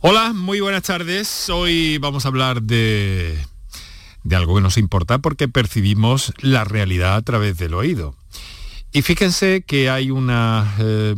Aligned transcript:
Hola, 0.00 0.32
muy 0.32 0.60
buenas 0.60 0.84
tardes. 0.84 1.50
Hoy 1.50 1.98
vamos 1.98 2.24
a 2.24 2.28
hablar 2.28 2.62
de, 2.62 3.36
de 4.22 4.36
algo 4.36 4.54
que 4.54 4.60
nos 4.60 4.78
importa 4.78 5.18
porque 5.18 5.48
percibimos 5.48 6.32
la 6.38 6.62
realidad 6.62 7.16
a 7.16 7.22
través 7.22 7.58
del 7.58 7.74
oído. 7.74 8.14
Y 8.92 9.02
fíjense 9.02 9.64
que 9.66 9.90
hay 9.90 10.12
una 10.12 10.72
eh, 10.78 11.16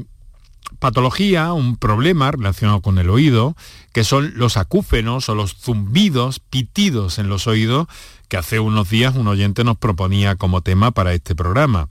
patología, 0.79 1.53
un 1.53 1.77
problema 1.77 2.31
relacionado 2.31 2.81
con 2.81 2.97
el 2.97 3.11
oído, 3.11 3.55
que 3.93 4.03
son 4.03 4.33
los 4.37 4.57
acúfenos 4.57 5.29
o 5.29 5.35
los 5.35 5.57
zumbidos, 5.57 6.41
pitidos 6.41 7.19
en 7.19 7.29
los 7.29 7.47
oídos, 7.49 7.87
que 8.29 8.39
hace 8.39 8.61
unos 8.61 8.89
días 8.89 9.15
un 9.15 9.29
oyente 9.29 9.63
nos 9.63 9.77
proponía 9.77 10.37
como 10.37 10.63
tema 10.63 10.91
para 10.91 11.13
este 11.13 11.35
programa. 11.35 11.91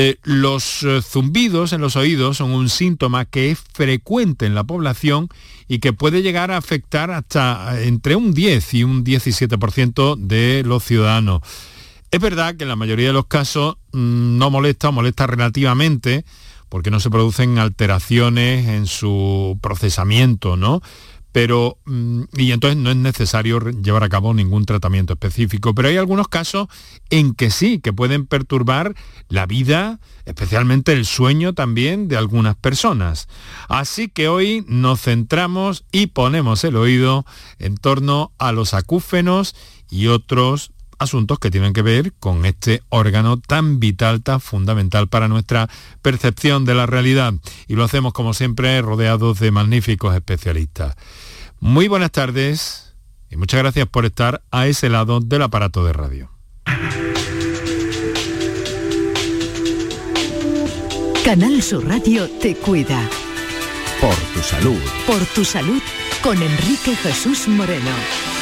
Eh, 0.00 0.16
los 0.22 0.84
eh, 0.84 1.02
zumbidos 1.02 1.72
en 1.72 1.80
los 1.80 1.96
oídos 1.96 2.36
son 2.36 2.52
un 2.52 2.68
síntoma 2.68 3.24
que 3.24 3.50
es 3.50 3.58
frecuente 3.58 4.46
en 4.46 4.54
la 4.54 4.62
población 4.62 5.28
y 5.66 5.80
que 5.80 5.92
puede 5.92 6.22
llegar 6.22 6.52
a 6.52 6.56
afectar 6.56 7.10
hasta 7.10 7.82
entre 7.82 8.14
un 8.14 8.32
10 8.32 8.74
y 8.74 8.84
un 8.84 9.04
17% 9.04 10.14
de 10.14 10.62
los 10.64 10.84
ciudadanos. 10.84 11.40
Es 12.12 12.20
verdad 12.20 12.54
que 12.54 12.62
en 12.62 12.68
la 12.68 12.76
mayoría 12.76 13.08
de 13.08 13.12
los 13.12 13.26
casos 13.26 13.74
mm, 13.90 14.38
no 14.38 14.50
molesta 14.50 14.90
o 14.90 14.92
molesta 14.92 15.26
relativamente 15.26 16.24
porque 16.68 16.92
no 16.92 17.00
se 17.00 17.10
producen 17.10 17.58
alteraciones 17.58 18.68
en 18.68 18.86
su 18.86 19.58
procesamiento, 19.60 20.56
¿no? 20.56 20.80
Pero 21.32 21.78
mm, 21.84 22.22
y 22.36 22.52
entonces 22.52 22.76
no 22.76 22.90
es 22.90 22.96
necesario 22.96 23.60
llevar 23.60 24.04
a 24.04 24.08
cabo 24.08 24.34
ningún 24.34 24.64
tratamiento 24.64 25.12
específico, 25.12 25.74
pero 25.74 25.88
hay 25.88 25.96
algunos 25.96 26.28
casos 26.28 26.68
en 27.10 27.34
que 27.34 27.50
sí, 27.50 27.80
que 27.80 27.92
pueden 27.92 28.26
perturbar 28.26 28.94
la 29.28 29.46
vida, 29.46 30.00
especialmente 30.24 30.92
el 30.92 31.04
sueño 31.04 31.52
también 31.52 32.08
de 32.08 32.16
algunas 32.16 32.56
personas. 32.56 33.28
Así 33.68 34.08
que 34.08 34.28
hoy 34.28 34.64
nos 34.66 35.02
centramos 35.02 35.84
y 35.92 36.08
ponemos 36.08 36.64
el 36.64 36.76
oído 36.76 37.24
en 37.58 37.76
torno 37.76 38.32
a 38.38 38.52
los 38.52 38.74
acúfenos 38.74 39.54
y 39.90 40.06
otros 40.08 40.72
asuntos 40.98 41.38
que 41.38 41.50
tienen 41.50 41.72
que 41.72 41.82
ver 41.82 42.12
con 42.18 42.44
este 42.44 42.82
órgano 42.88 43.38
tan 43.38 43.80
vital, 43.80 44.22
tan 44.22 44.40
fundamental 44.40 45.08
para 45.08 45.28
nuestra 45.28 45.68
percepción 46.02 46.64
de 46.64 46.74
la 46.74 46.86
realidad. 46.86 47.34
Y 47.66 47.74
lo 47.74 47.84
hacemos 47.84 48.12
como 48.12 48.34
siempre 48.34 48.80
rodeados 48.82 49.38
de 49.40 49.50
magníficos 49.50 50.14
especialistas. 50.14 50.96
Muy 51.60 51.88
buenas 51.88 52.12
tardes 52.12 52.94
y 53.30 53.36
muchas 53.36 53.60
gracias 53.60 53.88
por 53.88 54.04
estar 54.04 54.42
a 54.50 54.66
ese 54.66 54.88
lado 54.88 55.20
del 55.20 55.42
aparato 55.42 55.84
de 55.84 55.92
radio. 55.92 56.30
Canal 61.24 61.62
Sur 61.62 61.86
Radio 61.86 62.28
te 62.40 62.54
cuida. 62.56 63.06
Por 64.00 64.14
tu 64.14 64.40
salud. 64.40 64.80
Por 65.06 65.24
tu 65.26 65.44
salud 65.44 65.82
con 66.22 66.40
Enrique 66.40 66.96
Jesús 66.96 67.48
Moreno. 67.48 68.37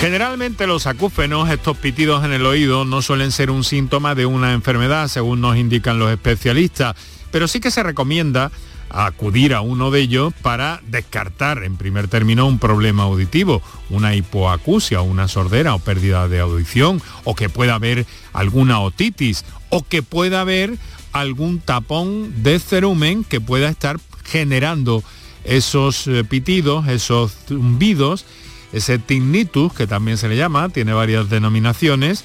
Generalmente 0.00 0.66
los 0.66 0.86
acúfenos, 0.86 1.48
estos 1.48 1.78
pitidos 1.78 2.24
en 2.24 2.32
el 2.32 2.44
oído, 2.44 2.84
no 2.84 3.00
suelen 3.00 3.32
ser 3.32 3.50
un 3.50 3.64
síntoma 3.64 4.14
de 4.14 4.26
una 4.26 4.52
enfermedad, 4.52 5.08
según 5.08 5.40
nos 5.40 5.56
indican 5.56 5.98
los 5.98 6.12
especialistas, 6.12 6.94
pero 7.30 7.48
sí 7.48 7.60
que 7.60 7.70
se 7.70 7.82
recomienda 7.82 8.52
acudir 8.90 9.54
a 9.54 9.62
uno 9.62 9.90
de 9.90 10.00
ellos 10.00 10.34
para 10.42 10.80
descartar 10.86 11.64
en 11.64 11.76
primer 11.76 12.08
término 12.08 12.46
un 12.46 12.58
problema 12.58 13.04
auditivo, 13.04 13.62
una 13.88 14.14
hipoacusia, 14.14 15.00
una 15.00 15.28
sordera 15.28 15.74
o 15.74 15.78
pérdida 15.78 16.28
de 16.28 16.40
audición, 16.40 17.02
o 17.24 17.34
que 17.34 17.48
pueda 17.48 17.74
haber 17.74 18.06
alguna 18.34 18.80
otitis, 18.80 19.44
o 19.70 19.82
que 19.82 20.02
pueda 20.02 20.42
haber 20.42 20.76
algún 21.12 21.58
tapón 21.58 22.42
de 22.42 22.58
cerumen 22.58 23.24
que 23.24 23.40
pueda 23.40 23.70
estar 23.70 23.98
generando 24.24 25.02
esos 25.44 26.06
eh, 26.06 26.22
pitidos, 26.24 26.86
esos 26.88 27.32
zumbidos, 27.48 28.26
ese 28.72 28.98
tinnitus, 28.98 29.72
que 29.72 29.86
también 29.86 30.18
se 30.18 30.28
le 30.28 30.36
llama, 30.36 30.68
tiene 30.68 30.92
varias 30.92 31.30
denominaciones, 31.30 32.24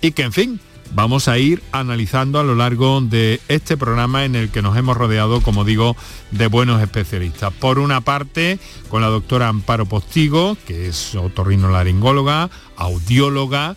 y 0.00 0.12
que 0.12 0.22
en 0.22 0.32
fin, 0.32 0.60
vamos 0.94 1.28
a 1.28 1.38
ir 1.38 1.62
analizando 1.72 2.38
a 2.38 2.44
lo 2.44 2.54
largo 2.54 3.00
de 3.00 3.40
este 3.48 3.76
programa 3.76 4.24
en 4.24 4.34
el 4.34 4.50
que 4.50 4.62
nos 4.62 4.76
hemos 4.76 4.96
rodeado, 4.96 5.40
como 5.40 5.64
digo, 5.64 5.96
de 6.30 6.46
buenos 6.46 6.82
especialistas. 6.82 7.52
Por 7.52 7.78
una 7.78 8.00
parte, 8.00 8.58
con 8.88 9.02
la 9.02 9.08
doctora 9.08 9.48
Amparo 9.48 9.86
Postigo, 9.86 10.56
que 10.66 10.88
es 10.88 11.14
otorrinolaringóloga, 11.14 12.50
audióloga, 12.76 13.76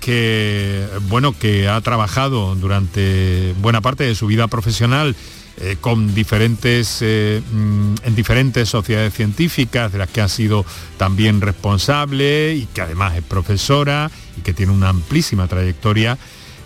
que 0.00 0.86
bueno, 1.08 1.32
que 1.32 1.68
ha 1.68 1.80
trabajado 1.80 2.54
durante 2.54 3.54
buena 3.60 3.80
parte 3.80 4.04
de 4.04 4.14
su 4.14 4.26
vida 4.26 4.46
profesional 4.46 5.16
eh, 5.58 5.76
con 5.80 6.14
diferentes, 6.14 6.98
eh, 7.00 7.40
mm, 7.50 7.94
en 8.04 8.14
diferentes 8.14 8.68
sociedades 8.68 9.14
científicas 9.14 9.90
de 9.90 9.98
las 9.98 10.10
que 10.10 10.20
ha 10.20 10.28
sido 10.28 10.66
también 10.98 11.40
responsable 11.40 12.54
y 12.54 12.66
que 12.66 12.82
además 12.82 13.16
es 13.16 13.22
profesora 13.22 14.10
y 14.36 14.42
que 14.42 14.52
tiene 14.52 14.72
una 14.72 14.90
amplísima 14.90 15.48
trayectoria 15.48 16.18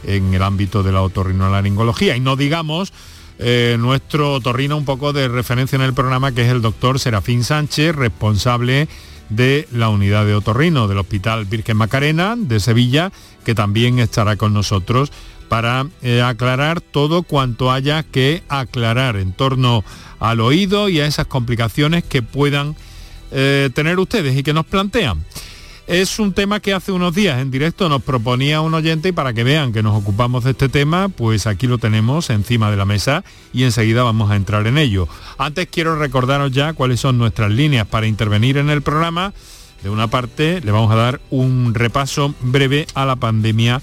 en 0.04 0.34
el 0.34 0.42
ámbito 0.42 0.82
de 0.82 0.90
la 0.90 1.02
otorrinolaringología. 1.02 2.16
Y 2.16 2.20
no 2.20 2.34
digamos 2.34 2.92
eh, 3.38 3.76
nuestro 3.78 4.34
otorrino 4.34 4.76
un 4.76 4.84
poco 4.84 5.12
de 5.12 5.28
referencia 5.28 5.76
en 5.76 5.82
el 5.82 5.94
programa, 5.94 6.32
que 6.32 6.42
es 6.42 6.48
el 6.48 6.60
doctor 6.60 6.98
Serafín 6.98 7.44
Sánchez, 7.44 7.94
responsable 7.94 8.88
de 9.30 9.66
la 9.72 9.88
unidad 9.88 10.26
de 10.26 10.34
otorrino 10.34 10.88
del 10.88 10.98
Hospital 10.98 11.46
Virgen 11.46 11.76
Macarena 11.76 12.34
de 12.36 12.60
Sevilla, 12.60 13.12
que 13.44 13.54
también 13.54 13.98
estará 13.98 14.36
con 14.36 14.52
nosotros 14.52 15.12
para 15.50 15.84
eh, 16.00 16.22
aclarar 16.22 16.80
todo 16.80 17.24
cuanto 17.24 17.72
haya 17.72 18.04
que 18.04 18.44
aclarar 18.48 19.16
en 19.16 19.32
torno 19.32 19.82
al 20.20 20.38
oído 20.38 20.88
y 20.88 21.00
a 21.00 21.06
esas 21.06 21.26
complicaciones 21.26 22.04
que 22.04 22.22
puedan 22.22 22.76
eh, 23.32 23.68
tener 23.74 23.98
ustedes 23.98 24.38
y 24.38 24.44
que 24.44 24.52
nos 24.52 24.64
plantean. 24.64 25.24
Es 25.88 26.20
un 26.20 26.34
tema 26.34 26.60
que 26.60 26.72
hace 26.72 26.92
unos 26.92 27.16
días 27.16 27.40
en 27.40 27.50
directo 27.50 27.88
nos 27.88 28.00
proponía 28.00 28.60
un 28.60 28.74
oyente 28.74 29.08
y 29.08 29.12
para 29.12 29.32
que 29.32 29.42
vean 29.42 29.72
que 29.72 29.82
nos 29.82 30.00
ocupamos 30.00 30.44
de 30.44 30.52
este 30.52 30.68
tema, 30.68 31.08
pues 31.08 31.48
aquí 31.48 31.66
lo 31.66 31.78
tenemos 31.78 32.30
encima 32.30 32.70
de 32.70 32.76
la 32.76 32.84
mesa 32.84 33.24
y 33.52 33.64
enseguida 33.64 34.04
vamos 34.04 34.30
a 34.30 34.36
entrar 34.36 34.68
en 34.68 34.78
ello. 34.78 35.08
Antes 35.36 35.66
quiero 35.66 35.96
recordaros 35.96 36.52
ya 36.52 36.74
cuáles 36.74 37.00
son 37.00 37.18
nuestras 37.18 37.50
líneas 37.50 37.88
para 37.88 38.06
intervenir 38.06 38.56
en 38.56 38.70
el 38.70 38.82
programa. 38.82 39.32
De 39.82 39.90
una 39.90 40.06
parte, 40.06 40.60
le 40.60 40.70
vamos 40.70 40.92
a 40.92 40.96
dar 40.96 41.20
un 41.30 41.74
repaso 41.74 42.36
breve 42.40 42.86
a 42.94 43.04
la 43.04 43.16
pandemia 43.16 43.82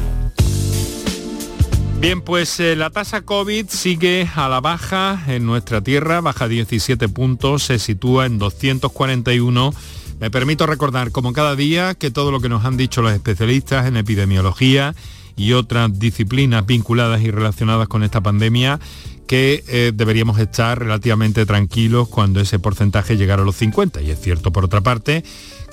Bien, 2.01 2.19
pues 2.23 2.59
eh, 2.59 2.75
la 2.75 2.89
tasa 2.89 3.21
COVID 3.21 3.67
sigue 3.69 4.27
a 4.33 4.49
la 4.49 4.59
baja 4.59 5.23
en 5.27 5.45
nuestra 5.45 5.81
tierra, 5.81 6.19
baja 6.19 6.47
17 6.47 7.07
puntos, 7.09 7.61
se 7.61 7.77
sitúa 7.77 8.25
en 8.25 8.39
241. 8.39 9.71
Me 10.19 10.31
permito 10.31 10.65
recordar, 10.65 11.11
como 11.11 11.31
cada 11.31 11.55
día, 11.55 11.93
que 11.93 12.09
todo 12.09 12.31
lo 12.31 12.39
que 12.39 12.49
nos 12.49 12.65
han 12.65 12.75
dicho 12.75 13.03
los 13.03 13.13
especialistas 13.13 13.85
en 13.85 13.97
epidemiología 13.97 14.95
y 15.35 15.53
otras 15.53 15.99
disciplinas 15.99 16.65
vinculadas 16.65 17.21
y 17.21 17.29
relacionadas 17.29 17.87
con 17.87 18.01
esta 18.01 18.19
pandemia, 18.19 18.79
que 19.27 19.63
eh, 19.67 19.91
deberíamos 19.93 20.39
estar 20.39 20.79
relativamente 20.79 21.45
tranquilos 21.45 22.07
cuando 22.09 22.39
ese 22.39 22.57
porcentaje 22.57 23.15
llegara 23.15 23.43
a 23.43 23.45
los 23.45 23.57
50. 23.57 24.01
Y 24.01 24.09
es 24.09 24.19
cierto, 24.19 24.51
por 24.51 24.65
otra 24.65 24.81
parte, 24.81 25.23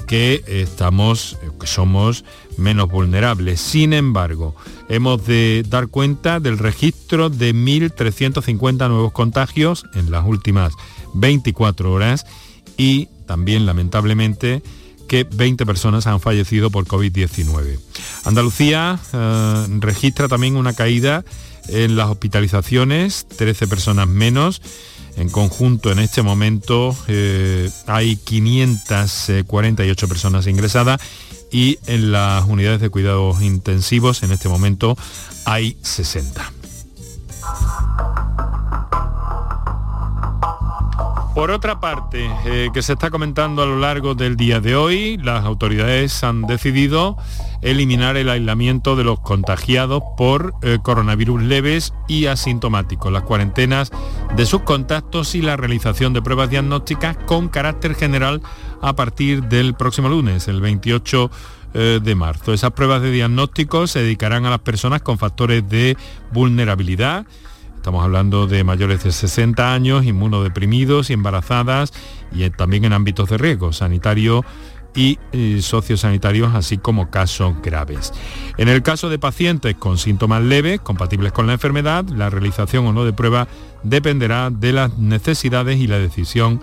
que 0.08 0.42
estamos, 0.46 1.38
que 1.60 1.66
somos 1.66 2.25
menos 2.56 2.88
vulnerables. 2.88 3.60
Sin 3.60 3.93
embargo, 3.93 4.56
hemos 4.88 5.25
de 5.26 5.64
dar 5.69 5.88
cuenta 5.88 6.40
del 6.40 6.58
registro 6.58 7.31
de 7.31 7.55
1.350 7.55 8.88
nuevos 8.88 9.12
contagios 9.12 9.84
en 9.94 10.10
las 10.10 10.26
últimas 10.26 10.72
24 11.14 11.93
horas 11.93 12.26
y 12.76 13.08
también 13.26 13.66
lamentablemente 13.66 14.62
que 15.08 15.25
20 15.25 15.66
personas 15.66 16.06
han 16.06 16.20
fallecido 16.20 16.70
por 16.70 16.87
COVID-19. 16.87 17.78
Andalucía 18.25 18.99
eh, 19.12 19.66
registra 19.78 20.26
también 20.28 20.56
una 20.56 20.72
caída 20.72 21.25
en 21.69 21.96
las 21.96 22.08
hospitalizaciones, 22.08 23.26
13 23.37 23.69
personas 23.69 24.08
menos. 24.08 24.62
En 25.19 25.31
conjunto, 25.31 25.91
en 25.91 25.99
este 25.99 26.23
momento 26.23 26.97
eh, 27.09 27.70
hay 27.87 28.15
548 28.17 30.09
personas 30.09 30.47
ingresadas 30.47 31.00
y 31.50 31.81
en 31.87 32.12
las 32.12 32.47
unidades 32.47 32.81
de 32.81 32.88
cuidados 32.88 33.43
intensivos 33.43 34.23
en 34.23 34.31
este 34.31 34.49
momento 34.49 34.97
hay 35.44 35.76
60. 35.82 36.53
Por 41.38 41.52
otra 41.52 41.79
parte, 41.79 42.29
eh, 42.46 42.70
que 42.75 42.82
se 42.82 42.94
está 42.94 43.11
comentando 43.11 43.62
a 43.62 43.67
lo 43.67 43.79
largo 43.79 44.17
del 44.17 44.35
día 44.35 44.58
de 44.58 44.75
hoy, 44.75 45.19
las 45.19 45.44
autoridades 45.44 46.25
han 46.25 46.43
decidido 46.43 47.17
eliminar 47.62 48.17
el 48.17 48.29
aislamiento 48.29 48.96
de 48.96 49.05
los 49.05 49.20
contagiados 49.20 50.02
por 50.17 50.55
eh, 50.62 50.79
coronavirus 50.82 51.40
leves 51.43 51.94
y 52.08 52.26
asintomáticos, 52.26 53.12
las 53.12 53.23
cuarentenas 53.23 53.93
de 54.35 54.46
sus 54.46 54.62
contactos 54.62 55.37
y 55.37 55.40
la 55.40 55.56
realización 55.56 56.12
de 56.12 56.23
pruebas 56.23 56.50
diagnósticas 56.50 57.17
con 57.19 57.49
carácter 57.49 57.94
general 57.94 58.43
a 58.82 58.96
partir 58.96 59.44
del 59.44 59.75
próximo 59.75 60.08
lunes, 60.08 60.49
el 60.49 60.61
28 60.61 61.31
eh, 61.73 62.00
de 62.02 62.14
marzo. 62.17 62.52
Esas 62.52 62.73
pruebas 62.73 63.00
de 63.00 63.12
diagnóstico 63.12 63.87
se 63.87 64.00
dedicarán 64.00 64.44
a 64.44 64.50
las 64.50 64.58
personas 64.58 65.02
con 65.02 65.19
factores 65.19 65.69
de 65.69 65.96
vulnerabilidad 66.32 67.26
Estamos 67.88 68.05
hablando 68.05 68.46
de 68.46 68.64
mayores 68.64 69.02
de 69.02 69.12
60 69.12 69.73
años, 69.73 70.05
inmunodeprimidos 70.05 71.08
y 71.08 71.14
embarazadas 71.14 71.94
y 72.31 72.50
también 72.50 72.85
en 72.85 72.93
ámbitos 72.93 73.31
de 73.31 73.38
riesgo 73.38 73.73
sanitario 73.73 74.44
y 74.94 75.19
eh, 75.32 75.61
sociosanitarios, 75.62 76.55
así 76.55 76.76
como 76.76 77.08
casos 77.08 77.55
graves. 77.62 78.12
En 78.58 78.69
el 78.69 78.82
caso 78.82 79.08
de 79.08 79.19
pacientes 79.19 79.75
con 79.75 79.96
síntomas 79.96 80.43
leves, 80.43 80.81
compatibles 80.81 81.32
con 81.32 81.46
la 81.46 81.55
enfermedad, 81.55 82.05
la 82.11 82.29
realización 82.29 82.87
o 82.87 82.93
no 82.93 83.06
de 83.06 83.14
prueba 83.14 83.49
dependerá 83.85 84.50
de 84.50 84.75
las 84.75 84.99
necesidades 84.99 85.79
y 85.79 85.87
la 85.87 85.99
decisión 85.99 86.61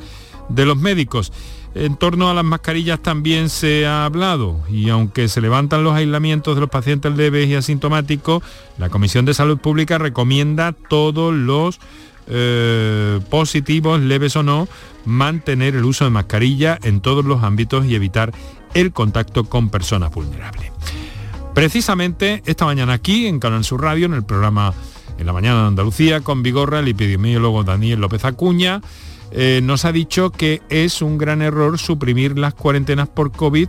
de 0.50 0.68
los 0.68 0.78
médicos. 0.78 1.34
En 1.76 1.98
torno 1.98 2.30
a 2.30 2.34
las 2.34 2.46
mascarillas 2.46 3.02
también 3.02 3.50
se 3.50 3.86
ha 3.86 4.06
hablado 4.06 4.62
y 4.70 4.88
aunque 4.88 5.28
se 5.28 5.42
levantan 5.42 5.84
los 5.84 5.94
aislamientos 5.94 6.56
de 6.56 6.62
los 6.62 6.70
pacientes 6.70 7.14
leves 7.18 7.50
y 7.50 7.56
asintomáticos, 7.56 8.42
la 8.78 8.88
Comisión 8.90 9.26
de 9.26 9.34
Salud 9.34 9.58
Pública 9.58 9.98
recomienda 9.98 10.72
todos 10.72 11.34
los 11.34 11.82
eh, 12.28 13.20
positivos, 13.30 14.00
leves 14.00 14.38
o 14.38 14.44
no, 14.44 14.70
mantener 15.04 15.76
el 15.76 15.84
uso 15.84 16.06
de 16.06 16.12
mascarilla 16.12 16.80
en 16.82 17.02
todos 17.02 17.26
los 17.26 17.44
ámbitos 17.44 17.86
y 17.86 17.96
evitar 17.96 18.32
el 18.74 18.94
contacto 18.94 19.44
con 19.44 19.70
personas 19.70 20.14
vulnerables. 20.14 20.72
Precisamente 21.54 22.42
esta 22.46 22.64
mañana 22.64 22.94
aquí 22.94 23.28
en 23.28 23.42
Canal 23.42 23.66
Sur 23.66 23.82
Radio, 23.82 24.06
en 24.06 24.14
el 24.14 24.24
programa 24.24 24.74
En 25.20 25.26
la 25.26 25.34
Mañana 25.34 25.64
de 25.64 25.68
Andalucía, 25.68 26.22
con 26.22 26.42
Vigorra, 26.42 26.80
el 26.80 26.88
epidemiólogo 26.88 27.66
Daniel 27.66 28.00
López 28.00 28.24
Acuña, 28.24 28.82
eh, 29.38 29.60
nos 29.62 29.84
ha 29.84 29.92
dicho 29.92 30.32
que 30.32 30.62
es 30.70 31.02
un 31.02 31.18
gran 31.18 31.42
error 31.42 31.78
suprimir 31.78 32.40
las 32.40 32.54
cuarentenas 32.54 33.10
por 33.10 33.34
COVID 33.34 33.68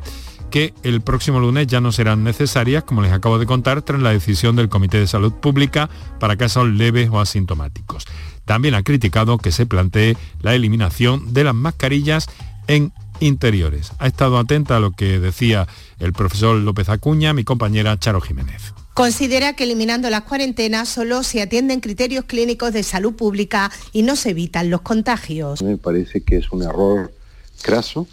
que 0.49 0.73
el 0.85 1.01
próximo 1.01 1.41
lunes 1.41 1.67
ya 1.67 1.81
no 1.81 1.91
serán 1.91 2.23
necesarias, 2.23 2.85
como 2.85 3.03
les 3.03 3.11
acabo 3.11 3.41
de 3.41 3.47
contar, 3.47 3.83
tras 3.83 4.01
la 4.01 4.13
decisión 4.13 4.55
del 4.55 4.69
Comité 4.69 5.01
de 5.01 5.09
Salud 5.09 5.33
Pública 5.33 5.91
para 6.21 6.37
casos 6.37 6.69
leves 6.69 7.11
o 7.11 7.19
asintomáticos. 7.19 8.05
También 8.45 8.77
ha 8.77 8.85
criticado 8.85 9.39
que 9.39 9.51
se 9.51 9.67
plantee 9.67 10.17
la 10.41 10.55
eliminación 10.55 11.35
de 11.35 11.43
las 11.43 11.55
mascarillas 11.57 12.29
en 12.69 12.93
interiores. 13.19 13.91
Ha 13.99 14.07
estado 14.07 14.39
atenta 14.39 14.77
a 14.77 14.81
lo 14.81 14.93
que 14.93 15.19
decía 15.19 15.67
el 15.99 16.13
profesor 16.13 16.57
López 16.59 16.89
Acuña, 16.91 17.33
mi 17.33 17.43
compañera 17.43 17.99
Charo 17.99 18.21
Jiménez. 18.21 18.73
Considera 18.97 19.53
que 19.53 19.65
eliminando 19.65 20.09
las 20.09 20.23
cuarentenas 20.23 20.89
solo 20.89 21.23
se 21.23 21.43
atienden 21.43 21.81
criterios 21.81 22.25
clínicos 22.25 22.73
de 22.73 22.83
salud 22.83 23.13
pública 23.13 23.71
y 23.93 24.01
no 24.01 24.17
se 24.17 24.31
evitan 24.31 24.71
los 24.71 24.81
contagios. 24.81 25.61
Me 25.63 25.77
parece 25.77 26.23
que 26.23 26.39
es 26.39 26.51
un 26.51 26.63
error 26.63 27.13
craso 27.61 28.09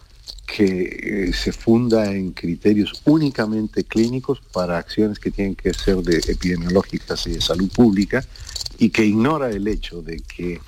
que 0.45 1.27
eh, 1.29 1.33
se 1.33 1.53
funda 1.53 2.11
en 2.11 2.33
criterios 2.33 3.01
únicamente 3.05 3.85
clínicos 3.85 4.41
para 4.51 4.77
acciones 4.77 5.19
que 5.19 5.31
tienen 5.31 5.55
que 5.55 5.73
ser 5.73 5.99
de 5.99 6.17
epidemiológicas 6.17 7.27
y 7.27 7.31
de 7.31 7.39
salud 7.39 7.71
pública 7.71 8.21
y 8.77 8.89
que 8.89 9.05
ignora 9.05 9.51
el 9.51 9.65
hecho 9.69 10.01
de 10.01 10.19
que 10.19 10.59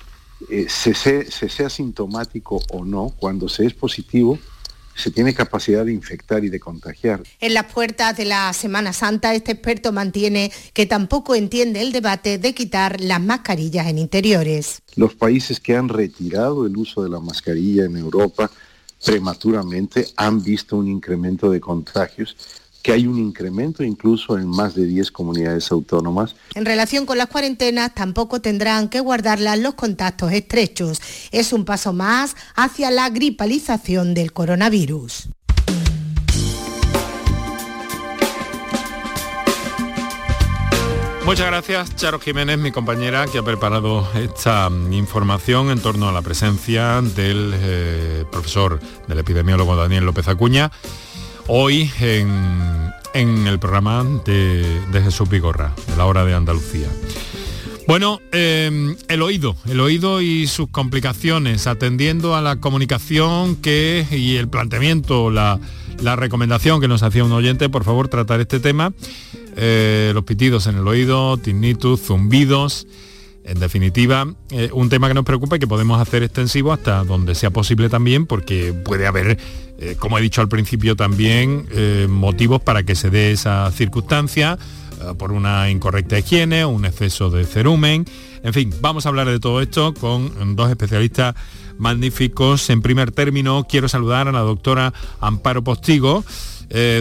eh, 0.48 0.66
se 0.70 0.94
sea 0.94 1.68
sintomático 1.68 2.62
o 2.70 2.86
no, 2.86 3.12
cuando 3.18 3.50
se 3.50 3.66
es 3.66 3.74
positivo, 3.74 4.38
se 4.96 5.10
tiene 5.10 5.34
capacidad 5.34 5.84
de 5.84 5.92
infectar 5.92 6.44
y 6.44 6.48
de 6.48 6.58
contagiar. 6.58 7.22
En 7.40 7.54
las 7.54 7.72
puertas 7.72 8.16
de 8.16 8.24
la 8.24 8.52
Semana 8.52 8.92
Santa, 8.92 9.34
este 9.34 9.52
experto 9.52 9.92
mantiene 9.92 10.50
que 10.72 10.86
tampoco 10.86 11.34
entiende 11.34 11.82
el 11.82 11.92
debate 11.92 12.38
de 12.38 12.54
quitar 12.54 13.00
las 13.00 13.20
mascarillas 13.20 13.86
en 13.86 13.98
interiores. 13.98 14.80
Los 14.96 15.14
países 15.14 15.60
que 15.60 15.76
han 15.76 15.88
retirado 15.88 16.66
el 16.66 16.76
uso 16.76 17.02
de 17.02 17.10
la 17.10 17.20
mascarilla 17.20 17.84
en 17.84 17.96
Europa 17.96 18.50
prematuramente 19.04 20.08
han 20.16 20.42
visto 20.42 20.76
un 20.76 20.88
incremento 20.88 21.50
de 21.50 21.60
contagios 21.60 22.36
que 22.86 22.92
hay 22.92 23.08
un 23.08 23.18
incremento 23.18 23.82
incluso 23.82 24.38
en 24.38 24.46
más 24.46 24.76
de 24.76 24.86
10 24.86 25.10
comunidades 25.10 25.72
autónomas. 25.72 26.36
En 26.54 26.64
relación 26.64 27.04
con 27.04 27.18
las 27.18 27.26
cuarentenas, 27.26 27.92
tampoco 27.92 28.40
tendrán 28.40 28.88
que 28.88 29.00
guardarlas 29.00 29.58
los 29.58 29.74
contactos 29.74 30.30
estrechos. 30.30 31.00
Es 31.32 31.52
un 31.52 31.64
paso 31.64 31.92
más 31.92 32.36
hacia 32.54 32.92
la 32.92 33.10
gripalización 33.10 34.14
del 34.14 34.32
coronavirus. 34.32 35.30
Muchas 41.24 41.46
gracias, 41.48 41.96
Charo 41.96 42.20
Jiménez, 42.20 42.56
mi 42.56 42.70
compañera, 42.70 43.26
que 43.26 43.38
ha 43.38 43.42
preparado 43.42 44.08
esta 44.14 44.70
información 44.92 45.72
en 45.72 45.80
torno 45.80 46.08
a 46.08 46.12
la 46.12 46.22
presencia 46.22 47.02
del 47.02 47.52
eh, 47.52 48.24
profesor, 48.30 48.78
del 49.08 49.18
epidemiólogo 49.18 49.74
Daniel 49.74 50.04
López 50.04 50.28
Acuña 50.28 50.70
hoy 51.48 51.90
en, 52.00 53.46
el 53.46 53.58
programa 53.58 54.04
de, 54.24 55.00
Jesús 55.02 55.28
Vigorra, 55.28 55.74
de 55.88 55.96
la 55.96 56.06
hora 56.06 56.24
de 56.24 56.34
Andalucía. 56.34 56.88
Bueno, 57.86 58.20
em, 58.32 58.96
el 59.08 59.22
oído, 59.22 59.56
el 59.66 59.80
oído 59.80 60.20
y 60.20 60.46
sus 60.48 60.68
complicaciones, 60.68 61.66
atendiendo 61.66 62.34
a 62.34 62.40
la 62.40 62.56
comunicación 62.56 63.56
que, 63.56 64.04
y 64.10 64.36
el 64.36 64.48
planteamiento, 64.48 65.30
la, 65.30 65.60
recomendación 66.16 66.80
que 66.80 66.88
nos 66.88 67.02
hacía 67.02 67.24
un 67.24 67.32
oyente, 67.32 67.68
por 67.68 67.84
favor 67.84 68.08
tratar 68.08 68.40
este 68.40 68.60
tema, 68.60 68.92
eh, 69.56 70.10
los 70.14 70.24
pitidos 70.24 70.66
en 70.66 70.76
el 70.76 70.88
oído, 70.88 71.36
tinnitus, 71.38 72.00
zumbidos, 72.02 72.86
en 73.46 73.60
definitiva, 73.60 74.26
eh, 74.50 74.70
un 74.72 74.88
tema 74.88 75.06
que 75.08 75.14
nos 75.14 75.24
preocupa 75.24 75.56
y 75.56 75.58
que 75.60 75.68
podemos 75.68 76.00
hacer 76.00 76.22
extensivo 76.24 76.72
hasta 76.72 77.04
donde 77.04 77.34
sea 77.34 77.50
posible 77.50 77.88
también, 77.88 78.26
porque 78.26 78.72
puede 78.72 79.06
haber, 79.06 79.38
eh, 79.78 79.96
como 79.98 80.18
he 80.18 80.20
dicho 80.20 80.40
al 80.40 80.48
principio 80.48 80.96
también, 80.96 81.66
eh, 81.70 82.08
motivos 82.10 82.60
para 82.60 82.82
que 82.82 82.96
se 82.96 83.08
dé 83.08 83.30
esa 83.30 83.70
circunstancia, 83.70 84.58
por 85.18 85.30
una 85.30 85.70
incorrecta 85.70 86.18
higiene, 86.18 86.64
un 86.64 86.86
exceso 86.86 87.28
de 87.28 87.44
cerumen. 87.44 88.06
En 88.42 88.54
fin, 88.54 88.72
vamos 88.80 89.04
a 89.04 89.10
hablar 89.10 89.28
de 89.28 89.38
todo 89.38 89.60
esto 89.60 89.92
con 89.92 90.56
dos 90.56 90.70
especialistas 90.70 91.34
magníficos. 91.76 92.70
En 92.70 92.80
primer 92.80 93.12
término, 93.12 93.66
quiero 93.68 93.90
saludar 93.90 94.26
a 94.26 94.32
la 94.32 94.40
doctora 94.40 94.94
Amparo 95.20 95.62
Postigo. 95.62 96.24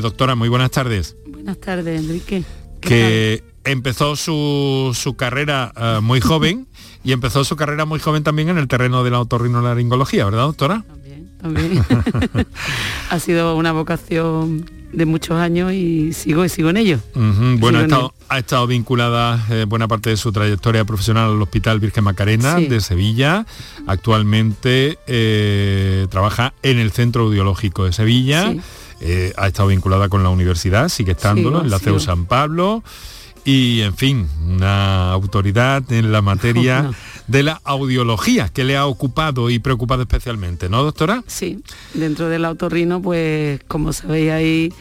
doctora, 0.01 0.35
muy 0.35 0.49
buenas 0.49 0.71
tardes. 0.71 1.15
Buenas 1.25 1.57
tardes, 1.57 2.01
Enrique. 2.01 2.43
Que 2.81 3.41
empezó 3.65 4.15
su, 4.15 5.15
carrera 5.17 5.73
eh, 5.75 5.99
muy 6.01 6.21
joven 6.21 6.67
y 7.03 7.11
empezó 7.11 7.43
su 7.43 7.55
carrera 7.55 7.85
muy 7.85 7.99
joven 7.99 8.23
también 8.23 8.49
en 8.49 8.57
el 8.57 8.67
terreno 8.67 9.03
de 9.03 9.11
la 9.11 9.19
otorrinolaringología, 9.19 10.25
¿verdad, 10.25 10.43
doctora? 10.43 10.83
También, 10.87 11.37
también. 11.37 11.85
ha 13.09 13.19
sido 13.19 13.55
una 13.55 13.71
vocación 13.71 14.69
de 14.91 15.05
muchos 15.05 15.37
años 15.37 15.73
y 15.73 16.13
sigo 16.13 16.45
y 16.45 16.49
sigo 16.49 16.69
en 16.69 16.77
ello. 16.77 16.99
Bueno, 17.13 18.13
ha, 18.29 18.39
estado, 18.39 18.65
vinculada 18.65 19.45
eh, 19.49 19.65
buena 19.67 19.87
parte 19.87 20.09
de 20.09 20.17
su 20.17 20.31
trayectoria 20.31 20.85
profesional 20.85 21.31
al 21.31 21.41
Hospital 21.41 21.79
Virgen 21.79 22.05
Macarena 22.05 22.55
de 22.55 22.79
Sevilla. 22.79 23.45
Actualmente 23.87 24.97
eh, 25.05 26.07
trabaja 26.09 26.53
en 26.63 26.79
el 26.79 26.91
Centro 26.91 27.23
Audiológico 27.23 27.85
de 27.85 27.93
Sevilla. 27.93 28.53
ha 29.37 29.47
estado 29.47 29.67
vinculada 29.67 30.07
con 30.07 30.23
la 30.23 30.29
universidad, 30.29 30.87
sigue 30.87 31.11
estándolo, 31.11 31.61
en 31.61 31.69
la 31.69 31.79
CEU 31.79 31.99
San 31.99 32.25
Pablo 32.25 32.81
y, 33.45 33.81
en 33.81 33.95
fin, 33.95 34.27
una 34.45 35.11
autoridad 35.11 35.83
en 35.91 36.11
la 36.11 36.21
materia 36.21 36.89
de 37.27 37.43
la 37.43 37.61
audiología 37.63 38.49
que 38.49 38.63
le 38.63 38.75
ha 38.75 38.87
ocupado 38.87 39.49
y 39.51 39.59
preocupado 39.59 40.01
especialmente, 40.01 40.67
¿no, 40.67 40.83
doctora? 40.83 41.23
Sí, 41.27 41.61
dentro 41.93 42.27
del 42.27 42.43
autorrino, 42.43 43.01
pues 43.01 43.61
como 43.67 43.93
sabéis 43.93 44.31
ahí 44.31 44.73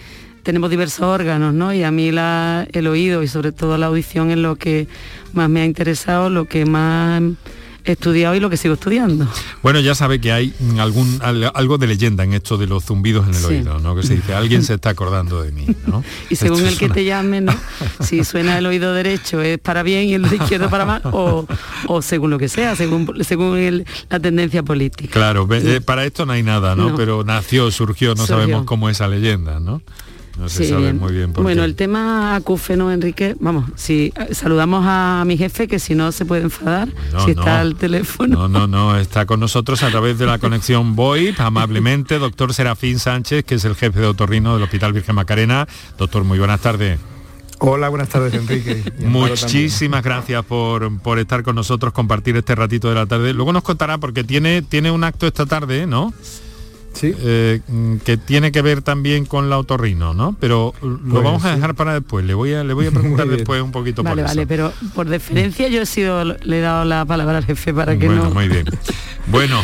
tenemos 0.43 0.71
diversos 0.71 1.03
órganos, 1.03 1.55
¿no? 1.55 1.73
Y 1.75 1.83
a 1.83 1.91
mí 1.91 2.11
la, 2.11 2.67
el 2.73 2.87
oído 2.87 3.23
y 3.23 3.29
sobre 3.29 3.53
todo 3.53 3.77
la 3.79 3.87
audición 3.87 4.31
es 4.31 4.39
lo 4.39 4.57
que 4.57 4.89
más 5.33 5.49
me 5.51 5.61
ha 5.61 5.65
interesado, 5.65 6.31
lo 6.31 6.47
que 6.47 6.65
más 6.65 7.23
estudiado 7.85 8.35
y 8.35 8.41
lo 8.41 8.51
que 8.51 8.57
sigo 8.57 8.75
estudiando. 8.75 9.29
Bueno, 9.63 9.81
ya 9.81 9.95
sabe 9.95 10.21
que 10.21 10.33
hay 10.33 10.55
algún 10.79 11.21
algo 11.23 11.79
de 11.79 11.87
leyenda 11.87 12.25
en 12.25 12.33
esto 12.33 12.57
de 12.57 12.67
los 12.67 12.85
zumbidos 12.85 13.29
en 13.29 13.35
el 13.35 13.45
oído, 13.45 13.79
¿no? 13.79 13.95
Que 13.95 14.03
se 14.03 14.17
dice, 14.17 14.35
alguien 14.35 14.63
se 14.63 14.75
está 14.75 14.91
acordando 14.91 15.43
de 15.43 15.53
mí, 15.53 15.67
¿no? 15.87 16.03
y 16.31 16.37
según 16.37 16.65
el 16.65 16.77
que 16.79 16.89
te 16.89 17.05
llame, 17.05 17.41
¿no? 17.41 17.55
Si 18.01 18.25
suena 18.25 18.59
el 18.59 18.67
oído 18.67 18.93
derecho 18.95 19.41
es 19.41 19.59
para 19.59 19.83
bien 19.83 20.09
y 20.09 20.15
el 20.15 20.25
izquierdo 20.33 20.71
para 20.71 20.85
mal, 20.85 21.03
o, 21.05 21.47
según 22.03 22.31
lo 22.31 22.39
que 22.39 22.49
sea, 22.49 22.77
según, 22.77 23.25
según 23.25 23.85
la 24.09 24.21
tendencia 24.21 24.63
política. 24.63 25.13
Claro, 25.13 25.49
eh, 25.53 25.81
para 25.81 26.05
esto 26.05 26.27
no 26.27 26.33
hay 26.33 26.43
nada, 26.43 26.75
¿no? 26.75 26.97
Pero 26.97 27.25
nació, 27.25 27.71
surgió, 27.71 28.15
no 28.15 28.27
sabemos 28.27 28.65
cómo 28.65 28.89
esa 28.89 29.09
leyenda, 29.09 29.61
¿no? 29.61 29.83
No 30.39 30.49
se 30.49 30.65
Sí, 30.65 30.71
sabe 30.71 30.83
bien. 30.83 30.99
muy 30.99 31.13
bien 31.13 31.33
por 31.33 31.45
Bueno, 31.45 31.63
qué. 31.63 31.67
el 31.67 31.75
tema 31.77 32.35
acúfeno, 32.35 32.91
Enrique, 32.91 33.37
vamos, 33.39 33.67
si 33.77 34.13
eh, 34.17 34.35
saludamos 34.35 34.85
a 34.87 35.23
mi 35.27 35.37
jefe, 35.37 35.69
que 35.69 35.79
si 35.79 35.95
no 35.95 36.11
se 36.11 36.25
puede 36.25 36.43
enfadar, 36.43 36.89
No, 37.13 37.21
si 37.25 37.35
no. 37.35 37.41
está 37.43 37.61
al 37.61 37.77
teléfono. 37.77 38.37
No, 38.37 38.49
no, 38.49 38.67
no, 38.67 38.97
está 38.99 39.27
con 39.27 39.39
nosotros 39.39 39.83
a 39.85 39.91
través 39.91 40.19
de 40.19 40.27
la 40.27 40.39
conexión 40.39 40.97
VoIP, 40.97 41.41
amablemente, 41.41 42.19
doctor 42.19 42.53
Serafín 42.53 42.99
Sánchez, 42.99 43.45
que 43.45 43.55
es 43.57 43.65
el 43.65 43.77
jefe 43.77 44.01
de 44.01 44.07
otorrino 44.07 44.55
del 44.55 44.65
Hospital 44.65 44.93
Virgen 44.93 45.15
Macarena. 45.15 45.69
Doctor, 45.99 46.25
muy 46.25 46.39
buenas 46.39 46.61
tardes. 46.61 46.99
Hola, 47.61 47.89
buenas 47.89 48.09
tardes, 48.09 48.35
Enrique. 48.35 48.83
Muchísimas 49.07 50.03
gracias 50.03 50.45
por, 50.45 50.99
por 50.99 51.19
estar 51.21 51.45
con 51.45 51.55
nosotros, 51.55 51.93
compartir 51.93 52.37
este 52.37 52.55
ratito 52.57 52.89
de 52.89 52.97
la 52.97 53.07
tarde. 53.07 53.33
Luego 53.33 53.53
nos 53.53 53.63
contará, 53.63 53.99
porque 53.99 54.25
tiene, 54.25 54.63
tiene 54.63 54.91
un 54.91 55.05
acto 55.05 55.27
esta 55.29 55.47
tarde, 55.47 55.87
¿no? 55.87 56.13
Sí. 56.21 56.41
Eh, 57.03 57.61
que 58.05 58.17
tiene 58.17 58.53
que 58.53 58.63
ver 58.63 58.83
también 58.83 59.25
con 59.27 59.51
la 59.51 59.59
otorrino, 59.59 60.15
¿no? 60.15 60.37
Pero 60.41 60.73
lo 60.83 60.99
Pues 60.99 61.25
vamos 61.25 61.45
a 61.45 61.51
sí. 61.51 61.55
dejar 61.57 61.75
para 61.75 61.95
después. 61.95 62.25
Le 62.25 62.35
voy 62.35 62.53
a, 62.55 62.63
le 62.65 62.73
voy 62.75 62.87
a 62.87 62.91
preguntar 62.93 63.27
después 63.29 63.61
un 63.63 63.73
poquito 63.73 64.03
Vale, 64.03 64.23
por 64.23 64.29
vale, 64.29 64.43
eso. 64.43 64.49
pero 64.49 64.73
por 64.95 65.09
deferencia 65.09 65.69
yo 65.69 65.83
he 65.83 65.87
sido, 65.87 66.25
le 66.25 66.59
he 66.59 66.61
dado 66.61 66.85
la 66.85 67.05
palabra 67.05 67.39
al 67.39 67.45
jefe 67.45 67.73
para 67.75 67.99
que 67.99 68.07
bueno, 68.07 68.25
no. 68.25 68.31
muy 68.31 68.49
bien. 68.49 68.67
Bueno, 69.27 69.63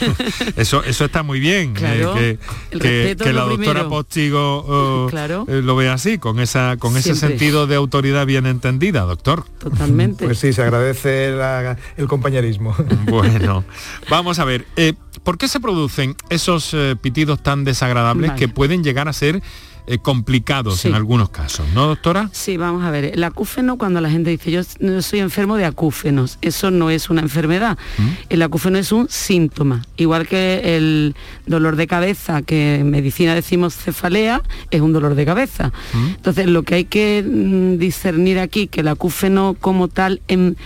eso, 0.56 0.84
eso 0.84 1.04
está 1.04 1.22
muy 1.22 1.40
bien. 1.40 1.74
Claro, 1.74 2.16
eh, 2.18 2.38
el 2.70 2.80
que, 2.80 3.16
la 3.18 3.32
lo 3.32 3.48
doctora 3.48 3.56
primero. 3.80 3.88
Postigo 3.88 4.64
oh, 4.66 5.06
Claro. 5.10 5.44
eh, 5.48 5.60
lo 5.62 5.74
vea 5.76 5.94
así, 5.94 6.18
con 6.18 6.38
esa, 6.40 6.76
con 6.78 6.96
ese 6.96 7.14
sentido 7.16 7.66
de 7.66 7.74
autoridad 7.76 8.24
bien 8.26 8.46
entendida, 8.46 9.00
doctor. 9.02 9.44
Totalmente. 9.58 10.24
Pues 10.24 10.38
sí, 10.38 10.52
se 10.52 10.62
agradece 10.62 11.30
la- 11.32 11.76
el 11.96 12.06
compañerismo. 12.08 12.74
Bueno, 13.10 13.64
vamos 14.08 14.38
a 14.38 14.44
ver, 14.44 14.66
eh, 14.76 14.92
¿por 15.24 15.36
qué 15.36 15.48
se 15.48 15.58
producen 15.58 16.14
esos 16.28 16.72
eh, 16.74 16.94
pitidos 17.00 17.42
tan 17.42 17.64
desagradables 17.64 18.30
Vale. 18.30 18.38
que 18.38 18.48
pueden 18.48 18.84
llegar 18.84 19.08
a 19.08 19.12
ser 19.12 19.42
eh, 19.86 19.98
complicados 19.98 20.78
Sí. 20.80 20.88
en 20.88 20.94
algunos 20.94 21.30
casos, 21.30 21.66
¿no, 21.74 21.86
doctora? 21.86 22.30
Sí, 22.32 22.56
vamos 22.56 22.84
a 22.84 22.90
ver, 22.90 23.04
el 23.06 23.24
acúfeno, 23.24 23.78
cuando 23.78 24.00
la 24.00 24.10
gente 24.10 24.30
dice 24.30 24.50
yo 24.50 24.62
soy 25.02 25.20
enfermo 25.20 25.56
de 25.56 25.64
acúfenos, 25.64 26.38
eso 26.42 26.70
no 26.70 26.90
es 26.90 27.10
una 27.10 27.20
enfermedad. 27.22 27.78
¿Mm? 27.98 28.08
El 28.28 28.42
acúfeno 28.42 28.78
es 28.78 28.92
un 28.92 29.08
síntoma, 29.08 29.84
igual 29.96 30.26
que 30.28 30.76
el 30.76 31.14
dolor 31.46 31.76
de 31.76 31.86
cabeza, 31.86 32.42
que 32.42 32.76
en 32.76 32.90
medicina 32.90 33.34
decimos 33.34 33.74
cefalea, 33.74 34.42
es 34.70 34.80
un 34.80 34.92
dolor 34.92 35.14
de 35.14 35.24
cabeza. 35.24 35.72
¿Mm? 35.92 36.06
Entonces, 36.16 36.46
lo 36.46 36.62
que 36.62 36.74
hay 36.76 36.84
que 36.84 37.24
mm, 37.26 37.78
discernir 37.78 38.38
aquí, 38.38 38.66
que 38.66 38.80
el 38.80 38.88
acúfeno 38.88 39.56
como 39.60 39.88
tal, 39.88 40.20
en, 40.28 40.56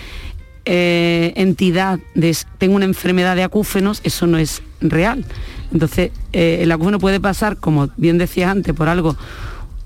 eh, 0.66 1.32
entidad 1.36 1.98
de 2.14 2.34
tengo 2.58 2.76
una 2.76 2.86
enfermedad 2.86 3.36
de 3.36 3.42
acúfenos, 3.42 4.00
eso 4.04 4.26
no 4.26 4.38
es 4.38 4.62
real. 4.80 5.24
Entonces, 5.74 6.12
eh, 6.32 6.60
el 6.62 6.72
acúfeno 6.72 7.00
puede 7.00 7.18
pasar, 7.18 7.56
como 7.56 7.90
bien 7.96 8.16
decía 8.16 8.50
antes, 8.50 8.72
por 8.72 8.88
algo 8.88 9.16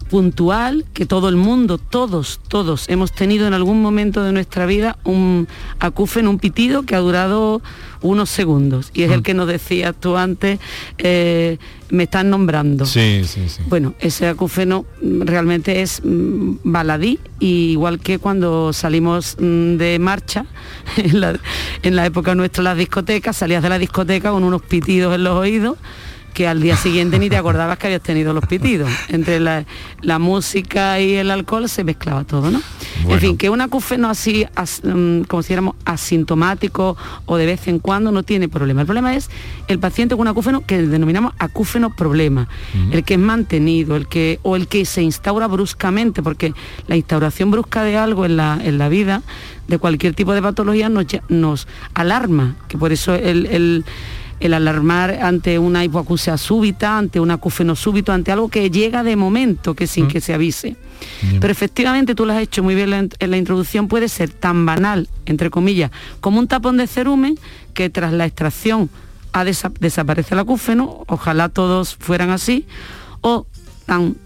puntual 0.08 0.84
que 0.92 1.06
todo 1.06 1.28
el 1.28 1.36
mundo, 1.36 1.78
todos, 1.78 2.40
todos 2.48 2.88
hemos 2.88 3.12
tenido 3.12 3.46
en 3.46 3.54
algún 3.54 3.80
momento 3.82 4.22
de 4.22 4.32
nuestra 4.32 4.66
vida 4.66 4.98
un 5.04 5.48
acúfeno, 5.78 6.30
un 6.30 6.38
pitido 6.38 6.82
que 6.82 6.94
ha 6.94 6.98
durado 6.98 7.62
unos 8.00 8.30
segundos. 8.30 8.90
Y 8.94 9.02
es 9.02 9.10
el 9.10 9.22
que 9.22 9.34
nos 9.34 9.48
decías 9.48 9.94
tú 9.98 10.16
antes, 10.16 10.58
eh, 10.98 11.58
me 11.90 12.04
están 12.04 12.30
nombrando. 12.30 12.86
Sí, 12.86 13.22
sí, 13.24 13.48
sí. 13.48 13.62
Bueno, 13.66 13.94
ese 13.98 14.28
acúfeno 14.28 14.86
mm, 15.00 15.22
realmente 15.22 15.82
es 15.82 16.00
mm, 16.04 16.56
baladí, 16.64 17.18
y 17.40 17.72
igual 17.72 17.98
que 17.98 18.18
cuando 18.18 18.72
salimos 18.72 19.36
mm, 19.38 19.76
de 19.76 19.98
marcha, 19.98 20.46
en 20.96 21.20
la, 21.20 21.38
en 21.82 21.96
la 21.96 22.06
época 22.06 22.34
nuestra 22.34 22.62
las 22.62 22.76
discotecas, 22.76 23.36
salías 23.36 23.62
de 23.62 23.68
la 23.68 23.78
discoteca 23.78 24.30
con 24.30 24.44
unos 24.44 24.62
pitidos 24.62 25.14
en 25.14 25.24
los 25.24 25.36
oídos, 25.36 25.76
que 26.38 26.46
al 26.46 26.60
día 26.62 26.76
siguiente 26.76 27.18
ni 27.18 27.28
te 27.28 27.36
acordabas 27.36 27.78
que 27.78 27.88
habías 27.88 28.00
tenido 28.00 28.32
los 28.32 28.46
pitidos. 28.46 28.88
Entre 29.08 29.40
la, 29.40 29.64
la 30.02 30.20
música 30.20 31.00
y 31.00 31.14
el 31.16 31.32
alcohol 31.32 31.68
se 31.68 31.82
mezclaba 31.82 32.22
todo, 32.22 32.52
¿no? 32.52 32.62
Bueno. 33.02 33.14
En 33.14 33.20
fin, 33.20 33.36
que 33.36 33.50
un 33.50 33.60
acúfeno 33.60 34.08
así, 34.08 34.46
as- 34.54 34.82
mm, 34.84 35.22
como 35.22 35.42
si 35.42 35.48
diéramos 35.48 35.74
asintomático 35.84 36.96
o 37.26 37.36
de 37.36 37.46
vez 37.46 37.66
en 37.66 37.80
cuando, 37.80 38.12
no 38.12 38.22
tiene 38.22 38.48
problema. 38.48 38.82
El 38.82 38.86
problema 38.86 39.16
es 39.16 39.30
el 39.66 39.80
paciente 39.80 40.14
con 40.14 40.20
un 40.22 40.28
acúfeno 40.28 40.64
que 40.64 40.80
denominamos 40.86 41.32
acúfeno 41.40 41.90
problema, 41.96 42.46
el 42.92 43.02
que 43.02 43.14
es 43.14 43.20
mantenido, 43.20 43.96
el 43.96 44.06
que, 44.06 44.38
o 44.44 44.54
el 44.54 44.68
que 44.68 44.84
se 44.84 45.02
instaura 45.02 45.48
bruscamente, 45.48 46.22
porque 46.22 46.54
la 46.86 46.94
instauración 46.94 47.50
brusca 47.50 47.82
de 47.82 47.96
algo 47.96 48.26
en 48.26 48.36
la, 48.36 48.60
en 48.62 48.78
la 48.78 48.88
vida, 48.88 49.22
de 49.66 49.78
cualquier 49.78 50.14
tipo 50.14 50.34
de 50.34 50.40
patología, 50.40 50.88
nos 50.88 51.66
alarma, 51.94 52.54
que 52.68 52.78
por 52.78 52.92
eso 52.92 53.12
el- 53.16 53.46
el 53.46 53.84
el 54.40 54.54
alarmar 54.54 55.18
ante 55.22 55.58
una 55.58 55.84
hipoacusia 55.84 56.36
súbita, 56.36 56.96
ante 56.98 57.18
un 57.20 57.30
acúfeno 57.30 57.74
súbito, 57.76 58.12
ante 58.12 58.30
algo 58.32 58.48
que 58.48 58.70
llega 58.70 59.02
de 59.02 59.16
momento, 59.16 59.74
que 59.74 59.86
sin 59.86 60.06
que 60.08 60.20
se 60.20 60.34
avise. 60.34 60.76
Pero 61.40 61.50
efectivamente 61.52 62.14
tú 62.14 62.24
lo 62.26 62.32
has 62.32 62.40
hecho 62.42 62.62
muy 62.62 62.74
bien 62.74 62.92
en 62.92 63.08
la- 63.08 63.16
en 63.18 63.30
la 63.30 63.36
introducción, 63.36 63.88
puede 63.88 64.08
ser 64.08 64.30
tan 64.30 64.64
banal, 64.66 65.08
entre 65.26 65.50
comillas, 65.50 65.90
como 66.20 66.38
un 66.38 66.48
tapón 66.48 66.76
de 66.76 66.86
cerumen 66.86 67.38
que 67.74 67.90
tras 67.90 68.12
la 68.12 68.26
extracción 68.26 68.90
ha 69.32 69.44
desa- 69.44 69.72
desaparece 69.78 70.34
el 70.34 70.40
acúfeno, 70.40 71.04
ojalá 71.06 71.48
todos 71.48 71.96
fueran 71.96 72.30
así, 72.30 72.66
o 73.20 73.46
tan 73.86 74.16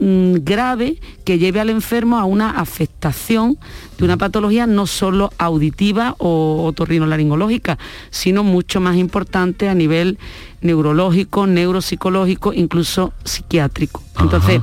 mm, 0.00 0.36
grave 0.42 0.98
que 1.24 1.38
lleve 1.38 1.60
al 1.60 1.70
enfermo 1.70 2.18
a 2.18 2.24
una 2.24 2.50
afectación 2.50 3.58
de 3.98 4.04
una 4.04 4.16
patología 4.16 4.66
no 4.66 4.86
solo 4.86 5.30
auditiva 5.38 6.14
o 6.18 6.64
otorrinolaringológica, 6.66 7.78
sino 8.10 8.42
mucho 8.42 8.80
más 8.80 8.96
importante 8.96 9.68
a 9.68 9.74
nivel 9.74 10.18
neurológico, 10.60 11.46
neuropsicológico, 11.46 12.52
incluso 12.52 13.12
psiquiátrico. 13.24 14.02
Entonces, 14.18 14.60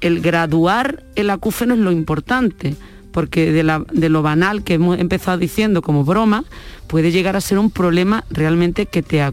el 0.00 0.20
graduar 0.20 1.04
el 1.16 1.30
acúfeno 1.30 1.74
es 1.74 1.80
lo 1.80 1.90
importante 1.92 2.74
porque 3.12 3.52
de, 3.52 3.62
la- 3.64 3.84
de 3.92 4.08
lo 4.08 4.22
banal 4.22 4.62
que 4.62 4.74
hemos 4.74 4.98
empezado 4.98 5.38
diciendo 5.38 5.82
como 5.82 6.04
broma, 6.04 6.44
puede 6.86 7.10
llegar 7.10 7.36
a 7.36 7.40
ser 7.40 7.58
un 7.58 7.70
problema 7.70 8.24
realmente 8.30 8.86
que 8.86 9.02
te, 9.02 9.24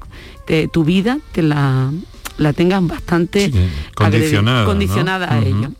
te- 0.48 0.68
tu 0.68 0.84
vida 0.84 1.20
te 1.34 1.42
la, 1.44 1.92
la 2.38 2.51
tengas 2.54 2.86
bastante 2.86 3.50
Sí, 3.51 3.70
condicionada, 3.96 4.65
condicionada 4.65 5.34
a 5.34 5.39
ello. 5.39 5.72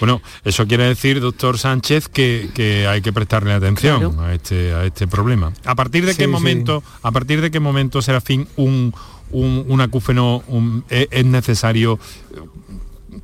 Bueno, 0.00 0.22
eso 0.44 0.66
quiere 0.66 0.84
decir, 0.84 1.20
doctor 1.20 1.58
Sánchez, 1.58 2.08
que, 2.08 2.48
que 2.54 2.86
hay 2.86 3.02
que 3.02 3.12
prestarle 3.12 3.52
atención 3.52 3.98
Claro. 4.12 4.20
a, 4.22 4.34
este, 4.34 4.72
a 4.72 4.84
este 4.84 5.06
problema. 5.06 5.52
¿A 5.64 5.74
partir 5.74 6.04
de 6.06 6.12
Sí, 6.12 6.18
qué 6.18 6.24
sí. 6.24 6.30
momento, 6.30 6.82
a 7.02 7.10
partir 7.12 7.40
de 7.40 7.50
qué 7.50 7.60
momento, 7.60 8.00
Serafín, 8.00 8.48
un, 8.56 8.94
un, 9.30 9.64
un 9.68 9.80
acúfeno 9.80 10.42
un- 10.48 10.84
e- 10.88 11.08
es, 11.10 11.24
necesario 11.26 11.98
eh, 12.34 12.40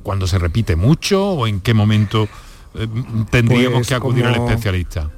cuando 0.03 0.27
se 0.27 0.37
repite 0.37 0.75
mucho 0.75 1.23
o 1.31 1.47
en 1.47 1.61
qué 1.61 1.73
momento 1.73 2.27
eh, 2.75 2.87
tendríamos 3.31 3.79
Pues 3.79 3.87
que 3.87 3.95
acudir 3.95 4.25
al 4.25 4.35
especialista? 4.35 5.09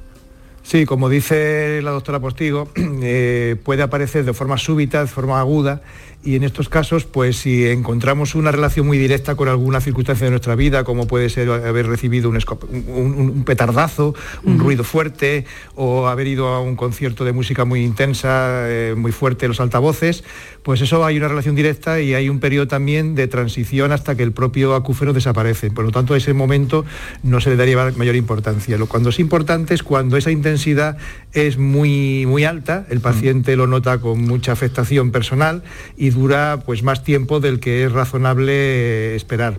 Sí, 0.64 0.86
como 0.86 1.08
dice 1.08 1.80
la 1.82 1.90
doctora 1.90 2.20
Postigo, 2.20 2.70
eh, 2.76 3.56
puede 3.64 3.82
aparecer 3.82 4.24
de 4.24 4.32
forma 4.32 4.56
súbita, 4.58 5.00
de 5.00 5.06
forma 5.08 5.38
aguda, 5.40 5.82
y 6.24 6.36
en 6.36 6.44
estos 6.44 6.68
casos, 6.68 7.04
pues 7.04 7.36
si 7.36 7.66
encontramos 7.66 8.36
una 8.36 8.52
relación 8.52 8.86
muy 8.86 8.96
directa 8.96 9.34
con 9.34 9.48
alguna 9.48 9.80
circunstancia 9.80 10.26
de 10.26 10.30
nuestra 10.30 10.54
vida, 10.54 10.84
como 10.84 11.08
puede 11.08 11.28
ser 11.28 11.50
haber 11.50 11.86
recibido 11.88 12.30
un, 12.30 13.42
petardazo, 13.44 14.14
un 14.44 14.60
ruido 14.60 14.84
fuerte, 14.84 15.44
o 15.74 16.06
haber 16.06 16.28
ido 16.28 16.48
a 16.48 16.60
un 16.60 16.76
concierto 16.76 17.24
de 17.24 17.32
música 17.32 17.64
muy 17.64 17.82
intensa, 17.82 18.68
eh, 18.68 18.94
muy 18.96 19.10
fuerte, 19.10 19.48
los 19.48 19.58
altavoces, 19.60 20.22
pues 20.62 20.80
eso 20.80 21.04
hay 21.04 21.16
una 21.16 21.26
relación 21.26 21.56
directa 21.56 22.00
y 22.00 22.14
hay 22.14 22.28
un 22.28 22.38
periodo 22.38 22.68
también 22.68 23.16
de 23.16 23.26
transición 23.26 23.90
hasta 23.90 24.14
que 24.14 24.22
el 24.22 24.32
propio 24.32 24.76
acúfeno 24.76 25.12
desaparece. 25.12 25.72
Por 25.72 25.84
lo 25.84 25.90
tanto, 25.90 26.14
a 26.14 26.16
ese 26.16 26.34
momento 26.34 26.84
no 27.24 27.40
se 27.40 27.50
le 27.50 27.56
daría 27.56 27.92
mayor 27.96 28.14
importancia. 28.14 28.78
Lo 28.78 28.86
cuando 28.86 29.08
es 29.08 29.18
importante 29.18 29.74
es 29.74 29.82
cuando 29.82 30.16
esa 30.16 30.30
intensidad 30.30 30.98
es 31.32 31.58
muy, 31.58 32.26
muy 32.26 32.44
alta, 32.44 32.86
el 32.90 33.00
paciente 33.00 33.56
lo 33.56 33.66
nota 33.66 33.98
con 33.98 34.20
mucha 34.22 34.52
afectación 34.52 35.10
personal 35.10 35.64
y 35.96 36.11
dura 36.14 36.62
pues 36.64 36.82
más 36.82 37.04
tiempo 37.04 37.40
del 37.40 37.60
que 37.60 37.84
es 37.84 37.92
razonable 37.92 38.52
eh, 38.52 39.16
esperar. 39.16 39.58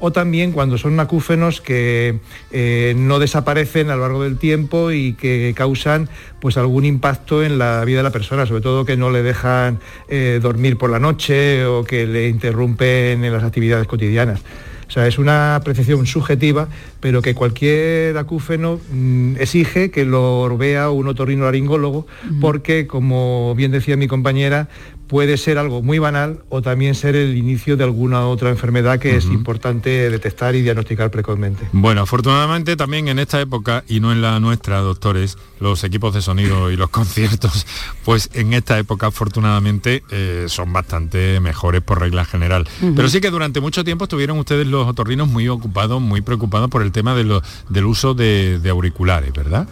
O 0.00 0.12
también 0.12 0.52
cuando 0.52 0.76
son 0.76 0.98
acúfenos 1.00 1.60
que 1.60 2.18
eh, 2.50 2.94
no 2.96 3.18
desaparecen 3.18 3.90
a 3.90 3.96
lo 3.96 4.02
largo 4.02 4.24
del 4.24 4.38
tiempo 4.38 4.90
y 4.90 5.14
que 5.14 5.52
causan 5.56 6.08
pues 6.40 6.56
algún 6.56 6.84
impacto 6.84 7.42
en 7.42 7.58
la 7.58 7.84
vida 7.84 7.98
de 7.98 8.02
la 8.02 8.10
persona, 8.10 8.44
sobre 8.44 8.60
todo 8.60 8.84
que 8.84 8.96
no 8.96 9.10
le 9.10 9.22
dejan 9.22 9.78
eh, 10.08 10.40
dormir 10.42 10.76
por 10.76 10.90
la 10.90 10.98
noche 10.98 11.64
o 11.64 11.84
que 11.84 12.06
le 12.06 12.28
interrumpen 12.28 13.24
en 13.24 13.32
las 13.32 13.44
actividades 13.44 13.86
cotidianas. 13.86 14.42
O 14.88 14.90
sea, 14.90 15.06
es 15.06 15.18
una 15.18 15.56
apreciación 15.56 16.06
subjetiva, 16.06 16.68
pero 17.00 17.22
que 17.22 17.34
cualquier 17.34 18.16
acúfeno 18.18 18.80
mm, 18.92 19.36
exige 19.38 19.90
que 19.90 20.04
lo 20.04 20.56
vea 20.56 20.90
un 20.90 21.08
otorrinolaringólogo, 21.08 22.06
porque, 22.40 22.86
como 22.86 23.54
bien 23.54 23.70
decía 23.70 23.96
mi 23.96 24.06
compañera, 24.06 24.68
puede 25.06 25.36
ser 25.36 25.58
algo 25.58 25.82
muy 25.82 25.98
banal 25.98 26.40
o 26.48 26.62
también 26.62 26.94
ser 26.94 27.16
el 27.16 27.36
inicio 27.36 27.76
de 27.76 27.84
alguna 27.84 28.26
otra 28.26 28.50
enfermedad 28.50 28.98
que 28.98 29.16
es 29.16 29.26
importante 29.26 30.10
detectar 30.10 30.54
y 30.54 30.62
diagnosticar 30.62 31.10
precozmente. 31.10 31.68
Bueno, 31.72 32.02
afortunadamente 32.02 32.76
también 32.76 33.08
en 33.08 33.18
esta 33.18 33.40
época, 33.40 33.84
y 33.88 34.00
no 34.00 34.12
en 34.12 34.22
la 34.22 34.40
nuestra, 34.40 34.78
doctores, 34.78 35.36
los 35.60 35.84
equipos 35.84 36.14
de 36.14 36.22
sonido 36.22 36.70
y 36.70 36.76
los 36.76 36.90
conciertos, 36.90 37.66
pues 38.04 38.30
en 38.34 38.52
esta 38.54 38.78
época 38.78 39.08
afortunadamente 39.08 40.02
eh, 40.10 40.46
son 40.48 40.72
bastante 40.72 41.40
mejores 41.40 41.82
por 41.82 42.00
regla 42.00 42.24
general. 42.24 42.66
Pero 42.94 43.08
sí 43.08 43.20
que 43.20 43.30
durante 43.30 43.60
mucho 43.60 43.84
tiempo 43.84 44.04
estuvieron 44.04 44.38
ustedes 44.38 44.66
los 44.66 44.86
otorrinos 44.86 45.28
muy 45.28 45.48
ocupados, 45.48 46.00
muy 46.00 46.20
preocupados 46.20 46.70
por 46.70 46.82
el 46.82 46.92
tema 46.92 47.14
de 47.14 47.24
del 47.70 47.86
uso 47.86 48.14
de 48.14 48.68
auriculares, 48.68 49.32
¿verdad? 49.32 49.66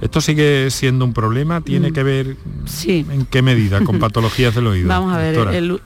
¿Esto 0.00 0.20
sigue 0.20 0.70
siendo 0.70 1.04
un 1.04 1.12
problema? 1.12 1.60
¿Tiene 1.60 1.90
mm, 1.90 1.92
que 1.92 2.02
ver 2.02 2.36
sí. 2.64 3.04
en 3.10 3.26
qué 3.26 3.42
medida 3.42 3.84
con 3.84 3.98
patologías 4.00 4.54
del 4.54 4.66
oído? 4.66 4.88
Vamos 4.88 5.14
a 5.14 5.18
ver, 5.18 5.36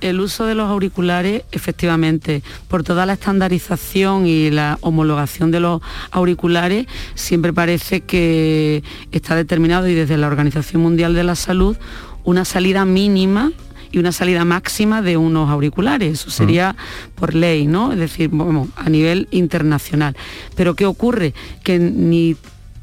el, 0.01 0.21
uso 0.21 0.47
de 0.47 0.55
los 0.55 0.69
auriculares, 0.69 1.43
efectivamente, 1.51 2.43
por 2.69 2.85
toda 2.85 3.07
la 3.07 3.15
estandarización 3.15 4.27
y 4.27 4.51
la 4.51 4.79
homologación 4.83 5.51
de 5.51 5.61
los 5.61 5.83
auriculares, 6.13 6.87
siempre 7.15 7.53
parece 7.53 8.03
que 8.03 8.85
está 9.11 9.35
determinado 9.35 9.89
y 9.89 9.95
desde 9.95 10.17
la 10.17 10.29
Organización 10.29 10.83
Mundial 10.83 11.15
de 11.15 11.25
la 11.25 11.35
Salud 11.35 11.77
una 12.25 12.45
salida 12.45 12.85
mínima 12.85 13.53
y 13.95 13.99
una 13.99 14.11
salida 14.11 14.45
máxima 14.45 15.03
de 15.03 15.17
unos 15.17 15.51
auriculares. 15.51 16.21
Eso 16.21 16.31
sería 16.31 16.75
por 17.15 17.35
ley, 17.35 17.67
¿no? 17.67 17.93
Es 17.93 17.99
decir, 17.99 18.31
a 18.77 18.91
nivel 18.91 19.29
internacional. 19.31 20.17
Pero 20.57 20.75
¿qué 20.75 20.85
ocurre? 20.85 21.33
Que 21.63 21.79
ni, 21.79 22.37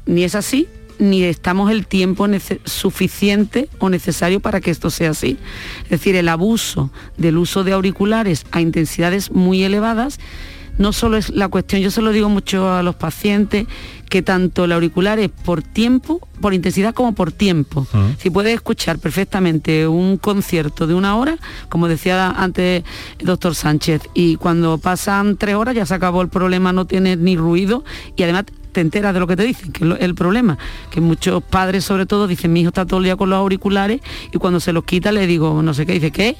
ni 0.06 0.24
es 0.24 0.34
así, 0.34 0.68
ni 0.98 1.24
estamos 1.24 1.70
el 1.70 1.86
tiempo 1.86 2.26
suficiente 2.64 3.68
o 3.78 3.88
necesario 3.88 4.40
para 4.40 4.60
que 4.60 4.70
esto 4.70 4.90
sea 4.90 5.10
así. 5.10 5.38
Es 5.84 5.90
decir, 5.90 6.16
el 6.16 6.28
abuso 6.28 6.90
del 7.16 7.38
uso 7.38 7.64
de 7.64 7.72
auriculares 7.72 8.46
a 8.50 8.60
intensidades 8.60 9.30
muy 9.30 9.62
elevadas 9.62 10.18
no 10.78 10.92
solo 10.92 11.16
es 11.16 11.30
la 11.30 11.48
cuestión, 11.48 11.82
yo 11.82 11.90
se 11.90 12.02
lo 12.02 12.12
digo 12.12 12.28
mucho 12.28 12.72
a 12.72 12.82
los 12.82 12.94
pacientes, 12.94 13.66
que 14.08 14.22
tanto 14.22 14.64
el 14.64 14.72
auricular 14.72 15.18
es 15.18 15.30
por 15.30 15.62
tiempo, 15.62 16.26
por 16.40 16.52
intensidad 16.52 16.94
como 16.94 17.14
por 17.14 17.32
tiempo. 17.32 17.86
Si 18.18 18.30
puedes 18.30 18.54
escuchar 18.54 18.98
perfectamente 18.98 19.86
un 19.88 20.18
concierto 20.18 20.86
de 20.86 20.94
una 20.94 21.16
hora, 21.16 21.38
como 21.68 21.88
decía 21.88 22.30
antes 22.30 22.84
el 23.18 23.26
doctor 23.26 23.54
Sánchez, 23.54 24.02
y 24.12 24.36
cuando 24.36 24.78
pasan 24.78 25.36
tres 25.36 25.54
horas 25.54 25.74
ya 25.74 25.86
se 25.86 25.94
acabó 25.94 26.20
el 26.20 26.28
problema, 26.28 26.72
no 26.72 26.86
tienes 26.86 27.18
ni 27.18 27.36
ruido 27.36 27.84
y 28.16 28.22
además 28.22 28.44
te 28.72 28.80
enteras 28.80 29.14
de 29.14 29.20
lo 29.20 29.26
que 29.26 29.36
te 29.36 29.44
dicen, 29.44 29.72
que 29.72 29.84
es 29.84 30.00
el 30.00 30.14
problema, 30.14 30.58
que 30.90 31.00
muchos 31.00 31.42
padres 31.42 31.84
sobre 31.84 32.06
todo 32.06 32.26
dicen, 32.26 32.52
mi 32.52 32.60
hijo 32.60 32.68
está 32.68 32.86
todo 32.86 32.98
el 32.98 33.04
día 33.04 33.16
con 33.16 33.30
los 33.30 33.38
auriculares 33.38 34.00
y 34.32 34.38
cuando 34.38 34.60
se 34.60 34.72
los 34.72 34.84
quita 34.84 35.12
le 35.12 35.26
digo, 35.26 35.62
no 35.62 35.74
sé 35.74 35.86
qué, 35.86 35.92
dice, 35.92 36.10
¿qué? 36.10 36.36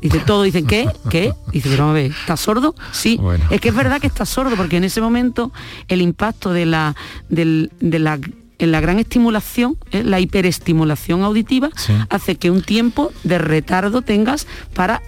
Dice, 0.00 0.20
todo 0.20 0.42
dicen, 0.42 0.66
¿qué? 0.66 0.88
¿Qué? 1.10 1.32
Dice, 1.52 1.68
pero 1.70 1.88
a 1.88 1.92
ver, 1.92 2.10
¿estás 2.10 2.40
sordo? 2.40 2.74
Sí. 2.92 3.18
Es 3.50 3.60
que 3.60 3.70
es 3.70 3.74
verdad 3.74 4.00
que 4.00 4.06
está 4.06 4.26
sordo, 4.26 4.54
porque 4.56 4.76
en 4.76 4.84
ese 4.84 5.00
momento 5.00 5.52
el 5.88 6.02
impacto 6.02 6.52
de 6.52 6.66
la, 6.66 6.94
de 7.28 7.98
la 7.98 8.18
en 8.58 8.72
la 8.72 8.80
gran 8.80 8.98
estimulación, 8.98 9.76
¿eh? 9.90 10.02
la 10.02 10.20
hiperestimulación 10.20 11.22
auditiva, 11.22 11.68
hace 12.08 12.36
que 12.36 12.50
un 12.50 12.62
tiempo 12.62 13.12
de 13.22 13.38
retardo 13.38 14.02
tengas 14.02 14.46
para 14.74 15.02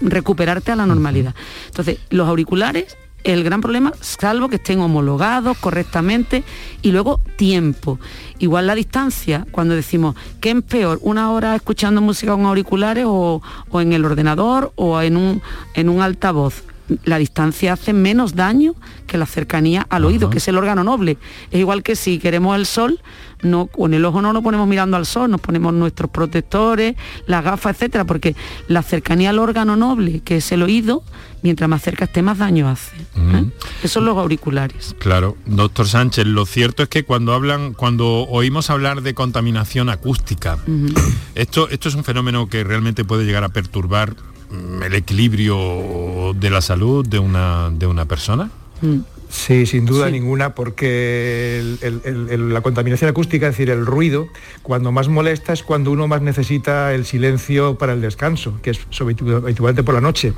recuperarte 0.00 0.72
a 0.72 0.76
la 0.76 0.86
normalidad. 0.86 1.34
Entonces, 1.66 1.98
los 2.10 2.28
auriculares 2.28 2.96
el 3.24 3.42
gran 3.42 3.60
problema, 3.60 3.92
salvo 4.00 4.48
que 4.48 4.56
estén 4.56 4.80
homologados 4.80 5.56
correctamente 5.58 6.44
y 6.82 6.92
luego 6.92 7.20
tiempo. 7.36 7.98
Igual 8.38 8.66
la 8.66 8.74
distancia, 8.74 9.46
cuando 9.50 9.74
decimos, 9.74 10.14
¿qué 10.40 10.50
es 10.50 10.62
peor? 10.62 10.98
¿Una 11.02 11.32
hora 11.32 11.56
escuchando 11.56 12.00
música 12.00 12.32
con 12.32 12.44
auriculares 12.44 13.06
o, 13.08 13.40
en 13.72 13.92
el 13.92 14.04
ordenador 14.04 14.72
o 14.76 15.00
en 15.00 15.16
un, 15.16 15.42
en 15.74 15.88
un 15.88 16.02
altavoz? 16.02 16.62
la 17.04 17.18
distancia 17.18 17.72
hace 17.72 17.94
menos 17.94 18.34
daño 18.34 18.74
que 19.06 19.16
la 19.16 19.24
cercanía 19.24 19.86
al 19.88 20.04
oído, 20.04 20.28
que 20.28 20.38
es 20.38 20.48
el 20.48 20.58
órgano 20.58 20.84
noble. 20.84 21.16
Es 21.50 21.60
igual 21.60 21.82
que 21.82 21.96
si 21.96 22.18
queremos 22.18 22.56
el 22.56 22.66
sol, 22.66 23.00
no, 23.44 23.66
con 23.66 23.94
el 23.94 24.04
ojo 24.04 24.20
no 24.22 24.32
nos 24.32 24.42
ponemos 24.42 24.66
mirando 24.66 24.96
al 24.96 25.06
sol, 25.06 25.30
nos 25.30 25.40
ponemos 25.40 25.72
nuestros 25.72 26.10
protectores, 26.10 26.96
las 27.26 27.44
gafas, 27.44 27.76
etcétera, 27.76 28.04
porque 28.04 28.34
la 28.68 28.82
cercanía 28.82 29.30
al 29.30 29.38
órgano 29.38 29.76
noble, 29.76 30.20
que 30.20 30.38
es 30.38 30.52
el 30.52 30.62
oído, 30.62 31.02
mientras 31.42 31.68
más 31.68 31.82
cerca 31.82 32.06
esté, 32.06 32.22
más 32.22 32.38
daño 32.38 32.68
hace. 32.68 32.96
¿eh? 32.96 33.44
Esos 33.80 33.92
son 33.92 34.06
los 34.06 34.16
auriculares. 34.16 34.96
Claro, 34.98 35.36
doctor 35.44 35.86
Sánchez, 35.86 36.26
lo 36.26 36.46
cierto 36.46 36.82
es 36.82 36.88
que 36.88 37.04
cuando 37.04 37.34
hablan, 37.34 37.74
cuando 37.74 38.26
oímos 38.28 38.70
hablar 38.70 39.02
de 39.02 39.14
contaminación 39.14 39.90
acústica, 39.90 40.58
esto, 41.34 41.68
esto 41.68 41.88
es 41.88 41.94
un 41.94 42.02
fenómeno 42.02 42.48
que 42.48 42.64
realmente 42.64 43.04
puede 43.04 43.24
llegar 43.24 43.44
a 43.44 43.50
perturbar 43.50 44.16
mm, 44.50 44.82
el 44.84 44.94
equilibrio 44.94 46.32
de 46.34 46.50
la 46.50 46.62
salud 46.62 47.06
de 47.06 47.18
una, 47.18 47.70
de 47.70 47.86
una 47.86 48.06
persona. 48.06 48.50
Mm. 48.80 49.00
Sí, 49.34 49.66
sin 49.66 49.84
duda 49.84 50.08
ninguna, 50.10 50.54
porque 50.54 51.60
la 52.38 52.60
contaminación 52.60 53.10
acústica, 53.10 53.48
es 53.48 53.54
decir, 53.54 53.68
el 53.68 53.84
ruido, 53.84 54.28
cuando 54.62 54.92
más 54.92 55.08
molesta 55.08 55.52
es 55.52 55.64
cuando 55.64 55.90
uno 55.90 56.06
más 56.06 56.22
necesita 56.22 56.94
el 56.94 57.04
silencio 57.04 57.76
para 57.76 57.94
el 57.94 58.00
descanso, 58.00 58.58
que 58.62 58.70
es 58.70 58.80
habitualmente 59.00 59.82
por 59.82 59.92
la 59.92 60.00
noche. 60.00 60.34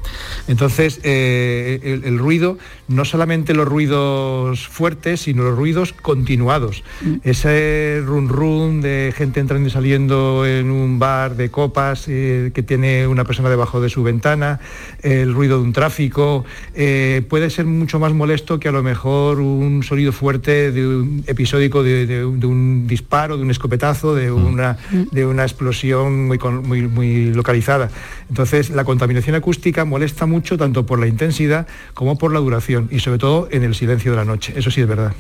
Entonces, 0.49 0.99
eh, 1.03 2.01
el, 2.05 2.19
ruido, 2.19 2.57
no 2.89 3.05
solamente 3.05 3.53
los 3.53 3.69
ruidos 3.69 4.67
fuertes, 4.67 5.21
sino 5.21 5.43
los 5.43 5.57
ruidos 5.57 5.93
continuados. 5.93 6.83
Mm. 7.03 7.17
Ese 7.23 8.03
run 8.03 8.31
run 8.31 8.81
de 8.81 9.13
gente 9.15 9.41
entrando 9.41 9.69
y 9.69 9.71
saliendo 9.71 10.47
en 10.47 10.71
un 10.71 10.99
bar 10.99 11.37
de 11.37 11.51
copas 11.51 12.07
eh, 12.09 12.51
que 12.55 12.63
tiene 12.63 13.07
una 13.07 13.25
persona 13.25 13.51
debajo 13.51 13.79
de 13.83 13.91
su 13.91 14.03
ventana, 14.03 14.59
el 15.03 15.35
ruido 15.35 15.59
de 15.59 15.65
un 15.65 15.75
tráfico, 15.75 16.47
eh, 16.75 17.23
puede 17.29 17.51
ser 17.51 17.67
mucho 17.67 18.01
más 18.01 18.15
molesto 18.15 18.59
que 18.59 18.69
a 18.69 18.73
lo 18.73 18.86
mejor 18.87 19.41
un 19.41 19.83
sonido 19.83 20.13
fuerte 20.13 20.73
de 20.73 20.87
un 20.87 21.25
episódico 21.27 21.83
de, 21.83 22.25
un 22.25 22.87
disparo, 22.87 23.37
de 23.37 23.43
un 23.43 23.51
escopetazo, 23.51 24.15
de 24.15 24.31
mm. 24.31 24.47
una, 24.47 24.79
de 25.11 25.27
una 25.27 25.43
explosión 25.43 26.27
muy, 26.27 26.39
muy, 26.39 26.83
muy 26.89 27.35
localizada. 27.35 27.91
Entonces, 28.31 28.71
la 28.71 28.85
contaminación 28.85 29.37
acústica 29.37 29.85
molesta 29.85 30.25
mucho 30.27 30.57
tanto 30.57 30.87
por 30.87 30.99
la 30.99 31.07
intensidad 31.07 31.67
como 31.93 32.17
por 32.17 32.33
la 32.33 32.41
duración 32.41 32.89
y 32.91 33.01
sobre 33.01 33.19
todo 33.19 33.49
en 33.51 33.63
el 33.63 33.75
silencio 33.75 34.13
de 34.13 34.17
la 34.17 34.25
noche. 34.25 34.55
Eso 34.57 34.71
sí 34.71 34.81
es 34.81 34.89
verdad. 34.89 35.13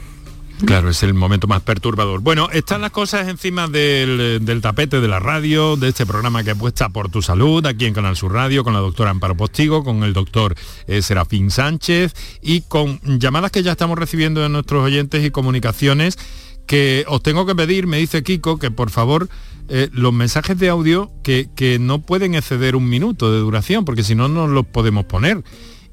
Claro, 0.64 0.88
es 0.88 1.02
el 1.02 1.12
momento 1.12 1.46
más 1.46 1.60
perturbador. 1.60 2.20
Bueno, 2.20 2.48
están 2.50 2.80
las 2.80 2.90
cosas 2.90 3.28
encima 3.28 3.68
del, 3.68 4.58
tapete 4.62 5.00
de 5.02 5.08
la 5.08 5.20
radio, 5.20 5.76
de 5.76 5.88
este 5.88 6.06
programa 6.06 6.42
que 6.42 6.52
apuesta 6.52 6.88
por 6.88 7.10
tu 7.10 7.20
salud, 7.20 7.64
aquí 7.66 7.84
en 7.84 7.92
Canal 7.92 8.16
Sur 8.16 8.32
Radio, 8.32 8.64
con 8.64 8.72
la 8.72 8.80
doctora 8.80 9.10
Amparo 9.10 9.36
Postigo, 9.36 9.84
con 9.84 10.02
el 10.02 10.14
doctor 10.14 10.54
eh, 10.86 11.02
Serafín 11.02 11.50
Sánchez 11.50 12.14
y 12.40 12.62
con 12.62 13.00
llamadas 13.18 13.50
que 13.50 13.62
ya 13.62 13.72
estamos 13.72 13.98
recibiendo 13.98 14.40
de 14.40 14.48
nuestros 14.48 14.82
oyentes 14.82 15.24
y 15.24 15.30
comunicaciones 15.30 16.18
que 16.66 17.04
os 17.06 17.22
tengo 17.22 17.44
que 17.44 17.54
pedir, 17.54 17.86
me 17.86 17.98
dice 17.98 18.22
Kiko, 18.22 18.58
que 18.58 18.70
por 18.70 18.90
favor 18.90 19.28
eh, 19.68 19.88
los 19.92 20.12
mensajes 20.12 20.58
de 20.58 20.70
audio 20.70 21.12
que, 21.22 21.48
que 21.54 21.78
no 21.78 22.00
pueden 22.00 22.34
exceder 22.34 22.76
un 22.76 22.88
minuto 22.88 23.30
de 23.30 23.38
duración, 23.38 23.84
porque 23.84 24.02
si 24.02 24.14
no, 24.14 24.28
no 24.28 24.46
los 24.46 24.66
podemos 24.66 25.04
poner 25.04 25.44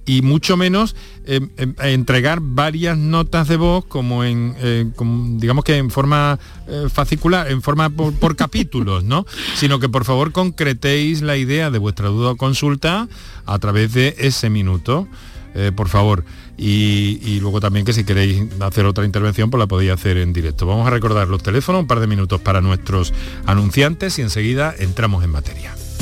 y 0.05 0.21
mucho 0.21 0.57
menos 0.57 0.95
eh, 1.25 1.39
em, 1.57 1.75
entregar 1.79 2.39
varias 2.41 2.97
notas 2.97 3.47
de 3.47 3.57
voz 3.57 3.85
como 3.85 4.23
en 4.23 4.55
eh, 4.59 4.85
digamos 5.37 5.63
que 5.63 5.77
en 5.77 5.89
forma 5.89 6.39
eh, 6.67 6.87
fascicular 6.91 7.49
en 7.49 7.61
forma 7.61 7.89
por, 7.89 8.35
capítulos 8.35 9.03
no 9.03 9.25
sino 9.55 9.79
que 9.79 9.89
por 9.89 10.05
favor 10.05 10.31
concretéis 10.31 11.21
la 11.21 11.37
idea 11.37 11.71
de 11.71 11.79
vuestra 11.79 12.09
duda 12.09 12.31
o 12.31 12.35
consulta 12.35 13.07
a 13.45 13.59
través 13.59 13.93
de 13.93 14.15
ese 14.17 14.49
minuto 14.49 15.07
por 15.75 15.87
favor. 15.87 16.25
Y, 16.57 17.19
y, 17.21 17.39
luego 17.39 17.59
también 17.59 17.85
que 17.85 17.93
si 17.93 18.03
queréis 18.03 18.43
hacer 18.59 18.87
otra 18.87 19.05
intervención 19.05 19.51
pues 19.51 19.59
la 19.59 19.67
podéis 19.67 19.91
hacer 19.91 20.17
en 20.17 20.33
directo. 20.33 20.65
Vamos 20.65 20.87
a 20.87 20.89
recordar 20.89 21.27
los 21.27 21.43
teléfonos 21.43 21.81
un 21.81 21.87
par 21.87 21.99
de 21.99 22.07
minutos 22.07 22.41
para 22.41 22.59
nuestros 22.59 23.13
anunciantes 23.45 24.17
y 24.17 24.23
enseguida 24.23 24.73
entramos 24.79 25.23
en 25.23 25.29
materia 25.29 25.75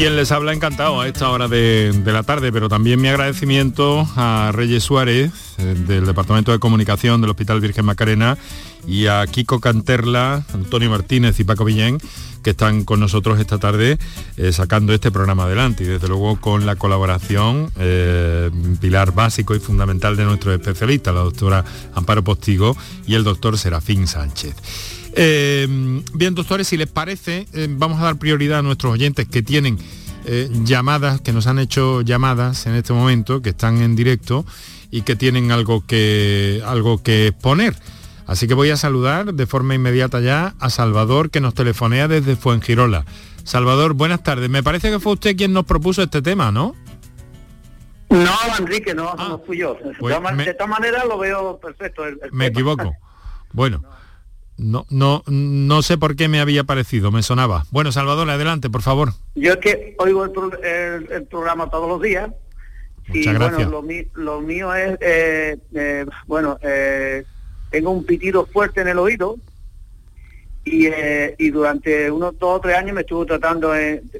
Quien 0.00 0.16
les 0.16 0.32
habla 0.32 0.54
encantado 0.54 0.98
a 0.98 1.08
esta 1.08 1.28
hora 1.28 1.46
de, 1.46 1.92
la 2.06 2.22
tarde, 2.22 2.50
pero 2.50 2.70
también 2.70 3.02
mi 3.02 3.08
agradecimiento 3.08 4.08
a 4.16 4.50
Reyes 4.50 4.82
Suárez, 4.82 5.30
eh, 5.58 5.74
del 5.86 6.06
Departamento 6.06 6.52
de 6.52 6.58
Comunicación 6.58 7.20
del 7.20 7.28
Hospital 7.28 7.60
Virgen 7.60 7.84
Macarena, 7.84 8.38
y 8.86 9.08
a 9.08 9.26
Kiko 9.26 9.60
Canterla, 9.60 10.46
Antonio 10.54 10.88
Martínez 10.88 11.38
y 11.38 11.44
Paco 11.44 11.66
Villén, 11.66 11.98
que 12.42 12.48
están 12.48 12.84
con 12.86 12.98
nosotros 12.98 13.38
esta 13.40 13.58
tarde 13.58 13.98
eh, 14.38 14.52
sacando 14.52 14.94
este 14.94 15.10
programa 15.10 15.44
adelante 15.44 15.84
y 15.84 15.88
desde 15.88 16.08
luego 16.08 16.40
con 16.40 16.64
la 16.64 16.76
colaboración 16.76 17.70
eh, 17.78 18.50
pilar 18.80 19.12
básico 19.12 19.54
y 19.54 19.60
fundamental 19.60 20.16
de 20.16 20.24
nuestros 20.24 20.54
especialistas, 20.54 21.14
la 21.14 21.20
doctora 21.20 21.62
Amparo 21.94 22.24
Postigo 22.24 22.74
y 23.06 23.16
el 23.16 23.24
doctor 23.24 23.58
Serafín 23.58 24.06
Sánchez. 24.06 24.56
Eh, 25.14 25.66
bien, 26.14 26.34
doctores, 26.34 26.68
si 26.68 26.76
les 26.76 26.88
parece, 26.88 27.46
eh, 27.52 27.66
vamos 27.70 28.00
a 28.00 28.04
dar 28.04 28.16
prioridad 28.16 28.60
a 28.60 28.62
nuestros 28.62 28.92
oyentes 28.92 29.26
que 29.28 29.42
tienen 29.42 29.78
eh, 30.24 30.48
llamadas, 30.64 31.20
que 31.20 31.32
nos 31.32 31.46
han 31.46 31.58
hecho 31.58 32.02
llamadas 32.02 32.66
en 32.66 32.74
este 32.74 32.92
momento, 32.92 33.42
que 33.42 33.50
están 33.50 33.80
en 33.82 33.96
directo 33.96 34.44
y 34.90 35.02
que 35.02 35.16
tienen 35.16 35.50
algo 35.50 35.84
que, 35.86 36.62
algo 36.66 37.02
que 37.02 37.28
exponer. 37.28 37.74
Así 38.26 38.46
que 38.46 38.54
voy 38.54 38.70
a 38.70 38.76
saludar 38.76 39.34
de 39.34 39.46
forma 39.46 39.74
inmediata 39.74 40.20
ya 40.20 40.54
a 40.60 40.70
Salvador, 40.70 41.30
que 41.30 41.40
nos 41.40 41.54
telefonea 41.54 42.06
desde 42.06 42.36
Fuengirola. 42.36 43.04
Salvador, 43.42 43.94
buenas 43.94 44.22
tardes. 44.22 44.48
Me 44.48 44.62
parece 44.62 44.90
que 44.90 45.00
fue 45.00 45.14
usted 45.14 45.36
quien 45.36 45.52
nos 45.52 45.64
propuso 45.64 46.02
este 46.02 46.22
tema, 46.22 46.52
¿no? 46.52 46.76
No, 48.08 48.32
Enrique, 48.58 48.94
no, 48.94 49.14
ah, 49.16 49.28
no 49.30 49.38
fui 49.38 49.58
yo. 49.58 49.76
Pues 49.98 50.14
de, 50.14 50.32
me, 50.32 50.44
de 50.44 50.54
todas 50.54 50.68
maneras 50.68 51.04
lo 51.08 51.18
veo 51.18 51.58
perfecto. 51.58 52.04
El, 52.04 52.18
el 52.22 52.32
me 52.32 52.46
equivoco. 52.46 52.92
Bueno. 53.52 53.82
No, 53.82 53.99
no, 54.90 55.22
no 55.26 55.82
sé 55.82 55.98
por 55.98 56.16
qué 56.16 56.28
me 56.28 56.40
había 56.40 56.64
parecido, 56.64 57.10
me 57.10 57.22
sonaba. 57.22 57.64
Bueno, 57.70 57.92
Salvador, 57.92 58.28
adelante, 58.28 58.68
por 58.68 58.82
favor. 58.82 59.12
Yo 59.34 59.52
es 59.52 59.58
que 59.58 59.94
oigo 59.98 60.24
el, 60.24 60.30
pro, 60.30 60.50
el, 60.62 61.10
el 61.10 61.24
programa 61.24 61.70
todos 61.70 61.88
los 61.88 62.00
días. 62.02 62.30
Muchas 63.08 63.26
y 63.26 63.32
gracias. 63.32 63.70
bueno, 63.70 63.82
lo, 64.14 64.22
lo 64.22 64.40
mío 64.40 64.74
es, 64.74 64.96
eh, 65.00 65.56
eh, 65.74 66.06
bueno, 66.26 66.58
eh, 66.62 67.24
tengo 67.70 67.90
un 67.90 68.04
pitido 68.04 68.46
fuerte 68.46 68.82
en 68.82 68.88
el 68.88 68.98
oído 68.98 69.36
y, 70.64 70.86
eh, 70.86 71.34
y 71.38 71.50
durante 71.50 72.10
unos 72.10 72.38
dos 72.38 72.58
o 72.58 72.60
tres 72.60 72.76
años 72.76 72.94
me 72.94 73.00
estuvo 73.00 73.24
tratando, 73.26 73.72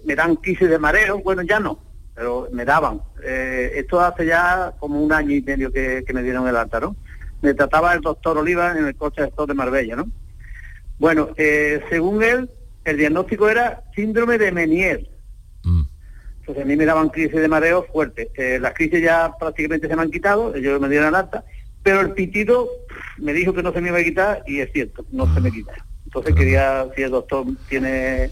me 0.04 0.14
dan 0.16 0.36
crisis 0.36 0.68
de 0.68 0.78
mareo, 0.78 1.18
bueno, 1.18 1.42
ya 1.42 1.60
no, 1.60 1.78
pero 2.14 2.48
me 2.52 2.64
daban. 2.64 3.00
Eh, 3.22 3.72
esto 3.76 4.00
hace 4.00 4.26
ya 4.26 4.72
como 4.80 5.00
un 5.00 5.12
año 5.12 5.34
y 5.34 5.42
medio 5.42 5.70
que, 5.70 6.02
que 6.06 6.12
me 6.12 6.22
dieron 6.22 6.48
el 6.48 6.56
alta, 6.56 6.80
¿no? 6.80 6.96
Me 7.42 7.54
trataba 7.54 7.94
el 7.94 8.00
doctor 8.00 8.38
Oliva 8.38 8.76
en 8.76 8.86
el 8.86 8.96
coche 8.96 9.22
de 9.46 9.54
Marbella, 9.54 9.96
¿no? 9.96 10.10
Bueno, 11.00 11.30
eh, 11.38 11.82
según 11.88 12.22
él, 12.22 12.50
el 12.84 12.98
diagnóstico 12.98 13.48
era 13.48 13.82
síndrome 13.96 14.36
de 14.36 14.52
Menier. 14.52 15.08
Mm. 15.64 15.84
Entonces 16.40 16.62
a 16.62 16.66
mí 16.66 16.76
me 16.76 16.84
daban 16.84 17.08
crisis 17.08 17.40
de 17.40 17.48
mareo 17.48 17.86
fuerte. 17.90 18.30
Eh, 18.36 18.58
las 18.60 18.74
crisis 18.74 19.02
ya 19.02 19.32
prácticamente 19.40 19.88
se 19.88 19.96
me 19.96 20.02
han 20.02 20.10
quitado, 20.10 20.54
ellos 20.54 20.78
me 20.78 20.90
dieron 20.90 21.14
alta, 21.14 21.42
pero 21.82 22.02
el 22.02 22.12
pitido 22.12 22.68
me 23.16 23.32
dijo 23.32 23.54
que 23.54 23.62
no 23.62 23.72
se 23.72 23.80
me 23.80 23.88
iba 23.88 23.98
a 23.98 24.04
quitar 24.04 24.44
y 24.46 24.60
es 24.60 24.70
cierto, 24.72 25.06
no 25.10 25.24
ah. 25.24 25.34
se 25.34 25.40
me 25.40 25.50
quita. 25.50 25.72
Entonces 26.04 26.34
quería 26.34 26.86
si 26.94 27.02
el 27.02 27.10
doctor 27.12 27.46
tiene 27.70 28.30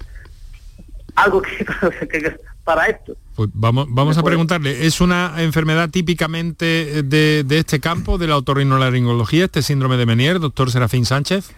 algo 1.14 1.40
que, 1.40 2.06
que 2.08 2.36
para 2.64 2.84
esto. 2.84 3.16
Pues 3.34 3.48
vamos, 3.54 3.86
vamos 3.88 4.18
a 4.18 4.22
preguntarle, 4.22 4.86
¿es 4.86 5.00
una 5.00 5.36
enfermedad 5.38 5.88
típicamente 5.88 7.02
de, 7.02 7.44
de 7.44 7.58
este 7.58 7.80
campo, 7.80 8.18
de 8.18 8.26
la 8.26 8.36
otorrinolaringología, 8.36 9.46
este 9.46 9.62
síndrome 9.62 9.96
de 9.96 10.04
Menier, 10.04 10.38
doctor 10.38 10.70
Serafín 10.70 11.06
Sánchez? 11.06 11.54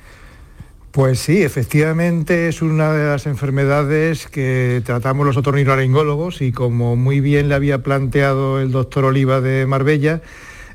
Pues 0.92 1.20
sí, 1.20 1.42
efectivamente 1.42 2.48
es 2.48 2.62
una 2.62 2.92
de 2.92 3.07
las 3.07 3.26
enfermedades 3.26 4.26
que 4.26 4.83
tratamos 4.85 5.24
los 5.24 5.37
otorrinolaringólogos 5.37 6.42
y 6.42 6.50
como 6.50 6.96
muy 6.96 7.20
bien 7.20 7.48
le 7.48 7.55
había 7.55 7.85
planteado 7.85 8.61
el 8.61 8.72
doctor 8.72 9.05
Oliva 9.05 9.40
de 9.40 9.66
Marbella, 9.66 10.20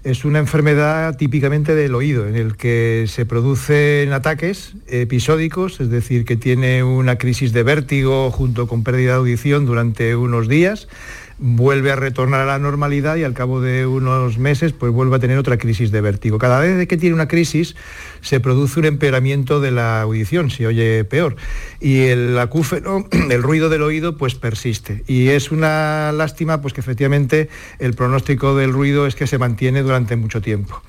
es 0.06 0.23
una 0.23 0.39
enfermedad 0.39 1.17
típicamente 1.17 1.75
del 1.75 1.95
oído, 1.95 2.28
en 2.30 2.38
el 2.38 2.56
que 2.56 3.06
se 3.10 3.25
producen 3.25 4.13
ataques 4.13 4.75
episódicos, 4.88 5.82
es 5.82 5.89
decir, 5.89 6.23
que 6.23 6.38
tiene 6.38 6.82
una 6.84 7.17
crisis 7.17 7.51
de 7.51 7.63
vértigo 7.63 8.32
junto 8.32 8.67
con 8.67 8.86
pérdida 8.86 9.13
de 9.13 9.17
audición 9.17 9.65
durante 9.65 10.15
unos 10.15 10.47
días, 10.47 10.88
vuelve 11.38 11.91
a 11.91 11.95
retornar 11.95 12.41
a 12.41 12.45
la 12.45 12.60
normalidad 12.60 13.17
y 13.17 13.24
al 13.24 13.34
cabo 13.34 13.60
de 13.60 13.86
unos 13.86 14.38
meses 14.38 14.71
pues 14.71 14.91
vuelve 14.91 15.17
a 15.17 15.19
tener 15.19 15.38
otra 15.38 15.58
crisis 15.58 15.91
de 15.91 16.02
vértigo. 16.02 16.38
Cada 16.38 16.60
vez 16.60 16.88
que 16.88 16.98
tiene 16.98 17.13
una 17.13 17.28
crisis 17.28 17.76
se 18.21 18.39
produce 18.39 18.80
un 18.80 18.86
empeoramiento 18.86 19.60
de 19.60 19.71
la 19.71 20.02
audición, 20.02 20.50
se 20.50 20.65
oye 20.65 21.04
peor. 21.04 21.36
Y 21.80 22.04
el 22.04 22.38
acúfeno, 22.39 23.06
el 23.30 23.43
ruido 23.43 23.69
del 23.69 23.82
oído 23.82 24.17
pues 24.17 24.36
persiste. 24.36 25.04
Y 25.08 25.30
es 25.30 25.52
una 25.52 26.12
lástima 26.12 26.62
pues 26.62 26.74
que 26.74 26.82
efectivamente 26.82 27.50
el 27.80 27.93
pronóstico 27.93 28.56
del 28.56 28.71
ruido 28.71 29.06
es 29.06 29.15
que 29.15 29.28
se 29.28 29.38
mantiene 29.38 29.82
durante 29.82 30.15
mucho 30.15 30.41
tiempo. 30.41 30.82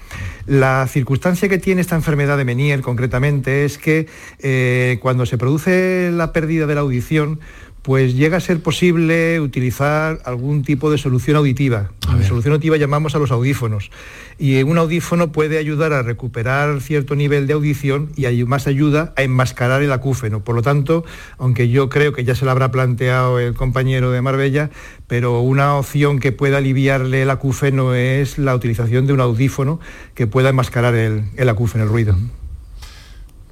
La 0.47 0.87
circunstancia 0.87 1.49
que 1.49 1.59
tiene 1.59 1.81
esta 1.81 1.97
enfermedad 1.97 2.37
de 2.37 2.45
Menier 2.45 2.81
concretamente 2.81 3.65
es 3.65 3.79
que 3.79 4.07
eh, 4.39 4.99
cuando 5.03 5.27
se 5.27 5.39
produce 5.39 6.11
la 6.13 6.33
pérdida 6.33 6.67
de 6.67 6.75
la 6.77 6.83
audición, 6.83 7.41
pues 7.87 8.17
llega 8.17 8.39
a 8.39 8.41
ser 8.41 8.61
posible 8.61 9.39
utilizar 9.39 10.19
algún 10.25 10.65
tipo 10.65 10.91
de 10.91 10.99
solución 10.99 11.37
auditiva. 11.37 11.93
En 12.11 12.25
solución 12.25 12.55
auditiva 12.55 12.77
llamamos 12.77 13.15
a 13.15 13.21
los 13.21 13.31
audífonos. 13.31 13.93
Y 14.41 14.61
un 14.65 14.77
audífono 14.77 15.31
puede 15.31 15.57
ayudar 15.57 15.93
a 15.93 16.03
recuperar 16.03 16.81
cierto 16.81 17.15
nivel 17.15 17.47
de 17.47 17.53
audición 17.53 18.11
y 18.17 18.27
más 18.43 18.67
ayuda 18.67 19.13
a 19.15 19.23
enmascarar 19.23 19.85
el 19.85 19.93
acúfeno. 19.93 20.43
Por 20.43 20.57
lo 20.57 20.63
tanto, 20.63 21.05
aunque 21.39 21.69
yo 21.69 21.89
creo 21.89 22.13
que 22.13 22.25
ya 22.25 22.35
se 22.35 22.45
lo 22.45 22.51
habrá 22.51 22.73
planteado 22.73 23.39
el 23.39 23.55
compañero 23.55 24.11
de 24.11 24.21
Marbella, 24.21 24.71
pero 25.07 25.39
una 25.43 25.77
opción 25.77 26.19
que 26.19 26.33
pueda 26.33 26.59
aliviarle 26.59 27.23
el 27.23 27.31
acúfeno 27.31 27.95
es 27.95 28.37
la 28.37 28.57
utilización 28.57 29.07
de 29.07 29.13
un 29.13 29.21
audífono 29.21 29.79
que 30.15 30.27
pueda 30.27 30.49
enmascarar 30.49 30.97
el, 30.97 31.27
el 31.37 31.49
acúfeno, 31.49 31.85
el 31.85 31.91
ruido. 31.91 32.17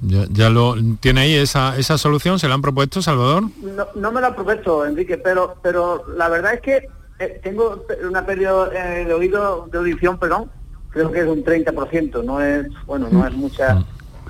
Ya, 0.07 0.25
ya, 0.29 0.49
lo 0.49 0.75
tiene 0.99 1.21
ahí 1.21 1.33
esa, 1.33 1.77
esa 1.77 1.97
solución, 1.97 2.37
¿se 2.37 2.47
la 2.47 2.53
han 2.53 2.61
propuesto, 2.61 3.01
Salvador? 3.01 3.43
No, 3.61 3.87
no 3.95 4.11
me 4.11 4.21
la 4.21 4.27
han 4.27 4.35
propuesto, 4.35 4.85
Enrique, 4.85 5.17
pero 5.17 5.55
pero 5.63 6.03
la 6.15 6.29
verdad 6.29 6.53
es 6.53 6.61
que 6.61 6.87
eh, 7.19 7.39
tengo 7.43 7.85
una 8.07 8.25
pérdida 8.25 8.69
eh, 8.73 9.05
de 9.05 9.13
oído, 9.13 9.67
de 9.71 9.77
audición, 9.77 10.19
perdón, 10.19 10.51
creo 10.89 11.11
que 11.11 11.19
es 11.19 11.27
un 11.27 11.43
30%, 11.43 12.23
no 12.23 12.41
es, 12.41 12.67
bueno, 12.85 13.07
no 13.11 13.25
es 13.27 13.33
mucha. 13.33 13.83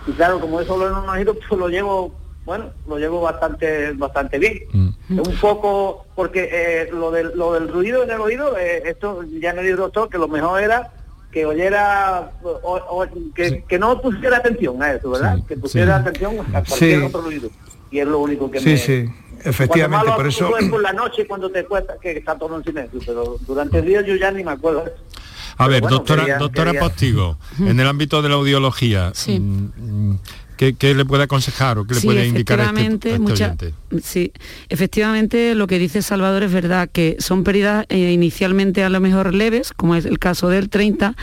Y 0.08 0.12
claro, 0.14 0.40
como 0.40 0.60
eso 0.60 0.78
lo 0.78 0.88
he 0.88 1.18
oído, 1.18 1.36
pues 1.36 1.60
lo 1.60 1.68
llevo, 1.68 2.16
bueno, 2.46 2.72
lo 2.88 2.98
llevo 2.98 3.22
bastante 3.22 3.92
bastante 3.94 4.40
bien. 4.40 4.62
Mm. 4.72 5.20
Un 5.20 5.36
poco, 5.40 6.06
porque 6.16 6.50
eh, 6.52 6.90
lo, 6.92 7.12
del, 7.12 7.32
lo 7.36 7.54
del 7.54 7.68
ruido 7.68 8.04
en 8.04 8.12
el 8.12 8.20
oído, 8.20 8.58
eh, 8.58 8.82
esto 8.86 9.24
ya 9.24 9.54
me 9.54 9.62
dijo 9.62 9.74
el 9.74 9.82
doctor 9.82 10.10
que 10.10 10.18
lo 10.18 10.28
mejor 10.28 10.62
era 10.62 10.92
que 11.36 11.46
oyera, 11.46 12.32
o- 12.44 12.60
o- 12.64 13.06
que, 13.36 13.66
que 13.68 13.78
no 13.78 14.02
pusiera 14.02 14.38
atención 14.38 14.82
a 14.82 14.94
eso, 14.94 15.10
¿verdad? 15.10 15.38
que 15.46 15.58
pusiera 15.58 15.98
atención 15.98 16.38
a 16.56 16.64
cualquier 16.64 17.00
Sí. 17.02 17.06
otro 17.06 17.22
ruido. 17.24 17.50
Y 17.92 18.00
es 18.00 18.08
lo 18.08 18.20
único 18.20 18.50
que 18.50 18.62
Sí, 18.62 18.70
me... 18.70 18.78
sí, 18.78 19.06
efectivamente, 19.44 20.10
por 20.16 20.28
eso... 20.28 20.58
es 20.58 20.70
por 20.70 20.82
la 20.82 20.94
noche 20.94 21.28
cuando 21.28 21.52
te 21.52 21.66
cuesta 21.66 21.96
que 22.02 22.12
está 22.20 22.38
todo 22.38 22.56
en 22.56 22.64
silencio, 22.64 23.02
pero 23.06 23.36
durante 23.46 23.80
el 23.80 23.86
día 23.86 24.00
yo 24.02 24.16
ya 24.16 24.32
ni 24.32 24.46
me 24.46 24.52
acuerdo. 24.52 24.86
A 25.58 25.68
ver, 25.68 25.82
bueno, 25.82 25.98
doctora, 25.98 26.22
quería- 26.22 26.38
doctora 26.38 26.72
quería- 26.72 26.80
Postigo, 26.88 27.38
en 27.60 27.78
el 27.82 27.86
ámbito 27.88 28.22
de 28.22 28.30
la 28.30 28.36
audiología, 28.36 29.12
Sí. 29.14 29.42
¿Qué, 30.58 30.74
qué 30.76 30.94
le 30.96 31.06
puede 31.06 31.24
aconsejar 31.24 31.78
o 31.78 31.86
qué 31.86 31.96
le 31.96 32.00
Sí, 32.02 32.08
puede 32.08 32.28
indicar 32.28 32.60
a 32.60 32.64
este, 32.66 32.80
a 32.80 32.84
efectivamente, 32.84 33.10
este 33.10 33.20
mucha-? 33.20 33.56
Sí, 34.04 34.32
efectivamente 34.70 35.56
lo 35.56 35.68
que 35.68 35.80
dice 35.80 36.02
Salvador 36.02 36.44
es 36.44 36.52
verdad, 36.52 36.90
que 36.92 37.16
son 37.20 37.44
pérdidas 37.44 37.86
eh, 37.90 38.12
inicialmente 38.12 38.84
a 38.84 38.90
lo 38.90 39.00
mejor 39.00 39.34
leves, 39.34 39.72
como 39.74 39.96
es 39.96 40.06
el 40.06 40.20
caso 40.20 40.50
del 40.50 40.70
30, 40.70 41.16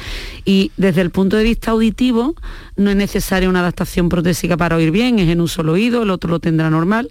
y 0.44 0.70
desde 0.76 1.00
el 1.02 1.10
punto 1.10 1.36
de 1.36 1.44
vista 1.44 1.72
auditivo 1.72 2.34
no 2.76 2.90
es 2.90 2.96
necesaria 2.96 3.48
una 3.48 3.60
adaptación 3.60 4.08
protésica 4.08 4.56
para 4.56 4.76
oír 4.76 4.90
bien, 4.90 5.18
es 5.18 5.28
en 5.28 5.40
un 5.40 5.48
solo 5.48 5.72
oído, 5.72 6.02
el 6.02 6.10
otro 6.10 6.30
lo 6.30 6.40
tendrá 6.40 6.70
normal, 6.70 7.10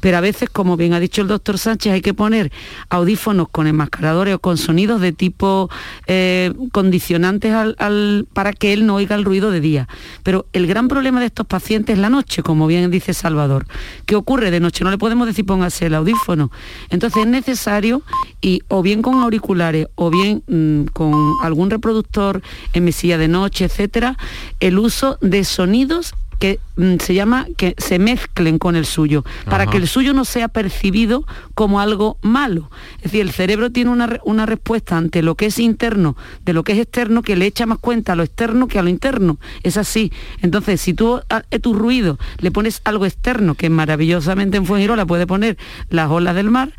pero 0.00 0.16
a 0.16 0.20
veces, 0.20 0.48
como 0.50 0.76
bien 0.76 0.92
ha 0.94 1.00
dicho 1.00 1.22
el 1.22 1.28
doctor 1.28 1.58
Sánchez, 1.58 1.92
hay 1.92 2.00
que 2.00 2.14
poner 2.14 2.52
audífonos 2.88 3.48
con 3.48 3.66
enmascaradores 3.66 4.34
o 4.34 4.38
con 4.38 4.56
sonidos 4.56 5.00
de 5.00 5.12
tipo 5.12 5.68
eh, 6.06 6.52
condicionantes 6.72 7.52
al- 7.52 7.74
al- 7.78 8.26
para 8.32 8.52
que 8.52 8.72
él 8.72 8.86
no 8.86 8.94
oiga 8.96 9.16
el 9.16 9.24
ruido 9.24 9.50
de 9.50 9.60
día. 9.60 9.88
Pero 10.22 10.46
el 10.52 10.66
gran 10.66 10.88
problema 10.88 11.20
de 11.20 11.26
estos 11.26 11.46
pacientes 11.46 11.59
es 11.68 11.98
la 11.98 12.10
noche, 12.10 12.42
como 12.42 12.66
bien 12.66 12.90
dice 12.90 13.14
Salvador. 13.14 13.66
¿Qué 14.06 14.16
ocurre? 14.16 14.50
De 14.50 14.60
noche 14.60 14.84
no 14.84 14.90
le 14.90 14.98
podemos 14.98 15.26
decir 15.26 15.44
póngase 15.44 15.86
el 15.86 15.94
audífono. 15.94 16.50
Entonces 16.88 17.22
es 17.22 17.28
necesario, 17.28 18.02
y 18.40 18.62
o 18.68 18.82
bien 18.82 19.02
con 19.02 19.16
auriculares 19.16 19.88
o 19.94 20.10
bien 20.10 20.42
mm, 20.48 20.90
con 20.92 21.12
algún 21.42 21.70
reproductor 21.70 22.42
en 22.72 22.84
mesilla 22.84 23.18
de 23.18 23.28
noche, 23.28 23.66
etcétera, 23.66 24.16
el 24.60 24.78
uso 24.78 25.18
de 25.20 25.44
sonidos 25.44 26.14
que 26.40 26.58
mm, 26.76 26.96
se 26.98 27.14
llama 27.14 27.46
que 27.56 27.76
se 27.78 28.00
mezclen 28.00 28.58
con 28.58 28.74
el 28.74 28.86
suyo, 28.86 29.24
para 29.44 29.66
que 29.66 29.76
el 29.76 29.86
suyo 29.86 30.12
no 30.12 30.24
sea 30.24 30.48
percibido 30.48 31.24
como 31.54 31.78
algo 31.80 32.18
malo. 32.22 32.70
Es 32.96 33.04
decir, 33.04 33.20
el 33.20 33.30
cerebro 33.30 33.70
tiene 33.70 33.90
una, 33.90 34.18
una 34.24 34.46
respuesta 34.46 34.96
ante 34.96 35.22
lo 35.22 35.36
que 35.36 35.46
es 35.46 35.58
interno 35.60 36.16
de 36.44 36.54
lo 36.54 36.64
que 36.64 36.72
es 36.72 36.78
externo 36.78 37.22
que 37.22 37.36
le 37.36 37.46
echa 37.46 37.66
más 37.66 37.78
cuenta 37.78 38.14
a 38.14 38.16
lo 38.16 38.22
externo 38.24 38.66
que 38.66 38.78
a 38.78 38.82
lo 38.82 38.88
interno. 38.88 39.38
Es 39.62 39.76
así. 39.76 40.12
Entonces, 40.40 40.80
si 40.80 40.94
tú 40.94 41.20
a, 41.28 41.36
a 41.36 41.58
tu 41.60 41.74
ruido 41.74 42.18
le 42.38 42.50
pones 42.50 42.80
algo 42.84 43.04
externo, 43.04 43.54
que 43.54 43.68
maravillosamente 43.68 44.56
en 44.56 44.66
Fuengirola 44.66 45.06
puede 45.06 45.26
poner 45.26 45.58
las 45.90 46.10
olas 46.10 46.34
del 46.34 46.50
mar, 46.50 46.72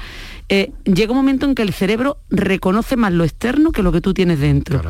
eh, 0.53 0.73
llega 0.83 1.11
un 1.13 1.17
momento 1.17 1.45
en 1.45 1.55
que 1.55 1.61
el 1.61 1.71
cerebro 1.71 2.17
reconoce 2.29 2.97
más 2.97 3.13
lo 3.13 3.23
externo 3.23 3.71
que 3.71 3.81
lo 3.83 3.93
que 3.93 4.01
tú 4.01 4.13
tienes 4.13 4.37
dentro. 4.41 4.81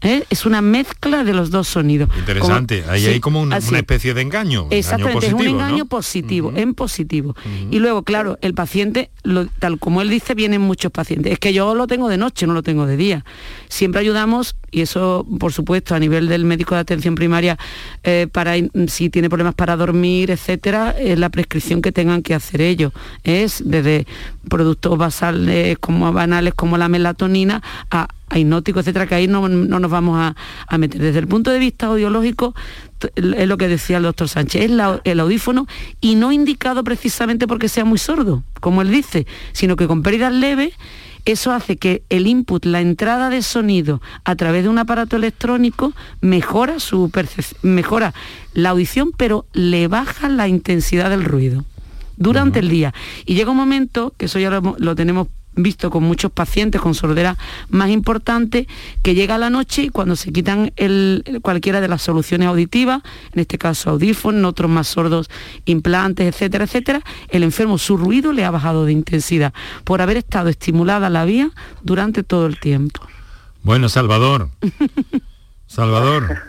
¿Eh? 0.00 0.22
Es 0.30 0.46
una 0.46 0.62
mezcla 0.62 1.24
de 1.24 1.34
los 1.34 1.50
dos 1.50 1.66
sonidos. 1.66 2.08
Interesante, 2.16 2.82
Como- 2.82 2.92
ahí 2.92 3.00
sí, 3.02 3.08
hay 3.08 3.18
como 3.20 3.40
un- 3.42 3.48
una 3.48 3.56
especie 3.78 4.14
de 4.14 4.22
engaño. 4.22 4.60
engaño 4.62 4.78
Exactamente, 4.78 5.26
es 5.26 5.32
un 5.32 5.44
engaño 5.44 5.78
¿no? 5.78 5.86
positivo, 5.86 6.52
en 6.54 6.72
positivo. 6.74 7.34
Y 7.72 7.80
luego, 7.80 8.04
claro, 8.04 8.38
el 8.42 8.54
paciente, 8.54 9.10
lo- 9.24 9.46
tal 9.58 9.80
como 9.80 10.02
él 10.02 10.08
dice, 10.08 10.34
vienen 10.34 10.60
muchos 10.60 10.92
pacientes. 10.92 11.32
Es 11.32 11.40
que 11.40 11.52
yo 11.52 11.74
lo 11.74 11.88
tengo 11.88 12.08
de 12.08 12.16
noche, 12.16 12.46
no 12.46 12.52
lo 12.54 12.62
tengo 12.62 12.86
de 12.86 12.96
día. 12.96 13.24
Siempre 13.68 14.00
ayudamos, 14.00 14.54
y 14.70 14.82
eso, 14.82 15.26
por 15.40 15.52
supuesto, 15.52 15.96
a 15.96 15.98
nivel 15.98 16.28
del 16.28 16.44
médico 16.44 16.76
de 16.76 16.82
atención 16.82 17.16
primaria, 17.16 17.58
eh, 18.04 18.28
para 18.30 18.54
si 18.86 19.10
tiene 19.10 19.28
problemas 19.28 19.54
para 19.56 19.76
dormir, 19.76 20.30
etcétera, 20.30 20.94
es 20.96 21.18
la 21.18 21.28
prescripción 21.28 21.82
que 21.82 21.90
tengan 21.90 22.22
que 22.22 22.34
hacer 22.34 22.60
ellos. 22.60 22.92
Es 23.24 23.62
desde 23.64 24.06
productos 24.48 24.96
basales 24.96 25.78
como 25.78 26.12
banales 26.12 26.54
como 26.54 26.78
la 26.78 26.88
melatonina 26.88 27.62
a 27.90 28.08
a 28.30 28.38
hipnóticos, 28.38 28.82
etcétera, 28.82 29.06
que 29.06 29.14
ahí 29.14 29.26
no, 29.26 29.48
no 29.48 29.80
nos 29.80 29.90
vamos 29.90 30.18
a, 30.18 30.36
a 30.66 30.78
meter. 30.78 31.00
Desde 31.00 31.18
el 31.18 31.26
punto 31.26 31.50
de 31.50 31.58
vista 31.58 31.86
audiológico, 31.86 32.54
es 33.14 33.48
lo 33.48 33.56
que 33.56 33.68
decía 33.68 33.98
el 33.98 34.02
doctor 34.02 34.28
Sánchez, 34.28 34.70
es 34.70 34.70
el 35.04 35.20
audífono 35.20 35.66
y 36.00 36.14
no 36.14 36.32
indicado 36.32 36.84
precisamente 36.84 37.46
porque 37.46 37.68
sea 37.68 37.84
muy 37.84 37.98
sordo, 37.98 38.42
como 38.60 38.82
él 38.82 38.90
dice, 38.90 39.26
sino 39.52 39.76
que 39.76 39.86
con 39.86 40.02
pérdidas 40.02 40.32
leves 40.32 40.74
eso 41.24 41.52
hace 41.52 41.76
que 41.76 42.02
el 42.08 42.26
input, 42.26 42.64
la 42.64 42.80
entrada 42.80 43.28
de 43.28 43.42
sonido 43.42 44.00
a 44.24 44.34
través 44.34 44.62
de 44.62 44.70
un 44.70 44.78
aparato 44.78 45.16
electrónico 45.16 45.92
mejora 46.20 46.80
su 46.80 47.10
mejora 47.62 48.14
la 48.54 48.70
audición, 48.70 49.12
pero 49.16 49.44
le 49.52 49.88
baja 49.88 50.28
la 50.28 50.48
intensidad 50.48 51.10
del 51.10 51.24
ruido 51.24 51.64
durante 52.18 52.58
el 52.58 52.68
día. 52.68 52.92
Y 53.24 53.34
llega 53.34 53.50
un 53.50 53.56
momento, 53.56 54.12
que 54.16 54.26
eso 54.26 54.38
ya 54.38 54.50
lo, 54.50 54.76
lo 54.78 54.94
tenemos 54.94 55.28
visto 55.60 55.90
con 55.90 56.04
muchos 56.04 56.30
pacientes 56.30 56.80
con 56.80 56.94
sordera 56.94 57.36
más 57.68 57.90
importante, 57.90 58.68
que 59.02 59.16
llega 59.16 59.38
la 59.38 59.50
noche 59.50 59.82
y 59.82 59.88
cuando 59.88 60.14
se 60.14 60.32
quitan 60.32 60.72
el- 60.76 61.40
cualquiera 61.42 61.80
de 61.80 61.88
las 61.88 62.00
soluciones 62.02 62.46
auditivas, 62.46 63.02
en 63.32 63.40
este 63.40 63.58
caso 63.58 63.90
audífonos, 63.90 64.48
otros 64.50 64.70
más 64.70 64.86
sordos, 64.86 65.28
implantes, 65.64 66.28
etcétera, 66.28 66.62
etcétera, 66.64 67.00
el 67.30 67.42
enfermo, 67.42 67.76
su 67.76 67.96
ruido 67.96 68.32
le 68.32 68.44
ha 68.44 68.52
bajado 68.52 68.84
de 68.84 68.92
intensidad 68.92 69.52
por 69.82 70.00
haber 70.00 70.18
estado 70.18 70.48
estimulada 70.48 71.10
la 71.10 71.24
vía 71.24 71.50
durante 71.82 72.22
todo 72.22 72.46
el 72.46 72.60
tiempo. 72.60 73.00
Bueno, 73.64 73.88
Salvador. 73.88 74.50
Salvador. 75.66 76.42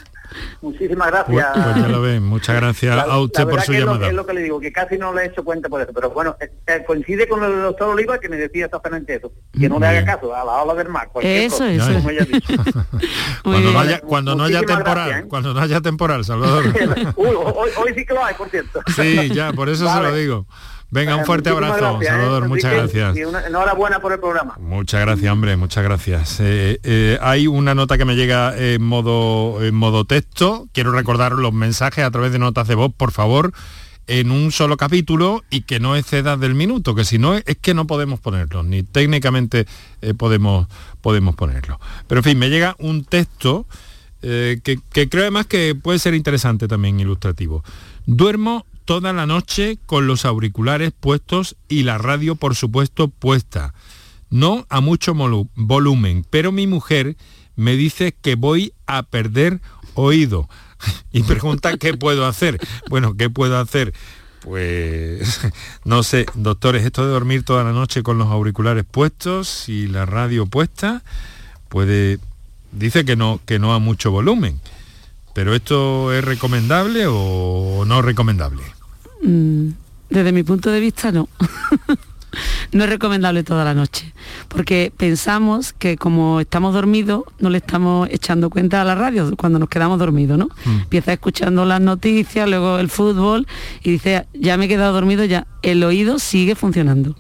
Muchísimas 0.62 1.12
Pues, 1.12 1.26
gracias. 1.38 1.64
pues 1.66 1.76
ya 1.84 1.88
lo 1.88 2.02
ven. 2.02 2.24
Muchas 2.24 2.56
gracias 2.56 2.96
La- 2.96 3.04
a 3.04 3.08
la 3.08 3.18
usted 3.20 3.44
por 3.48 3.62
su 3.62 3.72
que 3.72 3.78
es 3.78 3.84
lo- 3.86 3.92
llamada. 3.94 4.08
Es 4.08 4.14
lo 4.14 4.26
que 4.26 4.34
le 4.34 4.42
digo, 4.42 4.60
que 4.60 4.72
casi 4.72 4.98
no 4.98 5.14
le 5.14 5.24
he 5.24 5.26
hecho 5.28 5.44
cuenta 5.44 5.70
por 5.70 5.82
eso. 5.82 5.92
Pero 5.94 6.10
bueno, 6.12 6.36
eh, 6.42 6.52
eh, 6.68 6.84
coincide 6.86 7.28
con 7.28 7.40
lo 7.40 7.50
del 7.50 7.62
doctor 7.62 7.90
Oliva 7.90 8.20
que 8.20 8.30
me 8.30 8.38
decía 8.38 8.66
exactamente 8.66 9.16
eso. 9.16 9.32
Que 9.58 9.70
no 9.70 9.80
le 9.80 9.88
haga 9.88 10.04
caso 10.06 10.36
a 10.36 10.44
la 10.46 10.52
ola 10.64 10.74
del 10.76 10.90
mar. 10.90 11.10
cualquier 11.12 11.44
Eso, 11.44 11.58
cosa, 11.60 11.72
eso. 11.72 11.94
como 11.94 12.10
ella 12.10 12.22
ha 12.24 12.26
dicho. 12.26 12.54
Cuando 13.44 13.72
no 13.72 13.80
haya, 13.80 14.02
cuando 14.02 14.36
no 14.36 14.44
haya 14.44 14.58
Muchísimas 14.60 14.78
temporal, 14.84 15.08
gracias, 15.08 15.26
¿eh? 15.26 15.30
cuando 15.30 15.54
no 15.54 15.60
haya 15.62 15.82
temporal, 15.82 16.26
Salvador. 16.26 16.66
Uy, 17.16 17.28
hoy, 17.28 17.70
hoy 17.78 17.94
sí 17.96 18.06
que 18.06 18.14
lo 18.14 18.24
hay, 18.24 18.36
por 18.36 18.50
cierto. 18.50 18.82
Sí, 18.96 19.30
ya, 19.34 19.54
por 19.54 19.70
eso 19.70 19.88
se 19.92 20.02
lo 20.02 20.14
digo. 20.14 20.46
Venga, 20.92 21.16
un 21.18 21.26
fuerte 21.26 21.52
muchísimas 21.52 21.78
abrazo, 21.78 21.94
gracias, 22.00 22.14
¿eh, 22.16 22.18
Salvador, 22.20 22.48
muchas 22.48 22.74
gracias. 22.74 23.18
Y 23.18 23.24
una- 23.24 23.46
enhorabuena 23.46 24.00
por 24.00 24.12
el 24.12 24.20
programa. 24.20 24.56
Muchas 24.60 25.02
gracias, 25.02 25.32
hombre, 25.32 25.56
muchas 25.56 25.84
gracias. 25.84 26.40
Eh, 26.40 26.80
eh, 26.84 27.20
hay 27.22 27.46
una 27.46 27.76
nota 27.76 27.98
que 27.98 28.06
me 28.06 28.16
llega 28.16 28.58
en 28.58 28.82
modo, 28.84 29.64
en 29.64 29.76
modo 29.76 30.06
texto. 30.06 30.68
Quiero 30.74 30.92
recordar 30.92 31.34
los 31.34 31.54
mensajes 31.54 32.04
a 32.04 32.10
través 32.10 32.32
de 32.32 32.40
notas 32.40 32.68
de 32.68 32.74
voz, 32.74 32.92
por 32.96 33.12
favor, 33.12 33.52
en 34.08 34.32
un 34.32 34.52
solo 34.52 34.78
capítulo 34.78 35.44
y 35.52 35.62
que 35.62 35.80
no 35.80 35.96
exceda 35.96 36.38
del 36.38 36.56
minuto, 36.56 36.96
que 36.96 37.06
si 37.06 37.20
no 37.20 37.36
es 37.36 37.44
que 37.62 37.76
no 37.76 37.86
podemos 37.86 38.20
ponerlos, 38.20 38.66
ni 38.66 38.82
técnicamente 38.82 39.68
podemos, 40.18 40.68
podemos 41.02 41.36
ponerlo. 41.36 41.80
Pero 42.08 42.20
en 42.22 42.24
fin, 42.24 42.40
me 42.40 42.50
llega 42.50 42.76
un 42.80 43.06
texto 43.06 43.68
que, 44.22 44.80
que 44.92 45.08
creo 45.10 45.22
además 45.26 45.46
que 45.46 45.76
puede 45.76 46.00
ser 46.00 46.16
interesante 46.16 46.68
también, 46.68 47.00
ilustrativo. 47.00 47.64
Duermo 48.08 48.66
toda 48.90 49.14
la 49.14 49.28
noche 49.28 49.78
con 49.86 50.08
los 50.08 50.26
auriculares 50.26 50.92
puestos 51.00 51.56
y 51.68 51.84
la 51.84 52.00
radio, 52.00 52.34
por 52.34 52.56
supuesto, 52.56 53.08
puesta. 53.08 53.76
No 54.32 54.66
a 54.68 54.82
mucho 54.82 55.14
volumen, 55.54 56.26
pero 56.28 56.52
mi 56.52 56.66
mujer 56.66 57.16
me 57.56 57.76
dice 57.76 58.16
que 58.20 58.34
voy 58.34 58.74
a 58.88 59.04
perder 59.04 59.62
oído. 59.94 60.50
Y 61.12 61.22
pregunta 61.22 61.78
qué 61.78 61.94
puedo 61.94 62.26
hacer. 62.26 62.60
Bueno, 62.90 63.16
¿qué 63.16 63.30
puedo 63.30 63.60
hacer? 63.60 63.94
Pues 64.42 65.40
no 65.86 66.02
sé, 66.02 66.26
doctores, 66.34 66.84
esto 66.84 67.06
de 67.06 67.12
dormir 67.12 67.44
toda 67.44 67.64
la 67.64 67.74
noche 67.74 68.02
con 68.02 68.18
los 68.18 68.30
auriculares 68.30 68.86
puestos 68.90 69.70
y 69.70 69.86
la 69.86 70.08
radio 70.08 70.48
puesta, 70.48 71.04
puede. 71.68 72.18
Dice 72.72 73.06
que 73.06 73.16
no, 73.16 73.40
que 73.46 73.60
no 73.60 73.72
a 73.76 73.78
mucho 73.78 74.10
volumen. 74.10 74.60
Pero 75.36 75.54
esto 75.54 76.12
es 76.12 76.24
recomendable 76.24 77.06
o 77.08 77.84
no 77.86 78.02
recomendable. 78.02 78.79
Mm, 79.22 79.70
desde 80.10 80.32
mi 80.32 80.44
punto 80.44 80.72
de 80.72 80.80
vista, 80.80 81.12
no. 81.12 81.30
no 82.72 82.84
es 82.84 82.90
recomendable 82.90 83.44
toda 83.44 83.64
la 83.64 83.74
noche, 83.74 84.14
porque 84.48 84.92
pensamos 84.96 85.74
que 85.74 85.98
como 85.98 86.40
estamos 86.40 86.74
dormidos, 86.74 87.24
no 87.40 87.50
le 87.50 87.58
estamos 87.58 88.08
echando 88.12 88.50
cuenta 88.50 88.82
a 88.82 88.86
la 88.86 88.96
radio 88.96 89.36
cuando 89.38 89.60
nos 89.60 89.70
quedamos 89.70 90.00
dormidos, 90.00 90.38
¿no? 90.38 90.50
Empieza 90.66 91.14
escuchando 91.14 91.66
las 91.66 91.82
noticias, 91.82 92.48
luego 92.50 92.80
el 92.80 92.90
fútbol 92.90 93.48
y 93.84 93.92
dice, 93.92 94.26
ya 94.34 94.58
me 94.58 94.66
he 94.66 94.68
quedado 94.68 94.94
dormido, 94.94 95.26
ya 95.26 95.48
el 95.62 95.84
oído 95.84 96.20
sigue 96.20 96.56
funcionando. 96.56 97.16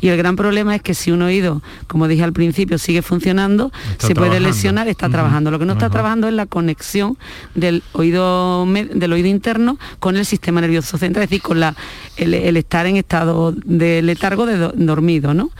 Y 0.00 0.08
el 0.08 0.16
gran 0.16 0.36
problema 0.36 0.74
es 0.74 0.82
que 0.82 0.94
si 0.94 1.10
un 1.10 1.22
oído, 1.22 1.62
como 1.86 2.08
dije 2.08 2.24
al 2.24 2.32
principio, 2.32 2.78
sigue 2.78 3.02
funcionando, 3.02 3.72
Está 3.92 4.08
se 4.08 4.14
puede 4.14 4.40
lesionar, 4.40 4.88
está 4.88 5.08
trabajando. 5.08 5.50
Lo 5.50 5.58
que 5.58 5.66
no 5.66 5.74
está 5.74 5.90
trabajando 5.90 6.28
es 6.28 6.34
la 6.34 6.46
conexión 6.46 7.16
del 7.54 7.82
oído, 7.92 8.66
del 8.66 9.12
oído 9.12 9.28
interno 9.28 9.78
con 9.98 10.16
el 10.16 10.26
sistema 10.26 10.60
nervioso 10.60 10.98
central, 10.98 11.24
es 11.24 11.30
decir, 11.30 11.42
con 11.42 11.60
la, 11.60 11.74
el, 12.16 12.34
el 12.34 12.56
estar 12.56 12.86
en 12.86 12.96
estado 12.96 13.52
de 13.52 14.02
letargo 14.02 14.45
de 14.46 14.56
do- 14.56 14.72
dormido, 14.74 15.34
¿no? 15.34 15.50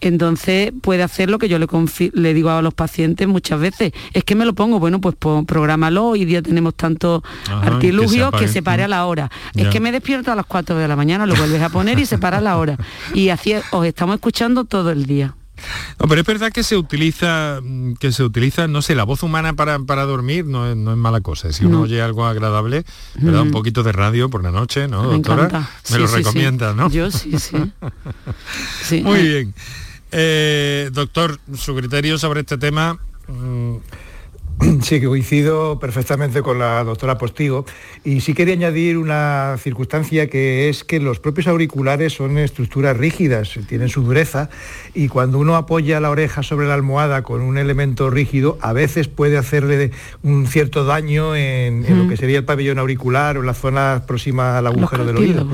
Entonces 0.00 0.72
puede 0.80 1.02
hacer 1.02 1.28
lo 1.28 1.38
que 1.38 1.48
yo 1.48 1.58
le, 1.58 1.66
le 2.12 2.34
digo 2.34 2.50
a 2.50 2.62
los 2.62 2.72
pacientes 2.72 3.26
muchas 3.26 3.58
veces, 3.58 3.92
es 4.12 4.22
que 4.22 4.36
me 4.36 4.44
lo 4.44 4.54
pongo, 4.54 4.78
bueno, 4.78 5.00
pues, 5.00 5.16
prográmalo, 5.16 6.06
hoy 6.06 6.24
día 6.24 6.40
tenemos 6.40 6.74
tantos 6.76 7.22
artilugios 7.50 8.30
que 8.38 8.46
se, 8.48 8.62
pare 8.62 8.84
a 8.84 8.88
la 8.88 9.06
hora. 9.06 9.28
Es 9.56 9.68
que 9.70 9.80
me 9.80 9.90
despierto 9.90 10.30
a 10.30 10.36
las 10.36 10.46
4 10.46 10.76
de 10.76 10.86
la 10.86 10.94
mañana, 10.94 11.26
lo 11.26 11.34
vuelves 11.34 11.60
a 11.62 11.68
poner 11.68 11.98
y 11.98 12.06
se 12.06 12.16
para 12.18 12.38
a 12.38 12.40
la 12.40 12.58
hora. 12.58 12.76
Y 13.12 13.30
así 13.30 13.54
os 13.72 13.86
estamos 13.86 14.14
escuchando 14.14 14.64
todo 14.64 14.90
el 14.92 15.04
día. 15.06 15.34
No, 15.98 16.08
pero 16.08 16.20
es 16.20 16.26
verdad 16.26 16.52
que 16.52 16.62
se 16.62 16.76
utiliza, 16.76 17.60
mm, 17.62 17.94
que 17.94 18.12
se 18.12 18.22
utiliza, 18.22 18.68
no 18.68 18.82
sé, 18.82 18.94
la 18.94 19.04
voz 19.04 19.22
humana 19.22 19.54
para, 19.54 19.78
para 19.80 20.04
dormir 20.04 20.44
no 20.44 20.70
es, 20.70 20.76
no 20.76 20.92
es 20.92 20.96
mala 20.96 21.20
cosa. 21.20 21.52
Si 21.52 21.64
uno 21.64 21.82
oye 21.82 22.02
algo 22.02 22.26
agradable, 22.26 22.84
me 23.20 23.32
da 23.32 23.42
un 23.42 23.50
poquito 23.50 23.82
de 23.82 23.92
radio 23.92 24.28
por 24.28 24.42
la 24.42 24.50
noche, 24.50 24.88
¿no, 24.88 25.02
me 25.02 25.14
doctora? 25.14 25.68
Me 25.90 25.98
lo 25.98 26.06
recomienda, 26.06 26.74
¿no? 26.74 26.90
Yo 26.90 27.10
sí, 27.10 27.32
sí. 28.82 29.02
Muy 29.02 29.22
bien. 29.22 29.54
Eh, 30.10 30.90
doctor, 30.92 31.38
su 31.56 31.74
criterio 31.74 32.18
sobre 32.18 32.40
este 32.40 32.58
tema. 32.58 32.98
Mm, 33.28 33.76
Sí, 34.82 35.00
que 35.00 35.06
coincido 35.06 35.78
perfectamente 35.78 36.42
con 36.42 36.58
la 36.58 36.82
doctora 36.84 37.18
Postigo. 37.18 37.64
Y 38.04 38.20
sí 38.20 38.34
quería 38.34 38.54
añadir 38.54 38.98
una 38.98 39.56
circunstancia 39.58 40.28
que 40.28 40.68
es 40.68 40.84
que 40.84 41.00
los 41.00 41.20
propios 41.20 41.46
auriculares 41.46 42.14
son 42.14 42.38
estructuras 42.38 42.96
rígidas, 42.96 43.58
tienen 43.68 43.88
su 43.88 44.02
dureza 44.02 44.50
y 44.94 45.08
cuando 45.08 45.38
uno 45.38 45.56
apoya 45.56 46.00
la 46.00 46.10
oreja 46.10 46.42
sobre 46.42 46.66
la 46.66 46.74
almohada 46.74 47.22
con 47.22 47.40
un 47.40 47.58
elemento 47.58 48.10
rígido, 48.10 48.58
a 48.60 48.72
veces 48.72 49.08
puede 49.08 49.36
hacerle 49.36 49.90
un 50.22 50.46
cierto 50.46 50.84
daño 50.84 51.34
en, 51.36 51.84
lo 51.88 52.08
que 52.08 52.16
sería 52.16 52.38
el 52.38 52.44
pabellón 52.44 52.78
auricular 52.78 53.36
o 53.36 53.40
en 53.40 53.46
la 53.46 53.54
zona 53.54 54.04
próxima 54.06 54.58
al 54.58 54.66
agujero 54.66 55.04
del 55.04 55.16
oído. 55.16 55.46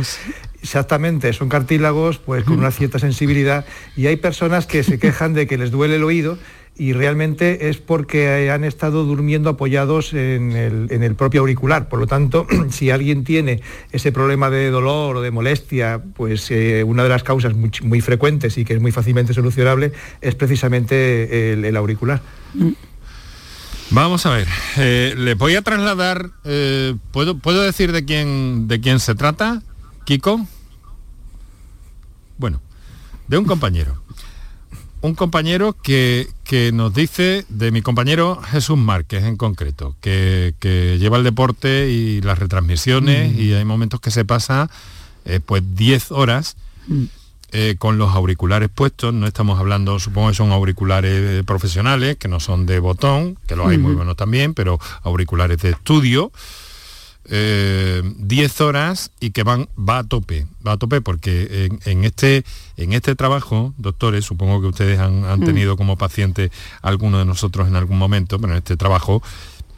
Exactamente, 0.62 1.32
son 1.34 1.50
cartílagos 1.50 2.18
pues 2.18 2.42
con 2.44 2.58
una 2.58 2.70
cierta 2.70 2.98
sensibilidad 2.98 3.66
y 3.96 4.06
hay 4.06 4.16
personas 4.16 4.66
que 4.66 4.82
se 4.82 4.98
quejan 4.98 5.34
de 5.34 5.46
que 5.46 5.58
les 5.58 5.70
duele 5.70 5.96
el 5.96 6.04
oído 6.04 6.38
y 6.76 6.92
realmente 6.92 7.68
es 7.68 7.78
porque 7.78 8.50
han 8.50 8.64
estado 8.64 9.04
durmiendo 9.04 9.50
apoyados 9.50 10.12
en 10.12 10.52
el, 10.52 11.14
propio 11.14 11.42
auricular. 11.42 11.88
Por 11.88 12.00
lo 12.00 12.06
tanto, 12.06 12.46
si 12.70 12.90
alguien 12.90 13.24
tiene 13.24 13.62
ese 13.92 14.10
problema 14.10 14.50
de 14.50 14.70
dolor 14.70 15.16
o 15.16 15.20
de 15.20 15.30
molestia, 15.30 16.02
pues 16.16 16.50
eh, 16.50 16.82
una 16.84 17.04
de 17.04 17.08
las 17.08 17.22
causas 17.22 17.54
muy, 17.54 18.00
frecuentes 18.00 18.58
y 18.58 18.64
que 18.64 18.74
es 18.74 18.80
muy 18.80 18.90
fácilmente 18.90 19.32
solucionable 19.34 19.92
es 20.20 20.34
precisamente 20.34 21.52
el, 21.52 21.76
auricular. 21.76 22.20
Vamos 23.90 24.26
a 24.26 24.30
ver, 24.30 24.48
eh, 24.76 25.14
le 25.16 25.34
voy 25.34 25.54
a 25.54 25.62
trasladar, 25.62 26.30
eh, 26.44 26.96
¿puedo, 27.12 27.38
¿puedo 27.38 27.62
decir 27.62 27.92
de 27.92 28.04
quién, 28.04 28.66
de 28.66 28.80
quién 28.80 28.98
se 28.98 29.14
trata, 29.14 29.62
Kiko? 30.04 30.46
Bueno, 32.38 32.60
de 33.28 33.38
un 33.38 33.44
compañero 33.44 34.03
un 35.04 35.14
compañero 35.14 35.76
que, 35.82 36.30
nos 36.72 36.94
dice, 36.94 37.44
de 37.50 37.70
mi 37.70 37.82
compañero 37.82 38.40
Jesús 38.40 38.78
Márquez 38.78 39.24
en 39.24 39.36
concreto, 39.36 39.94
que, 40.00 40.54
lleva 40.98 41.18
el 41.18 41.24
deporte 41.24 41.90
y 41.90 42.22
las 42.22 42.38
retransmisiones 42.38 43.34
mm. 43.34 43.38
y 43.38 43.52
hay 43.52 43.66
momentos 43.66 44.00
que 44.00 44.10
se 44.10 44.24
pasa 44.24 44.70
eh, 45.26 45.40
pues 45.44 45.62
10 45.76 46.10
horas 46.10 46.56
mm. 46.86 47.04
eh, 47.52 47.74
con 47.78 47.98
los 47.98 48.14
auriculares 48.14 48.70
puestos, 48.74 49.12
no 49.12 49.26
estamos 49.26 49.60
hablando, 49.60 49.98
supongo 49.98 50.28
que 50.28 50.36
son 50.36 50.52
auriculares 50.52 51.44
profesionales, 51.44 52.16
que 52.16 52.28
no 52.28 52.40
son 52.40 52.64
de 52.64 52.78
botón, 52.78 53.36
que 53.46 53.56
los 53.56 53.66
hay 53.66 53.76
muy 53.76 53.92
buenos 53.92 54.16
también, 54.16 54.54
pero 54.54 54.80
auriculares 55.02 55.58
de 55.58 55.72
estudio 55.72 56.32
10 57.26 57.30
eh, 57.32 58.62
horas 58.62 59.10
y 59.18 59.30
que 59.30 59.42
van, 59.44 59.68
va 59.78 59.98
a 59.98 60.04
tope, 60.04 60.46
va 60.66 60.72
a 60.72 60.76
tope 60.76 61.00
porque 61.00 61.70
en, 61.84 62.04
este, 62.04 62.44
en 62.76 62.92
este 62.92 63.14
trabajo, 63.14 63.72
doctores, 63.78 64.26
supongo 64.26 64.60
que 64.60 64.66
ustedes 64.66 64.98
han, 64.98 65.22
mm. 65.22 65.44
tenido 65.44 65.76
como 65.76 65.96
paciente 65.96 66.50
alguno 66.82 67.18
de 67.18 67.24
nosotros 67.24 67.66
en 67.66 67.76
algún 67.76 67.96
momento, 67.96 68.38
pero 68.38 68.52
en 68.52 68.58
este 68.58 68.76
trabajo 68.76 69.22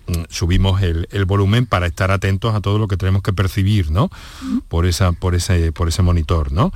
mm, 0.08 0.22
subimos 0.28 0.82
el, 0.82 1.06
volumen 1.24 1.66
para 1.66 1.86
estar 1.86 2.10
atentos 2.10 2.52
a 2.54 2.60
todo 2.60 2.78
lo 2.78 2.88
que 2.88 2.96
tenemos 2.96 3.22
que 3.22 3.32
percibir, 3.32 3.92
¿no? 3.92 4.10
Mm. 4.42 4.58
Por, 4.68 4.86
esa, 4.86 5.12
por, 5.12 5.36
ese, 5.36 5.70
por 5.70 5.88
ese 5.88 6.02
monitor, 6.02 6.50
¿no? 6.50 6.72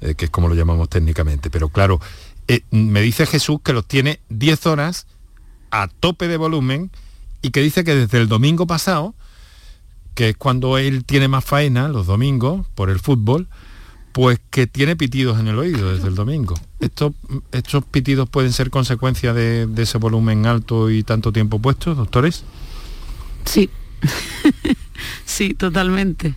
Eh, 0.00 0.14
que 0.14 0.26
es 0.26 0.30
como 0.30 0.48
lo 0.48 0.54
llamamos 0.54 0.88
técnicamente. 0.88 1.50
Pero 1.50 1.68
claro, 1.68 2.00
eh, 2.46 2.62
me 2.70 3.00
dice 3.00 3.26
Jesús 3.26 3.58
que 3.64 3.72
los 3.72 3.86
tiene 3.86 4.20
10 4.28 4.66
horas 4.66 5.06
a 5.72 5.88
tope 5.88 6.28
de 6.28 6.36
volumen 6.36 6.92
y 7.40 7.50
que 7.50 7.60
dice 7.60 7.82
que 7.82 7.94
desde 7.94 8.18
el 8.18 8.28
domingo 8.28 8.68
pasado 8.68 9.14
que 10.14 10.30
es 10.30 10.36
cuando 10.36 10.78
él 10.78 11.04
tiene 11.04 11.28
más 11.28 11.44
faena 11.44 11.88
los 11.88 12.06
domingos 12.06 12.66
por 12.74 12.90
el 12.90 12.98
fútbol, 12.98 13.48
pues 14.12 14.38
que 14.50 14.66
tiene 14.66 14.94
pitidos 14.94 15.40
en 15.40 15.48
el 15.48 15.58
oído 15.58 15.92
desde 15.92 16.08
el 16.08 16.14
domingo. 16.14 16.54
¿Estos, 16.80 17.12
estos 17.50 17.84
pitidos 17.84 18.28
pueden 18.28 18.52
ser 18.52 18.70
consecuencia 18.70 19.32
de, 19.32 19.68
ese 19.76 19.98
volumen 19.98 20.46
alto 20.46 20.90
y 20.90 21.02
tanto 21.02 21.32
tiempo 21.32 21.58
puesto, 21.58 21.94
doctores? 21.94 22.44
Sí, 23.46 23.70
sí, 25.24 25.54
totalmente. 25.54 26.34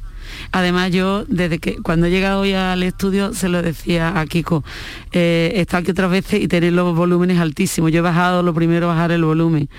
Además 0.51 0.91
yo, 0.91 1.25
desde 1.25 1.59
que 1.59 1.77
cuando 1.77 2.07
he 2.07 2.09
llegado 2.09 2.41
hoy 2.41 2.53
al 2.53 2.83
estudio, 2.83 3.33
se 3.33 3.49
lo 3.49 3.61
decía 3.61 4.19
a 4.19 4.25
Kiko, 4.25 4.63
eh, 5.11 5.53
he 5.55 5.61
estado 5.61 5.81
aquí 5.81 5.91
otras 5.91 6.11
veces 6.11 6.41
y 6.41 6.47
tenéis 6.47 6.73
los 6.73 6.95
volúmenes 6.95 7.39
altísimos. 7.39 7.91
Yo 7.91 7.99
he 7.99 8.01
bajado, 8.01 8.43
lo 8.43 8.53
primero, 8.53 8.87
bajar 8.87 9.11
el 9.11 9.23
volumen, 9.23 9.69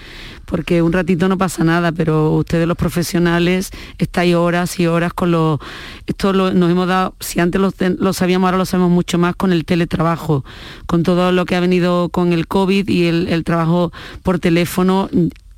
porque 0.45 0.83
un 0.83 0.93
ratito 0.93 1.29
no 1.29 1.39
pasa 1.39 1.65
nada, 1.65 1.93
pero 1.93 2.33
ustedes 2.33 2.67
los 2.67 2.77
profesionales 2.77 3.71
estáis 3.99 4.35
horas 4.35 4.79
y 4.79 4.87
horas 4.87 5.13
con 5.13 5.31
los... 5.31 5.59
Esto 6.07 6.33
nos 6.33 6.71
hemos 6.71 6.89
dado, 6.89 7.15
si 7.21 7.41
antes 7.41 7.61
lo, 7.61 8.13
sabíamos, 8.13 8.47
ahora 8.47 8.59
lo 8.59 8.67
sabemos 8.67 8.91
mucho 8.91 9.19
más 9.19 9.35
con 9.37 9.53
el 9.53 9.65
teletrabajo, 9.65 10.45
con 10.87 11.03
todo 11.03 11.33
lo 11.33 11.45
que 11.47 11.57
ha 11.57 11.61
venido 11.61 12.09
con 12.11 12.33
el 12.33 12.47
COVID 12.47 12.89
y 12.89 13.07
el 13.07 13.45
trabajo 13.45 13.93
por 14.23 14.39
teléfono 14.39 15.09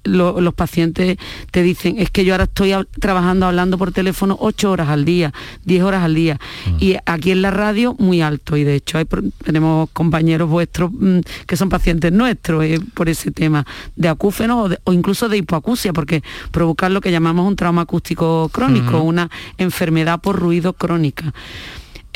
los 0.04 0.54
pacientes 0.54 1.18
te 1.50 1.62
dicen, 1.62 1.96
es 1.98 2.10
que 2.10 2.24
yo 2.24 2.34
ahora 2.34 2.44
estoy 2.44 2.74
trabajando 3.00 3.46
hablando 3.46 3.78
por 3.78 3.92
teléfono 3.92 4.36
ocho 4.40 4.70
horas 4.70 4.88
al 4.88 5.04
día, 5.04 5.32
10 5.64 5.82
horas 5.82 6.02
al 6.02 6.14
día. 6.14 6.38
Mm. 6.66 6.76
Y 6.80 6.96
aquí 7.06 7.30
en 7.30 7.42
la 7.42 7.50
radio 7.50 7.94
muy 7.98 8.22
alto. 8.22 8.56
Y 8.56 8.64
de 8.64 8.76
hecho 8.76 8.98
hay, 8.98 9.06
tenemos 9.44 9.90
compañeros 9.92 10.48
vuestros 10.48 10.90
mm, 10.92 11.20
que 11.46 11.56
son 11.56 11.68
pacientes 11.68 12.12
nuestros 12.12 12.64
eh, 12.64 12.80
por 12.94 13.08
ese 13.08 13.30
tema 13.30 13.66
de 13.96 14.08
acúfeno 14.08 14.68
o, 14.84 14.92
incluso 14.92 15.28
de 15.28 15.38
hipoacusia, 15.38 15.92
porque 15.92 16.22
provocar 16.50 16.90
lo 16.90 17.00
que 17.00 17.10
llamamos 17.10 17.46
un 17.46 17.56
trauma 17.56 17.82
acústico 17.82 18.48
crónico, 18.52 19.02
una 19.02 19.30
enfermedad 19.58 20.20
por 20.20 20.36
ruido 20.36 20.72
crónica. 20.72 21.32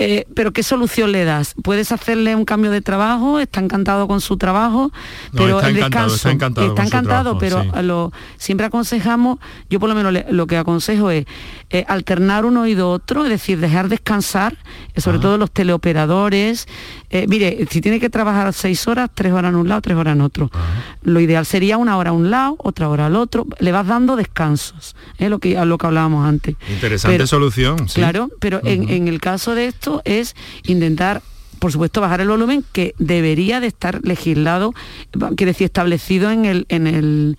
Eh, 0.02 0.26
pero 0.34 0.52
¿qué 0.52 0.62
solución 0.62 1.12
le 1.12 1.24
das? 1.24 1.54
¿Puedes 1.62 1.92
hacerle 1.92 2.34
un 2.34 2.44
cambio 2.44 2.70
de 2.70 2.80
trabajo? 2.80 3.38
¿Está 3.38 3.60
encantado 3.60 4.08
con 4.08 4.20
su 4.20 4.36
trabajo? 4.36 4.92
pero 5.32 5.58
está 5.58 5.68
el 5.68 5.76
encantado, 5.76 6.14
está 6.14 6.30
encantado, 6.30 6.66
está 6.68 6.84
encantado 6.84 7.38
pero 7.38 7.64
lo, 7.82 8.12
siempre 8.36 8.66
aconsejamos, 8.66 9.38
yo 9.70 9.80
por 9.80 9.88
lo 9.88 9.94
menos 9.94 10.12
lo 10.30 10.46
que 10.46 10.56
aconsejo 10.56 11.10
es 11.10 11.26
eh, 11.70 11.84
alternar 11.88 12.44
uno 12.44 12.66
y 12.66 12.74
otro, 12.74 13.24
es 13.24 13.30
decir, 13.30 13.58
dejar 13.58 13.88
descansar, 13.88 14.56
eh, 14.94 15.00
sobre 15.00 15.18
todo 15.18 15.38
los 15.38 15.50
teleoperadores. 15.50 16.66
mire, 17.28 17.66
si 17.70 17.80
tiene 17.80 18.00
que 18.00 18.10
trabajar 18.10 18.52
seis 18.52 18.86
horas, 18.88 19.10
tres 19.14 19.32
horas 19.32 19.50
en 19.50 19.56
un 19.56 19.68
lado, 19.68 19.80
tres 19.82 19.96
horas 19.96 20.14
en 20.14 20.20
otro. 20.22 20.50
Lo 21.02 21.20
ideal 21.20 21.46
sería 21.46 21.76
una 21.76 21.96
hora 21.96 22.10
a 22.10 22.12
un 22.12 22.30
lado, 22.30 22.56
otra 22.58 22.88
hora 22.88 23.06
al 23.06 23.16
otro. 23.16 23.46
Le 23.58 23.72
vas 23.72 23.86
dando 23.86 24.16
descansos, 24.16 24.96
es 25.18 25.30
lo 25.30 25.38
que, 25.38 25.58
a 25.58 25.64
lo 25.64 25.78
que 25.78 25.86
hablábamos 25.86 26.26
antes. 26.26 26.56
Interesante 26.68 27.26
solución. 27.26 27.86
Claro, 27.86 28.30
pero 28.40 28.60
en, 28.64 28.88
en 28.88 29.08
el 29.08 29.20
caso 29.20 29.54
de 29.54 29.66
esto, 29.66 29.91
es 30.04 30.34
intentar 30.64 31.22
por 31.58 31.70
supuesto, 31.70 32.00
bajar 32.00 32.20
el 32.20 32.28
volumen 32.28 32.64
que 32.72 32.92
debería 32.98 33.60
de 33.60 33.68
estar 33.68 34.00
legislado, 34.02 34.74
quiere 35.36 35.52
decir, 35.52 35.66
establecido 35.66 36.32
en 36.32 36.44
el, 36.44 36.66
en 36.68 36.88
el, 36.88 37.38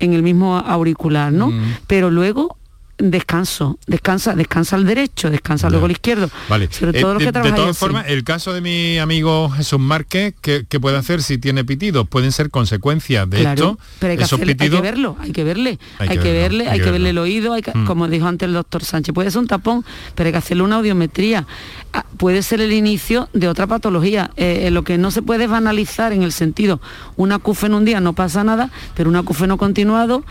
en 0.00 0.12
el 0.12 0.24
mismo 0.24 0.56
auricular, 0.56 1.32
¿no? 1.32 1.52
Mm. 1.52 1.76
Pero 1.86 2.10
luego 2.10 2.56
descanso, 3.00 3.78
descansa, 3.86 4.34
descansa 4.34 4.76
el 4.76 4.84
derecho, 4.84 5.30
descansa 5.30 5.70
luego 5.70 5.86
el 5.86 5.92
izquierdo. 5.92 6.30
Vale. 6.48 6.68
Sobre 6.70 7.00
todo 7.00 7.18
eh, 7.18 7.32
de, 7.32 7.32
de 7.32 7.52
todas 7.52 7.76
formas, 7.76 8.06
el 8.08 8.24
caso 8.24 8.52
de 8.52 8.60
mi 8.60 8.98
amigo 8.98 9.50
Jesús 9.50 9.80
Márquez, 9.80 10.34
¿qué, 10.40 10.64
puede 10.80 10.96
hacer 10.96 11.22
si 11.22 11.38
tiene 11.38 11.64
pitidos? 11.64 12.08
Pueden 12.08 12.32
ser 12.32 12.50
consecuencias 12.50 13.28
de 13.28 13.42
esto. 13.42 13.78
Pero 13.98 14.12
hay 14.12 14.18
que, 14.18 14.64
hay 14.64 14.70
que 14.70 14.80
verlo, 14.80 15.16
hay 15.20 15.32
que 15.32 15.44
verle, 15.44 15.78
hay, 15.98 16.08
que, 16.08 16.32
verle, 16.32 16.68
hay 16.68 16.80
que, 16.80 16.90
verle 16.90 17.10
el 17.10 17.18
oído, 17.18 17.56
mm. 17.56 17.84
como 17.84 18.08
dijo 18.08 18.26
antes 18.26 18.46
el 18.46 18.54
doctor 18.54 18.84
Sánchez, 18.84 19.14
puede 19.14 19.30
ser 19.30 19.40
un 19.40 19.46
tapón, 19.46 19.84
pero 20.14 20.28
hay 20.28 20.32
que 20.32 20.38
hacerle 20.38 20.62
una 20.62 20.76
audiometría. 20.76 21.46
Ah, 21.92 22.04
puede 22.16 22.42
ser 22.42 22.60
el 22.60 22.72
inicio 22.72 23.28
de 23.32 23.48
otra 23.48 23.66
patología. 23.66 24.30
Eh, 24.36 24.66
eh, 24.66 24.70
lo 24.70 24.84
que 24.84 24.98
no 24.98 25.10
se 25.10 25.22
puede 25.22 25.46
banalizar 25.46 26.12
en 26.12 26.22
el 26.22 26.32
sentido, 26.32 26.80
un 27.16 27.32
acúfeno 27.32 27.78
un 27.78 27.84
día 27.84 28.00
no 28.00 28.12
pasa 28.12 28.44
nada, 28.44 28.70
pero 28.94 29.10
un 29.10 29.16
acúfeno 29.16 29.58
continuado 29.58 30.24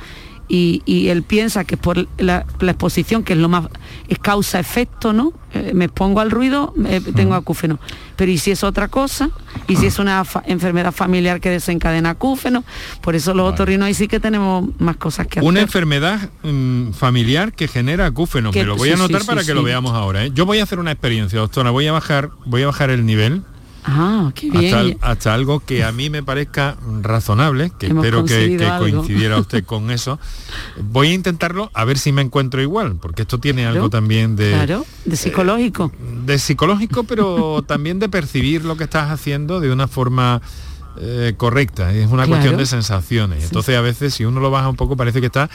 y, 0.49 1.09
él 1.09 1.23
piensa 1.23 1.63
que 1.63 1.77
por 1.77 2.07
la, 2.17 2.45
exposición, 2.59 3.23
que 3.23 3.33
es 3.33 3.39
lo 3.39 3.49
más, 3.49 3.67
es 4.07 4.17
causa-efecto, 4.17 5.13
¿no? 5.13 5.31
Eh, 5.53 5.71
me 5.73 5.85
expongo 5.85 6.19
al 6.19 6.31
ruido, 6.31 6.73
tengo 7.15 7.35
acúfeno. 7.35 7.79
Pero 8.15 8.31
¿y 8.31 8.37
si 8.37 8.51
es 8.51 8.63
otra 8.63 8.87
cosa? 8.87 9.29
¿Y 9.67 9.75
si 9.75 9.85
es 9.85 9.99
una 9.99 10.23
enfermedad 10.45 10.91
familiar 10.91 11.39
que 11.39 11.49
desencadena 11.49 12.11
acúfeno? 12.11 12.63
Por 13.01 13.15
eso 13.15 13.33
los 13.33 13.53
otorrinos 13.53 13.85
ahí 13.85 13.93
sí 13.93 14.07
que 14.07 14.19
tenemos 14.19 14.67
más 14.79 14.97
cosas 14.97 15.27
que 15.27 15.39
hacer. 15.39 15.47
Una 15.47 15.61
enfermedad 15.61 16.29
mm, 16.43 16.91
familiar 16.91 17.53
que 17.53 17.67
genera 17.67 18.07
acúfeno. 18.07 18.51
Me 18.51 18.63
lo 18.63 18.75
voy 18.75 18.89
a 18.89 18.95
anotar 18.95 19.25
para 19.25 19.43
que 19.43 19.53
lo 19.53 19.63
veamos 19.63 19.93
ahora. 19.93 20.25
¿eh? 20.25 20.31
Yo 20.33 20.45
voy 20.45 20.59
a 20.59 20.63
hacer 20.63 20.79
una 20.79 20.91
experiencia, 20.91 21.39
doctora. 21.39 21.69
Voy 21.69 21.87
a 21.87 21.91
bajar, 21.91 22.31
voy 22.45 22.63
a 22.63 22.67
bajar 22.67 22.89
el 22.89 23.05
nivel 23.05 23.43
Ah, 23.83 24.31
qué 24.35 24.49
bien. 24.49 24.97
Hasta, 25.01 25.33
algo 25.33 25.59
que 25.61 25.83
a 25.83 25.91
mí 25.91 26.09
me 26.09 26.23
parezca 26.23 26.77
razonable, 27.01 27.71
que 27.77 27.87
espero 27.87 28.25
que, 28.25 28.57
coincidiera 28.77 29.37
usted 29.39 29.63
con 29.63 29.91
eso. 29.91 30.19
Voy 30.81 31.09
a 31.09 31.13
intentarlo 31.13 31.71
a 31.73 31.85
ver 31.85 31.97
si 31.97 32.11
me 32.11 32.21
encuentro 32.21 32.61
igual, 32.61 32.97
porque 33.01 33.23
esto 33.23 33.39
tiene 33.39 33.65
algo 33.65 33.89
también 33.89 34.35
de... 34.35 34.51
Claro, 34.51 34.85
de 35.05 35.15
psicológico. 35.15 35.91
de 36.25 36.39
psicológico, 36.39 37.03
pero 37.03 37.63
también 37.67 37.99
de 37.99 38.09
percibir 38.09 38.65
lo 38.65 38.77
que 38.77 38.83
estás 38.85 39.11
haciendo 39.11 39.59
de 39.59 39.71
una 39.71 39.87
forma 39.87 40.41
eh, 40.99 41.33
correcta. 41.37 41.93
Es 41.93 42.09
una 42.09 42.27
cuestión 42.27 42.57
de 42.57 42.65
sensaciones. 42.65 43.43
Entonces 43.43 43.77
a 43.77 43.81
veces 43.81 44.13
si 44.13 44.25
uno 44.25 44.39
lo 44.39 44.51
baja 44.51 44.69
un 44.69 44.75
poco 44.75 44.97
parece 44.97 45.19
que 45.19 45.27
está 45.27 45.49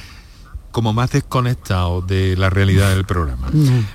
como 0.75 0.93
más 0.93 1.13
desconectado 1.13 2.03
de 2.03 2.37
la 2.37 2.51
realidad 2.51 2.91
del 2.91 3.05
programa. 3.05 3.49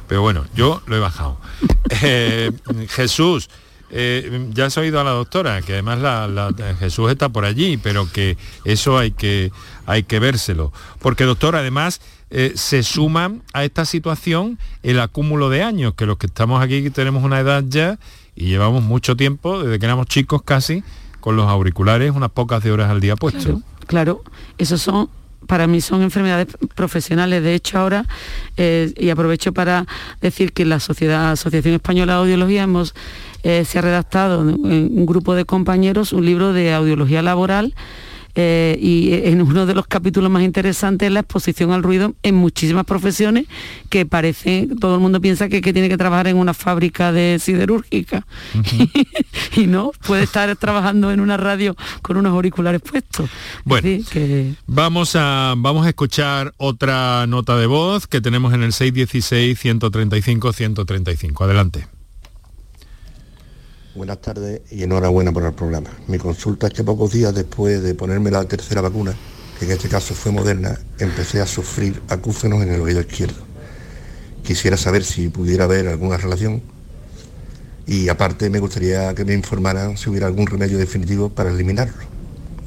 Pero 0.07 0.21
bueno, 0.21 0.45
yo 0.55 0.82
lo 0.88 0.95
he 0.95 0.99
bajado. 0.99 1.38
Eh, 2.03 2.51
Jesús, 2.89 3.49
eh, 3.91 4.47
ya 4.53 4.65
has 4.65 4.77
oído 4.77 4.99
a 4.99 5.03
la 5.03 5.11
doctora, 5.11 5.61
que 5.61 5.73
además 5.73 5.99
la, 5.99 6.53
Jesús 6.79 7.11
está 7.11 7.29
por 7.29 7.45
allí, 7.45 7.77
pero 7.77 8.11
que 8.11 8.37
eso 8.65 8.97
hay 8.97 9.11
que, 9.11 9.51
hay 9.85 10.03
que 10.03 10.19
vérselo. 10.19 10.71
Porque 10.99 11.23
doctor, 11.23 11.55
además 11.55 12.01
eh, 12.29 12.53
se 12.55 12.83
suma 12.83 13.33
a 13.53 13.63
esta 13.63 13.85
situación 13.85 14.59
el 14.83 14.99
acúmulo 14.99 15.49
de 15.49 15.63
años, 15.63 15.93
que 15.95 16.05
los 16.05 16.17
que 16.17 16.27
estamos 16.27 16.61
aquí 16.61 16.89
tenemos 16.89 17.23
una 17.23 17.39
edad 17.39 17.63
ya 17.67 17.99
y 18.35 18.45
llevamos 18.45 18.83
mucho 18.83 19.15
tiempo, 19.15 19.63
desde 19.63 19.79
que 19.79 19.85
éramos 19.85 20.07
chicos 20.07 20.41
casi, 20.43 20.83
con 21.19 21.35
los 21.35 21.47
auriculares 21.47 22.11
unas 22.15 22.31
pocas 22.31 22.63
de 22.63 22.71
horas 22.71 22.89
al 22.89 23.01
día 23.01 23.15
puestos. 23.15 23.43
Claro, 23.43 23.63
claro. 23.87 24.23
esos 24.57 24.81
son 24.81 25.09
para 25.49 25.65
mí 25.65 25.81
son 25.81 26.03
enfermedades 26.03 26.47
profesionales. 26.75 27.41
De 27.41 27.55
hecho, 27.55 27.79
ahora, 27.79 28.05
eh, 28.55 28.93
y 28.95 29.09
aprovecho 29.09 29.51
para 29.51 29.87
decir 30.21 30.53
que 30.53 30.63
la 30.63 30.79
Sociedad, 30.79 31.31
Asociación 31.31 31.73
Española 31.73 32.13
de 32.13 32.19
Audiología 32.19 32.63
hemos, 32.63 32.93
eh, 33.43 33.65
se 33.65 33.79
ha 33.79 33.81
redactado 33.81 34.41
en 34.41 34.55
un 34.55 35.05
grupo 35.05 35.35
de 35.35 35.45
compañeros 35.45 36.13
un 36.13 36.25
libro 36.25 36.53
de 36.53 36.73
audiología 36.73 37.21
laboral 37.21 37.73
eh, 38.35 38.77
y 38.79 39.11
en 39.13 39.41
uno 39.41 39.65
de 39.65 39.73
los 39.73 39.87
capítulos 39.87 40.29
más 40.29 40.43
interesantes 40.43 41.07
es 41.07 41.11
la 41.11 41.21
exposición 41.21 41.71
al 41.71 41.81
ruido 41.83 42.13
en 42.21 42.35
muchísimas 42.35 42.85
profesiones 42.85 43.45
que 43.89 44.05
parece, 44.05 44.67
todo 44.79 44.93
el 44.95 45.01
mundo 45.01 45.19
piensa 45.19 45.49
que, 45.49 45.61
tiene 45.61 45.89
que 45.89 45.97
trabajar 45.97 46.27
en 46.27 46.37
una 46.37 46.53
fábrica 46.53 47.11
de 47.11 47.39
siderúrgica 47.39 48.25
y, 49.57 49.65
no, 49.67 49.91
puede 50.05 50.23
estar 50.23 50.55
trabajando 50.55 51.11
en 51.11 51.19
una 51.19 51.35
radio 51.37 51.75
con 52.01 52.15
unos 52.17 52.31
auriculares 52.31 52.81
puestos. 52.81 53.29
Bueno, 53.65 53.87
vamos, 54.67 55.15
a, 55.15 55.55
vamos 55.57 55.85
a 55.85 55.89
escuchar 55.89 56.53
otra 56.57 57.27
nota 57.27 57.57
de 57.57 57.65
voz 57.65 58.07
que 58.07 58.21
tenemos 58.21 58.53
en 58.53 58.63
el 58.63 58.71
616-135-135. 58.71 61.43
Adelante. 61.43 61.98
Buenas 63.99 64.21
tardes 64.21 64.61
y 64.71 64.83
enhorabuena 64.83 65.33
por 65.33 65.43
el 65.43 65.51
programa. 65.51 65.89
Mi 66.07 66.17
consulta 66.17 66.67
es 66.67 66.73
que 66.73 66.85
pocos 66.85 67.11
días 67.11 67.35
después 67.35 67.83
de 67.83 67.95
ponerme 67.95 68.31
la 68.31 68.45
tercera 68.45 68.79
vacuna, 68.79 69.13
que 69.59 69.65
en 69.65 69.71
este 69.71 69.89
caso 69.89 70.13
fue 70.13 70.31
moderna, 70.31 70.79
empecé 70.99 71.41
a 71.41 71.45
sufrir 71.45 72.01
acúfenos 72.07 72.63
en 72.63 72.71
el 72.71 72.79
oído 72.79 73.01
izquierdo. 73.01 73.41
Quisiera 74.41 74.77
saber 74.77 75.03
si 75.03 75.27
pudiera 75.27 75.65
haber 75.65 75.89
alguna 75.89 76.15
relación 76.15 76.61
y 77.85 78.07
aparte 78.07 78.49
me 78.49 78.59
gustaría 78.59 79.13
que 79.13 79.25
me 79.25 79.33
informaran 79.33 79.97
si 79.97 80.09
hubiera 80.09 80.27
algún 80.27 80.47
remedio 80.47 80.77
definitivo 80.77 81.27
para 81.27 81.51
eliminarlo. 81.51 82.01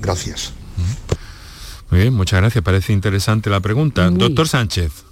Gracias. 0.03 0.53
Muy 1.91 2.01
bien, 2.01 2.13
muchas 2.13 2.43
gracias. 2.43 2.63
Parece 2.63 2.93
interesante 2.93 3.49
la 3.49 3.61
pregunta. 3.61 4.11
Doctor 4.11 4.47
Sánchez. 4.47 5.12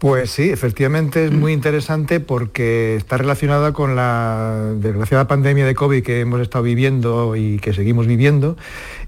Pues 0.00 0.30
sí, 0.30 0.48
efectivamente 0.48 1.26
es 1.26 1.30
muy 1.30 1.52
interesante 1.52 2.20
porque 2.20 2.96
está 2.96 3.18
relacionada 3.18 3.74
con 3.74 3.96
la 3.96 4.72
desgraciada 4.76 5.28
pandemia 5.28 5.66
de 5.66 5.74
COVID 5.74 6.02
que 6.02 6.20
hemos 6.20 6.40
estado 6.40 6.64
viviendo 6.64 7.36
y 7.36 7.58
que 7.58 7.74
seguimos 7.74 8.06
viviendo 8.06 8.56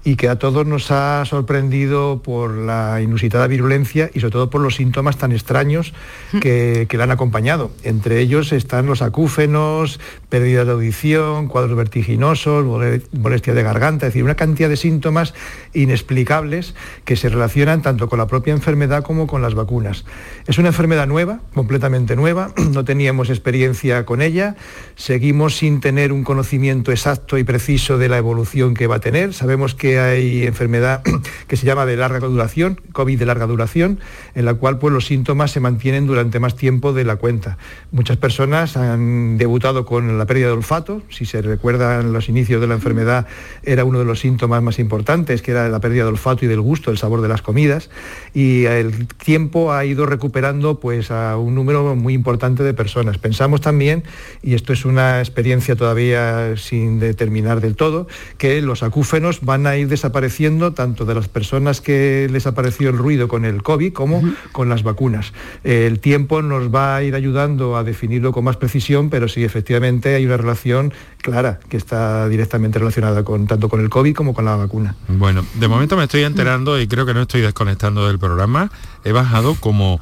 y 0.03 0.15
que 0.15 0.27
a 0.27 0.37
todos 0.37 0.65
nos 0.65 0.91
ha 0.91 1.23
sorprendido 1.25 2.21
por 2.21 2.51
la 2.51 3.01
inusitada 3.01 3.47
virulencia 3.47 4.09
y 4.13 4.19
sobre 4.19 4.31
todo 4.31 4.49
por 4.49 4.61
los 4.61 4.75
síntomas 4.75 5.17
tan 5.17 5.31
extraños 5.31 5.93
que, 6.41 6.87
que 6.89 6.97
la 6.97 7.05
han 7.05 7.11
acompañado. 7.11 7.71
Entre 7.83 8.19
ellos 8.19 8.51
están 8.51 8.85
los 8.85 9.01
acúfenos, 9.01 9.99
pérdida 10.29 10.65
de 10.65 10.71
audición, 10.71 11.47
cuadros 11.47 11.77
vertiginosos, 11.77 12.65
molestia 13.13 13.53
de 13.53 13.63
garganta, 13.63 14.07
es 14.07 14.13
decir, 14.13 14.23
una 14.23 14.35
cantidad 14.35 14.69
de 14.69 14.77
síntomas 14.77 15.33
inexplicables 15.73 16.75
que 17.05 17.15
se 17.15 17.29
relacionan 17.29 17.81
tanto 17.81 18.09
con 18.09 18.19
la 18.19 18.27
propia 18.27 18.53
enfermedad 18.53 19.03
como 19.03 19.27
con 19.27 19.41
las 19.41 19.55
vacunas. 19.55 20.05
Es 20.47 20.57
una 20.57 20.69
enfermedad 20.69 21.07
nueva, 21.07 21.39
completamente 21.53 22.15
nueva, 22.15 22.51
no 22.71 22.83
teníamos 22.83 23.29
experiencia 23.29 24.05
con 24.05 24.21
ella, 24.21 24.55
seguimos 24.95 25.57
sin 25.57 25.79
tener 25.79 26.11
un 26.11 26.23
conocimiento 26.23 26.91
exacto 26.91 27.37
y 27.37 27.43
preciso 27.43 27.97
de 27.97 28.09
la 28.09 28.17
evolución 28.17 28.73
que 28.73 28.87
va 28.87 28.95
a 28.95 28.99
tener, 28.99 29.33
sabemos 29.33 29.75
que 29.75 29.92
hay 29.99 30.43
enfermedad 30.43 31.01
que 31.47 31.57
se 31.57 31.65
llama 31.65 31.85
de 31.85 31.95
larga 31.95 32.19
duración, 32.19 32.79
COVID 32.91 33.19
de 33.19 33.25
larga 33.25 33.47
duración, 33.47 33.99
en 34.35 34.45
la 34.45 34.53
cual 34.55 34.79
pues, 34.79 34.93
los 34.93 35.05
síntomas 35.05 35.51
se 35.51 35.59
mantienen 35.59 36.07
durante 36.07 36.39
más 36.39 36.55
tiempo 36.55 36.93
de 36.93 37.03
la 37.03 37.15
cuenta. 37.17 37.57
Muchas 37.91 38.17
personas 38.17 38.77
han 38.77 39.37
debutado 39.37 39.85
con 39.85 40.17
la 40.17 40.25
pérdida 40.25 40.47
de 40.47 40.53
olfato, 40.53 41.01
si 41.09 41.25
se 41.25 41.41
recuerdan 41.41 42.13
los 42.13 42.29
inicios 42.29 42.61
de 42.61 42.67
la 42.67 42.75
enfermedad 42.75 43.27
era 43.63 43.85
uno 43.85 43.99
de 43.99 44.05
los 44.05 44.19
síntomas 44.19 44.61
más 44.61 44.79
importantes, 44.79 45.41
que 45.41 45.51
era 45.51 45.69
la 45.69 45.79
pérdida 45.79 46.03
de 46.03 46.09
olfato 46.09 46.45
y 46.45 46.47
del 46.47 46.61
gusto, 46.61 46.91
el 46.91 46.97
sabor 46.97 47.21
de 47.21 47.27
las 47.27 47.41
comidas, 47.41 47.89
y 48.33 48.65
el 48.65 49.07
tiempo 49.07 49.73
ha 49.73 49.85
ido 49.85 50.05
recuperando 50.05 50.79
pues, 50.79 51.11
a 51.11 51.37
un 51.37 51.55
número 51.55 51.95
muy 51.95 52.13
importante 52.13 52.63
de 52.63 52.73
personas. 52.73 53.17
Pensamos 53.17 53.61
también, 53.61 54.03
y 54.41 54.55
esto 54.55 54.73
es 54.73 54.85
una 54.85 55.19
experiencia 55.19 55.75
todavía 55.75 56.55
sin 56.57 56.99
determinar 56.99 57.61
del 57.61 57.75
todo, 57.75 58.07
que 58.37 58.61
los 58.61 58.83
acúfenos 58.83 59.41
van 59.41 59.67
a 59.67 59.77
ir 59.77 59.82
desapareciendo 59.89 60.73
tanto 60.73 61.05
de 61.05 61.15
las 61.15 61.27
personas 61.27 61.81
que 61.81 62.27
les 62.31 62.47
apareció 62.47 62.89
el 62.89 62.97
ruido 62.97 63.27
con 63.27 63.45
el 63.45 63.63
COVID 63.63 63.93
como 63.93 64.21
con 64.51 64.69
las 64.69 64.83
vacunas. 64.83 65.33
El 65.63 65.99
tiempo 65.99 66.41
nos 66.41 66.73
va 66.73 66.95
a 66.95 67.03
ir 67.03 67.15
ayudando 67.15 67.77
a 67.77 67.83
definirlo 67.83 68.31
con 68.31 68.43
más 68.43 68.57
precisión, 68.57 69.09
pero 69.09 69.27
sí, 69.27 69.43
efectivamente 69.43 70.15
hay 70.15 70.25
una 70.25 70.37
relación 70.37 70.93
clara 71.21 71.59
que 71.69 71.77
está 71.77 72.27
directamente 72.27 72.79
relacionada 72.79 73.23
con 73.23 73.47
tanto 73.47 73.69
con 73.69 73.79
el 73.79 73.89
COVID 73.89 74.15
como 74.15 74.33
con 74.33 74.45
la 74.45 74.55
vacuna. 74.55 74.95
Bueno, 75.07 75.45
de 75.55 75.67
momento 75.67 75.97
me 75.97 76.03
estoy 76.03 76.23
enterando 76.23 76.79
y 76.79 76.87
creo 76.87 77.05
que 77.05 77.13
no 77.13 77.21
estoy 77.21 77.41
desconectando 77.41 78.07
del 78.07 78.19
programa. 78.19 78.71
He 79.03 79.11
bajado 79.11 79.55
como, 79.55 79.99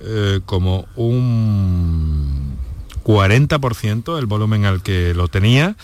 eh, 0.00 0.40
como 0.44 0.86
un 0.96 2.56
40% 3.04 4.18
el 4.18 4.26
volumen 4.26 4.64
al 4.64 4.82
que 4.82 5.14
lo 5.14 5.28
tenía 5.28 5.76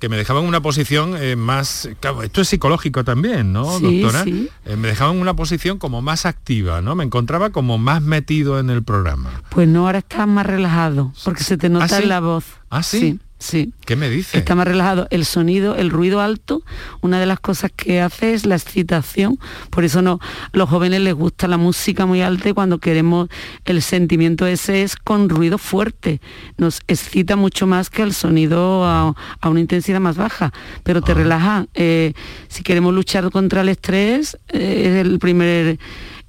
que 0.00 0.08
me 0.08 0.16
dejaban 0.16 0.44
una 0.44 0.62
posición 0.62 1.14
eh, 1.16 1.36
más... 1.36 1.88
esto 2.22 2.40
es 2.40 2.48
psicológico 2.48 3.04
también, 3.04 3.52
¿no, 3.52 3.78
doctora? 3.78 4.24
Eh, 4.26 4.76
me 4.76 4.88
dejaban 4.88 5.20
una 5.20 5.34
posición 5.36 5.78
como 5.78 6.00
más 6.00 6.24
activa, 6.24 6.80
¿no? 6.80 6.94
Me 6.94 7.04
encontraba 7.04 7.50
como 7.50 7.76
más 7.76 8.00
metido 8.00 8.58
en 8.58 8.70
el 8.70 8.82
programa. 8.82 9.42
Pues 9.50 9.68
no, 9.68 9.86
ahora 9.86 9.98
estás 9.98 10.26
más 10.26 10.46
relajado, 10.46 11.12
porque 11.22 11.44
se 11.44 11.58
te 11.58 11.68
nota 11.68 11.96
¿Ah, 11.96 12.00
en 12.00 12.08
la 12.08 12.20
voz. 12.20 12.44
¿Ah, 12.70 12.82
sí? 12.82 13.20
Sí. 13.40 13.72
¿Qué 13.86 13.96
me 13.96 14.10
dice? 14.10 14.36
Está 14.36 14.54
más 14.54 14.68
relajado. 14.68 15.08
El 15.10 15.24
sonido, 15.24 15.74
el 15.74 15.88
ruido 15.88 16.20
alto, 16.20 16.62
una 17.00 17.18
de 17.18 17.24
las 17.24 17.40
cosas 17.40 17.72
que 17.74 18.02
hace 18.02 18.34
es 18.34 18.44
la 18.44 18.54
excitación. 18.54 19.38
Por 19.70 19.82
eso 19.82 20.02
no, 20.02 20.20
los 20.52 20.68
jóvenes 20.68 21.00
les 21.00 21.14
gusta 21.14 21.48
la 21.48 21.56
música 21.56 22.04
muy 22.04 22.20
alta 22.20 22.50
y 22.50 22.52
cuando 22.52 22.78
queremos 22.78 23.30
el 23.64 23.80
sentimiento 23.80 24.46
ese 24.46 24.82
es 24.82 24.94
con 24.94 25.30
ruido 25.30 25.56
fuerte. 25.56 26.20
Nos 26.58 26.80
excita 26.86 27.34
mucho 27.34 27.66
más 27.66 27.88
que 27.88 28.02
el 28.02 28.12
sonido 28.12 28.84
a, 28.84 29.16
una 29.42 29.60
intensidad 29.60 30.00
más 30.00 30.18
baja. 30.18 30.52
Pero 30.84 31.00
te 31.00 31.12
ah. 31.12 31.14
relaja. 31.14 31.66
Eh, 31.72 32.12
si 32.48 32.62
queremos 32.62 32.92
luchar 32.92 33.30
contra 33.30 33.62
el 33.62 33.70
estrés, 33.70 34.36
eh, 34.48 34.82
es 34.84 35.06
el 35.06 35.18
primer 35.18 35.78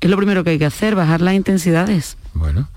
es 0.01 0.09
lo 0.09 0.17
primero 0.17 0.43
que 0.43 0.51
hay 0.51 0.59
que 0.59 0.65
hacer, 0.65 0.95
bajar 0.95 1.21
las 1.21 1.35
intensidades. 1.35 2.17
Bueno, 2.33 2.69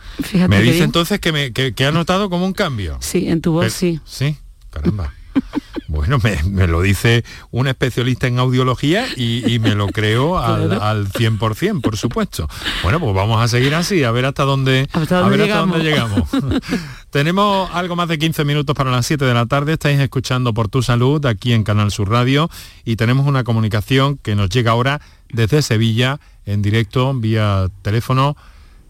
me 0.49 0.61
dice 0.61 0.83
entonces 0.83 1.20
que, 1.20 1.33
me, 1.33 1.87
ha 1.87 1.91
notado 1.91 2.31
como 2.31 2.45
un 2.45 2.53
cambio. 2.53 2.99
Sí, 3.01 3.29
en 3.29 3.41
tu 3.41 3.53
voz 3.53 3.72
sí. 3.72 4.01
Sí, 4.05 4.37
caramba. 4.70 5.12
Bueno, 5.87 6.18
me, 6.45 6.66
lo 6.66 6.83
dice 6.83 7.25
un 7.53 7.68
especialista 7.68 8.27
en 8.27 8.41
audiología 8.41 9.07
y, 9.16 9.59
me 9.61 9.77
lo 9.77 9.87
creo 9.87 10.39
al, 10.43 10.72
al, 10.72 11.09
100%, 11.09 11.81
por 11.83 11.97
supuesto. 11.97 12.49
Bueno, 12.83 12.99
pues 12.99 13.14
vamos 13.14 13.41
a 13.41 13.47
seguir 13.47 13.75
así, 13.77 14.03
a 14.03 14.11
ver 14.11 14.25
hasta 14.25 14.43
dónde, 14.43 14.89
llegamos. 15.37 15.81
llegamos. 15.81 16.29
Tenemos 17.11 17.70
algo 17.72 17.95
más 17.95 18.09
de 18.09 18.18
15 18.18 18.45
minutos 18.45 18.75
para 18.75 18.91
las 18.91 19.07
7 19.07 19.25
de 19.25 19.35
la 19.35 19.47
tarde. 19.47 19.75
Estáis 19.75 20.01
escuchando 20.01 20.53
Por 20.53 20.68
Tu 20.68 20.83
Salud 20.83 21.25
aquí 21.27 21.53
en 21.53 21.62
Canal 21.62 21.93
Sur 21.93 22.11
Radio 22.11 22.51
y 22.85 22.97
tenemos 22.97 23.27
una 23.27 23.45
comunicación 23.45 24.18
que 24.18 24.35
nos 24.35 24.49
llega 24.49 24.72
ahora 24.72 25.01
desde 25.29 25.62
Sevilla 25.62 26.18
en 26.47 26.63
directo 26.63 27.13
vía 27.15 27.69
teléfono 27.83 28.37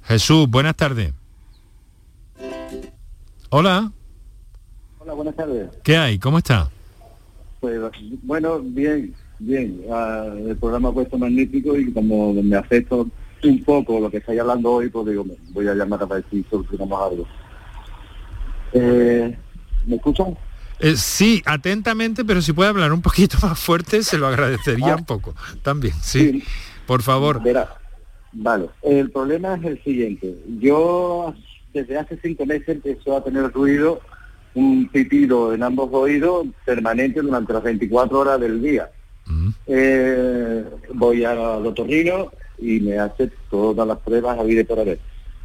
Jesús, 0.05 0.49
buenas 0.49 0.77
tardes. 0.77 1.13
Hola. 3.51 3.91
Hola, 4.99 5.13
buenas 5.15 5.37
tardes. 5.37 5.71
¿Qué 5.83 5.97
hay? 5.97 6.19
¿Cómo 6.19 6.39
está? 6.39 6.71
Pues 7.61 7.81
bueno, 8.23 8.61
bien, 8.61 9.15
bien. 9.39 9.81
Ah, 9.91 10.27
el 10.47 10.57
programa 10.57 10.91
ha 10.91 10.93
puesto 10.93 11.17
magnífico 11.17 11.77
y 11.79 11.93
como 11.93 12.35
me 12.35 12.57
afecta 12.57 12.97
un 12.97 13.65
poco 13.65 14.01
lo 14.01 14.11
que 14.11 14.19
estáis 14.19 14.41
hablando 14.41 14.73
hoy, 14.73 14.89
pues 14.91 15.07
digo, 15.07 15.25
voy 15.51 15.69
a 15.69 15.75
llamar 15.75 16.03
a 16.03 16.07
ver 16.07 16.25
si 16.31 16.45
solucionamos 16.51 17.01
algo. 17.13 17.27
Eh, 18.73 19.37
¿Me 19.87 19.97
escuchan? 19.97 20.37
Eh, 20.81 20.97
sí, 20.97 21.43
atentamente, 21.47 22.25
pero 22.25 22.43
si 22.43 22.53
puede 22.53 22.71
hablar 22.71 22.93
un 22.93 23.01
poquito 23.01 23.39
más 23.43 23.59
fuerte, 23.59 24.03
se 24.03 24.19
lo 24.19 24.27
agradecería 24.27 24.93
Ah. 24.95 24.97
un 24.97 25.05
poco. 25.05 25.35
También, 25.63 25.95
sí. 26.03 26.43
Por 26.87 27.03
favor. 27.03 27.43
Verá, 27.43 27.77
vale. 28.33 28.69
El 28.83 29.11
problema 29.11 29.55
es 29.55 29.65
el 29.65 29.83
siguiente. 29.83 30.35
Yo 30.59 31.35
desde 31.73 31.99
hace 31.99 32.19
cinco 32.23 32.47
meses 32.47 32.69
empezó 32.69 33.17
a 33.17 33.25
tener 33.25 33.51
ruido, 33.53 34.01
un 34.55 34.89
pitido 34.89 35.53
en 35.53 35.63
ambos 35.63 35.91
oídos 35.93 36.47
permanente 36.65 37.21
durante 37.21 37.53
las 37.53 37.63
24 37.63 38.19
horas 38.19 38.41
del 38.41 38.63
día. 38.63 38.91
Eh, 39.67 40.65
voy 40.93 41.25
al 41.25 41.67
otorrino 41.67 42.31
y 42.59 42.81
me 42.81 42.99
hace 42.99 43.31
todas 43.51 43.87
las 43.87 43.99
pruebas 43.99 44.39
a 44.39 44.43
vida 44.43 44.61
y 44.61 44.65
por 44.65 44.79
haber. 44.81 44.99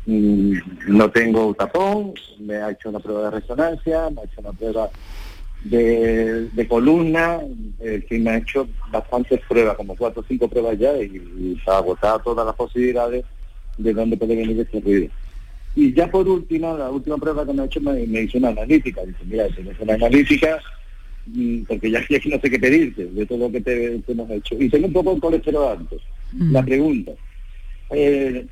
Mm, 0.05 0.53
No 0.87 1.09
tengo 1.11 1.53
tapón, 1.53 2.13
me 2.39 2.55
ha 2.57 2.71
hecho 2.71 2.89
una 2.89 2.99
prueba 2.99 3.23
de 3.25 3.39
resonancia, 3.39 4.09
me 4.09 4.21
ha 4.21 4.23
hecho 4.25 4.41
una 4.41 4.51
prueba 4.51 4.89
de, 5.63 6.47
de 6.49 6.67
columna, 6.67 7.39
eh, 7.79 8.05
que 8.07 8.19
me 8.19 8.31
ha 8.31 8.37
hecho 8.37 8.67
bastantes 8.91 9.39
pruebas, 9.47 9.75
como 9.75 9.95
cuatro 9.95 10.21
o 10.21 10.25
cinco 10.27 10.47
pruebas 10.47 10.77
ya, 10.77 10.95
y, 11.01 11.05
y 11.05 11.61
se 11.63 11.71
ha 11.71 11.77
agotado 11.77 12.19
todas 12.19 12.45
las 12.45 12.55
posibilidades 12.55 13.25
de 13.77 13.93
dónde 13.93 14.17
puede 14.17 14.35
venir 14.35 14.59
este 14.59 14.79
ruido. 14.79 15.09
Y 15.75 15.93
ya 15.93 16.09
por 16.09 16.27
última, 16.27 16.73
la 16.73 16.89
última 16.89 17.17
prueba 17.17 17.45
que 17.45 17.53
me 17.53 17.61
ha 17.61 17.65
hecho 17.65 17.79
me, 17.81 18.05
me 18.07 18.21
hizo 18.21 18.37
una 18.37 18.49
analítica. 18.49 19.01
Dice, 19.05 19.19
mira, 19.25 19.47
tienes 19.49 19.79
una 19.79 19.93
analítica, 19.93 20.59
mm, 21.27 21.63
porque 21.63 21.91
ya, 21.91 21.99
aquí 21.99 22.29
no 22.29 22.39
sé 22.39 22.49
qué 22.49 22.59
pedirte 22.59 23.05
de 23.05 23.25
todo 23.25 23.37
lo 23.37 23.51
que 23.51 23.61
te, 23.61 23.99
te 23.99 24.11
hemos 24.11 24.29
hecho. 24.31 24.55
Y 24.59 24.69
tengo 24.69 24.87
un 24.87 24.93
poco 24.93 25.13
de 25.15 25.21
colesterol 25.21 25.77
alto. 25.77 25.97
La 26.51 26.63
pregunta, 26.63 27.11
eh, 27.91 28.45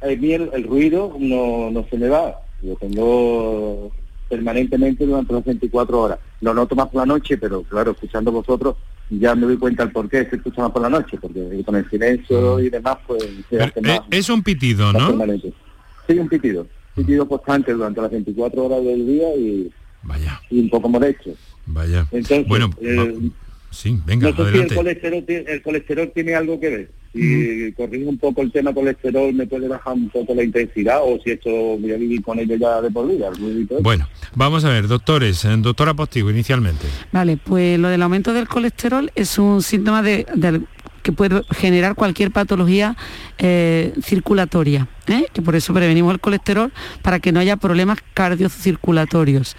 a 0.00 0.06
mí 0.06 0.32
el, 0.32 0.50
el 0.52 0.64
ruido 0.64 1.14
no, 1.18 1.70
no 1.70 1.86
se 1.90 1.98
me 1.98 2.08
va, 2.08 2.40
lo 2.62 2.74
tengo 2.76 3.92
permanentemente 4.32 5.04
durante 5.04 5.34
las 5.34 5.44
24 5.44 6.00
horas. 6.00 6.18
Lo 6.40 6.54
noto 6.54 6.74
más 6.74 6.88
por 6.88 7.02
la 7.02 7.06
noche, 7.06 7.36
pero 7.36 7.62
claro, 7.64 7.90
escuchando 7.90 8.32
vosotros 8.32 8.76
ya 9.10 9.34
me 9.34 9.42
doy 9.42 9.58
cuenta 9.58 9.82
el 9.82 9.92
por 9.92 10.08
qué 10.08 10.24
se 10.24 10.36
escucha 10.36 10.62
más 10.62 10.70
por 10.70 10.80
la 10.80 10.88
noche, 10.88 11.18
porque 11.20 11.62
con 11.66 11.76
el 11.76 11.88
silencio 11.90 12.58
y 12.58 12.70
demás, 12.70 12.96
pues 13.06 13.22
se 13.50 13.62
hace 13.62 13.82
más, 13.82 14.00
es 14.10 14.30
un 14.30 14.42
pitido, 14.42 14.90
¿no? 14.90 15.08
permanente. 15.08 15.52
Sí, 16.06 16.18
un 16.18 16.30
pitido. 16.30 16.66
Pitido 16.94 17.28
constante 17.28 17.74
durante 17.74 18.00
las 18.00 18.10
24 18.10 18.64
horas 18.64 18.82
del 18.82 19.06
día 19.06 19.36
y, 19.36 19.70
y 20.48 20.60
un 20.60 20.70
poco 20.70 20.88
molesto. 20.88 21.32
Vaya. 21.66 22.06
Entonces, 22.10 22.48
Bueno, 22.48 22.70
eh, 22.80 23.30
Sí, 23.70 23.98
venga, 24.06 24.30
no 24.30 24.36
sé 24.36 24.52
si 24.52 24.58
el 24.60 24.74
colesterol, 24.74 25.24
el 25.28 25.62
colesterol 25.62 26.12
tiene 26.14 26.34
algo 26.34 26.58
que 26.58 26.70
ver. 26.70 26.90
Si 27.12 27.72
corrijo 27.76 28.08
un 28.08 28.18
poco 28.18 28.40
el 28.40 28.50
tema 28.50 28.72
colesterol, 28.72 29.34
me 29.34 29.46
puede 29.46 29.68
bajar 29.68 29.92
un 29.92 30.08
poco 30.08 30.34
la 30.34 30.42
intensidad 30.42 31.00
o 31.02 31.18
si 31.22 31.32
esto 31.32 31.50
voy 31.50 31.92
a 31.92 31.96
vivir 31.96 32.22
con 32.22 32.38
ello 32.38 32.56
ya 32.56 32.80
de 32.80 32.90
por 32.90 33.06
vida. 33.06 33.30
Bueno, 33.80 34.08
vamos 34.34 34.64
a 34.64 34.70
ver, 34.70 34.88
doctores, 34.88 35.44
eh, 35.44 35.54
doctora 35.58 35.92
Postigo, 35.92 36.30
inicialmente. 36.30 36.86
Vale, 37.12 37.36
pues 37.36 37.78
lo 37.78 37.88
del 37.88 38.02
aumento 38.02 38.32
del 38.32 38.48
colesterol 38.48 39.10
es 39.14 39.38
un 39.38 39.62
síntoma 39.62 40.02
de, 40.02 40.26
que 41.02 41.12
puede 41.12 41.42
generar 41.50 41.94
cualquier 41.94 42.30
patología 42.30 42.96
eh, 43.36 43.92
circulatoria, 44.02 44.88
¿eh? 45.06 45.26
que 45.34 45.42
por 45.42 45.54
eso 45.54 45.74
prevenimos 45.74 46.14
el 46.14 46.20
colesterol 46.20 46.72
para 47.02 47.20
que 47.20 47.32
no 47.32 47.40
haya 47.40 47.56
problemas 47.56 47.98
cardiocirculatorios. 48.14 49.54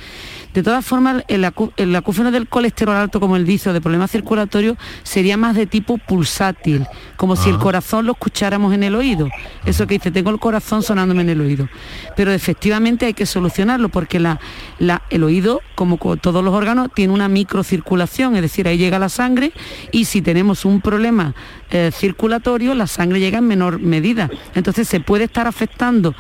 De 0.53 0.63
todas 0.63 0.85
formas, 0.85 1.23
el, 1.27 1.47
el 1.77 1.95
acúfeno 1.95 2.31
del 2.31 2.47
colesterol 2.47 2.95
alto, 2.95 3.19
como 3.19 3.35
él 3.35 3.45
dice, 3.45 3.69
o 3.69 3.73
de 3.73 3.81
problemas 3.81 4.11
circulatorios, 4.11 4.77
sería 5.03 5.35
más 5.37 5.55
de 5.55 5.65
tipo 5.65 5.97
pulsátil, 5.97 6.85
como 7.17 7.35
si 7.35 7.49
el 7.49 7.55
Ah. 7.55 7.59
corazón 7.59 8.05
lo 8.05 8.11
escucháramos 8.13 8.73
en 8.73 8.83
el 8.83 8.95
oído. 8.95 9.29
Eso 9.65 9.87
que 9.87 9.95
dice, 9.95 10.11
tengo 10.11 10.29
el 10.29 10.39
corazón 10.39 10.83
sonándome 10.83 11.21
en 11.21 11.29
el 11.29 11.41
oído. 11.41 11.69
Pero 12.15 12.31
efectivamente 12.31 13.05
hay 13.05 13.13
que 13.13 13.25
solucionarlo 13.25 13.89
porque 13.89 14.19
la, 14.19 14.39
la- 14.79 15.01
el 15.09 15.23
oído, 15.23 15.61
como 15.75 15.97
co- 15.97 16.17
todos 16.17 16.43
los 16.43 16.53
órganos, 16.53 16.89
tiene 16.93 17.13
una 17.13 17.27
microcirculación, 17.29 18.35
es 18.35 18.41
decir, 18.43 18.67
ahí 18.67 18.77
llega 18.77 18.99
la 18.99 19.09
sangre 19.09 19.51
y 19.91 20.05
si 20.05 20.21
tenemos 20.21 20.65
un 20.65 20.81
problema 20.81 21.33
eh, 21.71 21.89
circulatorio, 21.93 22.75
la 22.75 22.85
sangre 22.87 23.19
llega 23.19 23.39
en 23.39 23.47
menor 23.47 23.79
medida. 23.79 24.29
Entonces 24.53 24.87
se 24.87 24.99
puede 24.99 25.23
estar 25.23 25.47
afectando 25.47 26.13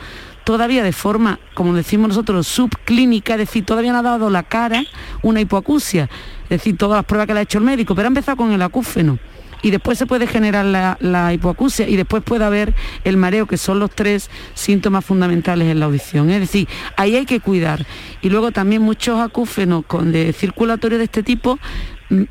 todavía 0.43 0.83
de 0.83 0.93
forma, 0.93 1.39
como 1.53 1.73
decimos 1.73 2.09
nosotros, 2.09 2.47
subclínica, 2.47 3.33
es 3.33 3.39
decir, 3.39 3.65
todavía 3.65 3.91
no 3.91 3.99
ha 3.99 4.03
dado 4.03 4.29
la 4.29 4.43
cara 4.43 4.83
una 5.21 5.41
hipoacusia, 5.41 6.09
es 6.43 6.49
decir, 6.49 6.77
todas 6.77 6.97
las 6.97 7.05
pruebas 7.05 7.27
que 7.27 7.33
le 7.33 7.39
ha 7.39 7.43
hecho 7.43 7.57
el 7.57 7.63
médico, 7.63 7.95
pero 7.95 8.07
ha 8.07 8.09
empezado 8.09 8.37
con 8.37 8.51
el 8.51 8.61
acúfeno. 8.61 9.19
Y 9.61 9.71
después 9.71 9.97
se 9.97 10.05
puede 10.05 10.27
generar 10.27 10.65
la, 10.65 10.97
la 10.99 11.33
hipoacusia 11.33 11.87
y 11.87 11.95
después 11.95 12.21
puede 12.21 12.43
haber 12.43 12.75
el 13.05 13.15
mareo, 13.15 13.47
que 13.47 13.55
son 13.55 13.79
los 13.79 13.91
tres 13.91 14.29
síntomas 14.55 15.05
fundamentales 15.05 15.69
en 15.69 15.79
la 15.79 15.85
audición. 15.85 16.29
Es 16.31 16.41
decir, 16.41 16.67
ahí 16.97 17.15
hay 17.15 17.25
que 17.25 17.39
cuidar. 17.39 17.85
Y 18.21 18.29
luego 18.29 18.51
también 18.51 18.81
muchos 18.81 19.21
acúfenos 19.21 19.85
con 19.85 20.11
de 20.11 20.33
circulatorio 20.33 20.97
de 20.97 21.05
este 21.05 21.23
tipo 21.23 21.59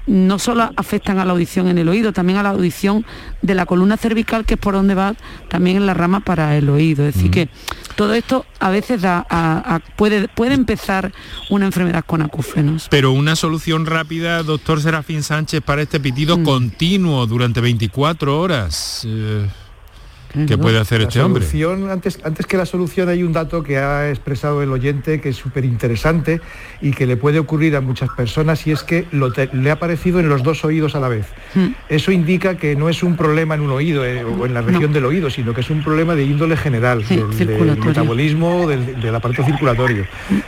no 0.07 0.39
solo 0.39 0.71
afectan 0.77 1.19
a 1.19 1.25
la 1.25 1.33
audición 1.33 1.69
en 1.69 1.79
el 1.79 1.89
oído, 1.89 2.13
también 2.13 2.39
a 2.39 2.43
la 2.43 2.51
audición 2.51 3.05
de 3.43 3.55
la 3.55 3.67
columna 3.67 3.97
cervical, 3.97 4.45
que 4.45 4.55
es 4.55 4.61
por 4.61 4.75
donde 4.75 4.95
va 4.95 5.15
también 5.49 5.77
en 5.77 5.87
la 5.87 5.95
rama 5.95 6.21
para 6.21 6.57
el 6.57 6.69
oído. 6.71 7.07
Es 7.07 7.15
decir, 7.15 7.31
que 7.31 7.49
todo 7.97 8.15
esto 8.15 8.47
a 8.61 8.71
veces 8.71 9.03
da 9.03 9.27
a- 9.29 9.75
a- 9.77 9.79
puede, 9.97 10.29
puede 10.29 10.55
empezar 10.55 11.13
una 11.51 11.67
enfermedad 11.67 12.05
con 12.07 12.23
acúfenos. 12.23 12.87
Pero 12.91 13.13
una 13.13 13.35
solución 13.37 13.87
rápida, 13.87 14.43
doctor 14.43 14.81
Serafín 14.81 15.23
Sánchez, 15.23 15.61
para 15.63 15.83
este 15.83 15.99
pitido 16.01 16.39
Mm. 16.39 16.45
continuo 16.45 17.27
durante 17.27 17.61
24 17.61 18.41
horas. 18.41 19.03
eh, 19.07 19.47
¿Qué 20.47 20.57
puede 20.57 20.79
hacer 20.79 21.01
La 21.01 21.09
este 21.09 21.21
hombre? 21.21 21.45
antes, 21.91 22.19
antes 22.25 22.47
que 22.47 22.57
la 22.57 22.65
solución 22.67 23.09
hay 23.09 23.23
un 23.23 23.33
dato 23.33 23.63
que 23.63 23.79
ha 23.79 24.09
expresado 24.09 24.63
el 24.63 24.71
oyente 24.71 25.21
que 25.21 25.29
es 25.31 25.37
súper 25.37 25.65
interesante 25.65 26.41
y 26.81 26.93
que 26.93 27.07
le 27.07 27.17
puede 27.17 27.39
ocurrir 27.39 27.77
a 27.77 27.81
muchas 27.81 28.09
personas 28.11 28.67
y 28.67 28.73
es 28.73 28.83
que 28.83 29.07
lo 29.13 29.33
te- 29.33 29.51
le 29.53 29.71
ha 29.71 29.75
aparecido 29.75 30.21
en 30.21 30.29
los 30.29 30.43
dos 30.43 30.65
oídos 30.65 30.95
a 30.95 31.01
la 31.01 31.09
vez. 31.09 31.27
Eso 31.89 32.13
indica 32.13 32.57
que 32.57 32.75
no 32.77 32.89
es 32.89 33.03
un 33.03 33.17
problema 33.17 33.55
en 33.55 33.61
un 33.61 33.71
oído 33.71 34.05
eh, 34.07 34.25
o 34.25 34.47
en 34.47 34.55
la 34.55 34.63
región 34.63 34.93
del 34.93 35.05
oído, 35.05 35.29
sino 35.31 35.53
que 35.53 35.61
es 35.61 35.71
un 35.71 35.83
problema 35.85 36.15
de 36.15 36.25
índole 36.25 36.57
general, 36.57 37.05
del, 37.07 37.37
del 37.37 37.77
metabolismo, 37.79 38.67
del, 38.69 39.01
del 39.01 39.15
aparato 39.15 39.45
circulatorio. 39.45 40.07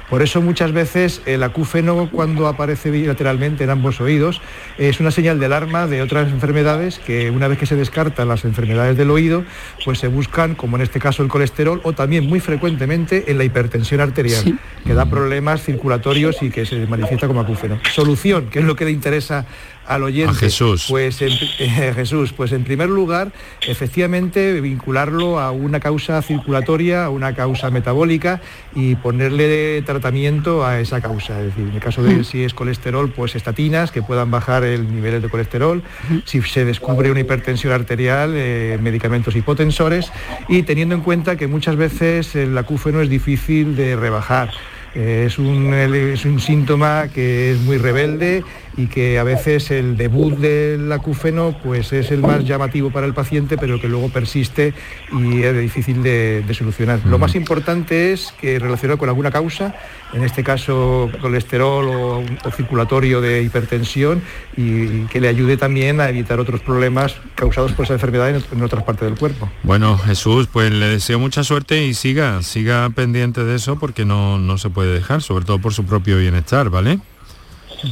Por 0.09 0.23
eso 0.23 0.41
muchas 0.41 0.73
veces 0.73 1.21
el 1.27 1.43
acúfeno 1.43 2.09
cuando 2.11 2.47
aparece 2.49 2.91
bilateralmente 2.91 3.65
en 3.65 3.71
ambos 3.71 4.01
oídos 4.01 4.41
es 4.79 4.99
una 5.01 5.11
señal 5.11 5.39
de 5.39 5.47
alarma 5.47 5.87
de 5.87 6.01
otras 6.03 6.31
enfermedades 6.31 6.99
que 6.99 7.31
una 7.31 7.49
vez 7.49 7.59
que 7.59 7.67
se 7.67 7.77
descartan 7.77 8.29
las 8.29 8.45
enfermedades 8.45 8.97
del 8.97 9.11
oído, 9.11 9.45
pues 9.85 9.99
se 9.99 10.09
buscan, 10.09 10.55
como 10.55 10.77
en 10.77 10.83
este 10.83 11.01
caso 11.01 11.23
el 11.23 11.29
colesterol, 11.29 11.81
o 11.85 11.93
también 11.93 12.27
muy 12.27 12.41
frecuentemente 12.41 13.31
en 13.31 13.39
la 13.39 13.45
hipertensión 13.45 14.01
arterial, 14.01 14.59
que 14.85 14.95
da 14.95 15.07
problemas 15.07 15.63
circulatorios 15.63 16.43
y 16.43 16.51
que 16.51 16.67
se 16.67 16.87
manifiesta 16.87 17.27
como 17.27 17.41
acúfeno. 17.41 17.79
Solución, 17.93 18.51
que 18.51 18.61
es 18.61 18.65
lo 18.65 18.77
que 18.77 18.85
le 18.85 18.91
interesa 18.91 19.47
al 19.87 20.03
oyente. 20.03 20.31
A 20.31 20.35
Jesús. 20.35 20.87
Pues 20.89 21.21
en, 21.23 21.33
eh, 21.59 21.93
Jesús, 21.95 22.33
pues 22.33 22.53
en 22.53 22.65
primer 22.65 22.89
lugar, 22.89 23.33
efectivamente 23.67 24.61
vincularlo 24.61 25.39
a 25.39 25.51
una 25.51 25.81
causa 25.81 26.21
circulatoria, 26.23 27.05
a 27.05 27.11
una 27.11 27.35
causa 27.35 27.71
metabólica 27.71 28.41
y 28.75 28.95
ponerle 28.97 29.83
tratamiento 29.83 30.65
a 30.65 30.81
esa 30.81 31.01
causa. 31.01 31.41
Es 31.41 31.47
decir, 31.47 31.69
en 31.69 31.75
el 31.75 31.81
caso 31.81 32.03
de 32.03 32.25
si 32.25 32.45
es 32.45 32.55
colesterol, 32.55 33.11
pues 33.11 33.35
estatinas 33.35 33.91
que 33.91 34.03
puedan 34.03 34.31
bajar 34.31 34.65
el 34.65 34.95
nivel 34.95 35.21
de 35.21 35.29
colesterol. 35.29 35.83
Si 36.25 36.41
se 36.43 36.65
descubre 36.65 37.11
una 37.11 37.21
hipertensión 37.21 37.73
arterial, 37.73 38.33
eh, 38.35 38.79
medicamentos 38.81 39.37
hipotensores 39.37 40.11
y 40.49 40.63
teniendo 40.63 40.95
en 40.95 41.01
cuenta 41.01 41.37
que 41.37 41.47
muchas 41.47 41.77
veces 41.77 42.35
el 42.35 42.57
acúfeno 42.57 43.01
es 43.01 43.09
difícil 43.09 43.77
de 43.77 43.97
rebajar. 43.97 44.51
Eh, 44.95 45.25
Es 45.27 45.39
un, 45.39 45.75
es 45.75 46.25
un 46.25 46.41
síntoma 46.41 47.09
que 47.09 47.53
es 47.53 47.59
muy 47.61 47.79
rebelde 47.79 48.45
y 48.77 48.87
que 48.87 49.19
a 49.19 49.25
veces 49.25 49.71
el 49.71 49.97
debut 49.97 50.35
del 50.37 50.91
acúfeno 50.91 51.57
pues 51.63 51.93
es 51.93 52.11
el 52.11 52.21
más 52.21 52.45
llamativo 52.45 52.91
para 52.91 53.07
el 53.07 53.15
paciente, 53.15 53.57
pero 53.57 53.81
que 53.81 53.89
luego 53.89 54.09
persiste 54.09 54.75
y 55.13 55.43
es 55.43 55.59
difícil 55.59 56.03
de, 56.03 56.43
de 56.47 56.55
solucionar. 56.55 57.01
Lo 57.07 57.19
más 57.19 57.35
importante 57.35 58.13
es 58.13 58.35
que 58.41 58.59
relacionado 58.59 58.99
con 58.99 59.09
alguna 59.09 59.31
causa, 59.31 59.75
en 60.13 60.25
este 60.25 60.43
caso 60.43 61.11
colesterol 61.21 61.89
o, 61.89 62.19
o 62.21 62.51
circulatorio 62.51 63.21
de 63.21 63.43
hipertensión, 63.43 64.23
y, 64.57 64.63
y 64.63 65.07
que 65.11 65.21
le 65.21 65.29
ayude 65.29 65.57
también 65.57 66.01
a 66.01 66.09
evitar 66.09 66.41
otros 66.41 66.61
problemas 66.61 67.17
causados 67.35 67.73
por 67.73 67.85
esa 67.85 67.95
enfermedad 67.95 68.31
en, 68.31 68.43
en 68.53 68.63
otras 68.63 68.85
partes 68.85 69.09
del 69.09 69.19
cuerpo. 69.19 69.51
Bueno, 69.63 69.99
Jesús, 69.99 70.49
pues 70.53 70.73
le 70.73 70.87
deseo 70.87 71.19
mucha 71.19 71.45
suerte 71.45 71.85
y 71.85 71.95
siga, 71.95 72.43
siga 72.43 72.91
pendiente 72.91 73.45
de 73.45 73.57
eso 73.57 73.79
porque 73.79 74.05
no, 74.05 74.39
no 74.39 74.59
se 74.59 74.71
puede 74.71 74.93
dejar, 74.93 75.23
sobre 75.23 75.45
todo 75.45 75.59
por 75.59 75.73
su 75.73 75.85
propio 75.85 76.19
bienestar, 76.19 76.71
¿vale? 76.71 76.99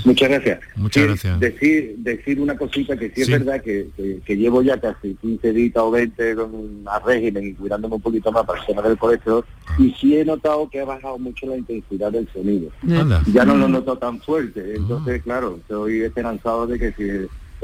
Muchas 0.05 0.29
gracias. 0.29 0.61
Muchas 0.77 1.03
Sí, 1.03 1.07
gracias. 1.09 1.41
Decir, 1.41 1.95
decir 1.99 2.41
una 2.41 2.57
cosita 2.57 2.97
que 2.97 3.09
sí, 3.11 3.15
Sí. 3.17 3.23
es 3.23 3.29
verdad 3.31 3.63
que, 3.63 3.89
que- 3.97 4.21
que 4.25 4.37
llevo 4.37 4.63
ya 4.63 4.81
casi 4.81 5.15
15 5.21 5.53
días 5.53 5.77
o 5.77 5.91
20 5.91 6.35
con, 6.37 6.83
a 6.87 6.99
régimen 7.01 7.49
y 7.49 7.53
cuidándome 7.55 7.97
un 7.97 8.01
poquito 8.03 8.31
más 8.33 8.45
para 8.45 8.61
el 8.61 8.67
tema 8.67 8.83
del 8.83 8.97
colesterol 8.99 9.45
y 9.79 9.91
sí 10.01 10.17
he 10.17 10.25
notado 10.25 10.69
que 10.71 10.81
ha 10.81 10.85
bajado 10.85 11.19
mucho 11.19 11.47
la 11.47 11.57
intensidad 11.57 12.13
del 12.13 12.29
sonido. 12.33 12.71
Anda. 12.83 13.23
Ya 13.33 13.45
no 13.45 13.57
lo 13.57 13.69
noto 13.69 13.97
tan 13.99 14.21
fuerte, 14.21 14.75
entonces 14.77 15.23
claro, 15.23 15.59
estoy 15.61 16.01
esperanzado 16.03 16.67
de 16.67 16.79
que 16.79 16.93
si 16.93 17.09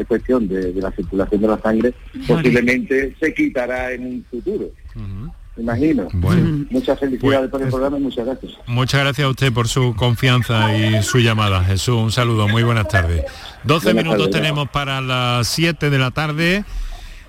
es 0.00 0.06
cuestión 0.06 0.46
de, 0.46 0.72
de 0.72 0.80
la 0.80 0.92
circulación 0.92 1.40
de 1.40 1.48
la 1.48 1.58
sangre, 1.60 1.92
posiblemente 2.26 3.16
se 3.18 3.34
quitará 3.34 3.92
en 3.92 4.06
un 4.06 4.24
futuro. 4.30 4.70
Imagino. 5.58 6.08
Bueno. 6.12 6.66
Muchas 6.70 6.98
felicidades 6.98 7.50
por 7.50 7.62
el 7.62 7.68
programa 7.68 7.98
y 7.98 8.02
muchas 8.02 8.26
gracias. 8.26 8.52
Muchas 8.66 9.00
gracias 9.00 9.26
a 9.26 9.30
usted 9.30 9.52
por 9.52 9.68
su 9.68 9.94
confianza 9.96 10.76
y 10.76 11.02
su 11.02 11.18
llamada. 11.18 11.64
Jesús, 11.64 11.96
un 11.96 12.12
saludo, 12.12 12.48
muy 12.48 12.62
buenas 12.62 12.88
tardes. 12.88 13.24
12 13.64 13.86
Buenas 13.86 14.04
minutos 14.04 14.30
tardes. 14.30 14.42
tenemos 14.42 14.68
para 14.70 15.00
las 15.00 15.48
7 15.48 15.90
de 15.90 15.98
la 15.98 16.10
tarde. 16.10 16.64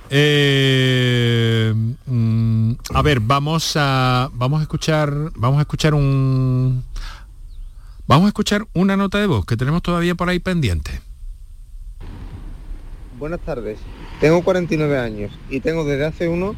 Eh, 0.10 1.74
mm, 2.06 2.72
a 2.94 3.02
ver, 3.04 3.20
vamos 3.20 3.74
a 3.76 4.30
vamos 4.34 4.60
a 4.60 4.64
escuchar 4.64 5.14
vamos 5.36 5.60
a 5.60 5.62
escuchar 5.62 5.94
un 5.94 6.84
vamos 8.08 8.26
a 8.26 8.30
escuchar 8.30 8.66
una 8.74 8.98
nota 8.98 9.20
de 9.20 9.28
voz 9.28 9.46
que 9.46 9.56
tenemos 9.56 9.84
todavía 9.84 10.16
por 10.16 10.30
ahí 10.30 10.40
pendiente. 10.40 11.02
Buenas 13.20 13.42
tardes. 13.42 13.78
Tengo 14.20 14.44
49 14.44 14.98
años 14.98 15.32
y 15.50 15.60
tengo 15.60 15.84
desde 15.86 16.06
hace 16.06 16.28
uno 16.28 16.56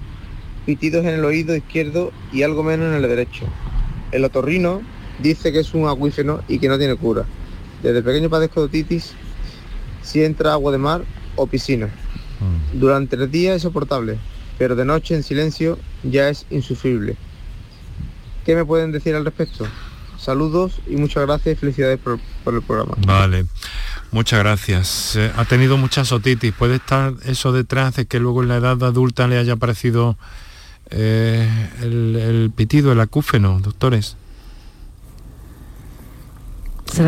pitidos 0.65 1.05
en 1.05 1.15
el 1.15 1.25
oído 1.25 1.55
izquierdo 1.55 2.11
y 2.31 2.43
algo 2.43 2.63
menos 2.63 2.87
en 2.87 2.95
el 2.95 3.09
derecho. 3.09 3.45
El 4.11 4.25
otorrino 4.25 4.81
dice 5.19 5.51
que 5.51 5.59
es 5.59 5.73
un 5.73 5.87
acuífeno 5.87 6.41
y 6.47 6.59
que 6.59 6.67
no 6.67 6.77
tiene 6.77 6.95
cura. 6.95 7.25
Desde 7.81 8.03
pequeño 8.03 8.29
padezco 8.29 8.61
de 8.61 8.65
otitis 8.67 9.13
si 10.01 10.23
entra 10.23 10.53
agua 10.53 10.71
de 10.71 10.77
mar 10.77 11.03
o 11.35 11.47
piscina. 11.47 11.89
Durante 12.73 13.15
el 13.15 13.29
día 13.29 13.53
es 13.53 13.61
soportable, 13.61 14.17
pero 14.57 14.75
de 14.75 14.85
noche 14.85 15.15
en 15.15 15.23
silencio 15.23 15.77
ya 16.03 16.29
es 16.29 16.45
insufrible. 16.49 17.15
¿Qué 18.45 18.55
me 18.55 18.65
pueden 18.65 18.91
decir 18.91 19.15
al 19.15 19.25
respecto? 19.25 19.67
Saludos 20.17 20.79
y 20.87 20.95
muchas 20.95 21.25
gracias 21.25 21.55
y 21.55 21.59
felicidades 21.59 21.99
por, 21.99 22.19
por 22.43 22.55
el 22.55 22.61
programa. 22.61 22.95
Vale. 23.05 23.45
Muchas 24.11 24.39
gracias. 24.39 25.15
Eh, 25.15 25.31
ha 25.37 25.45
tenido 25.45 25.77
muchas 25.77 26.11
otitis. 26.11 26.53
¿Puede 26.53 26.75
estar 26.75 27.13
eso 27.25 27.53
detrás 27.53 27.95
de 27.95 28.05
que 28.05 28.19
luego 28.19 28.43
en 28.43 28.49
la 28.49 28.57
edad 28.57 28.83
adulta 28.83 29.27
le 29.27 29.37
haya 29.37 29.53
aparecido 29.53 30.17
eh, 30.91 31.47
el, 31.81 32.15
el 32.15 32.51
pitido, 32.55 32.91
el 32.91 32.99
acúfeno, 32.99 33.59
doctores? 33.59 34.17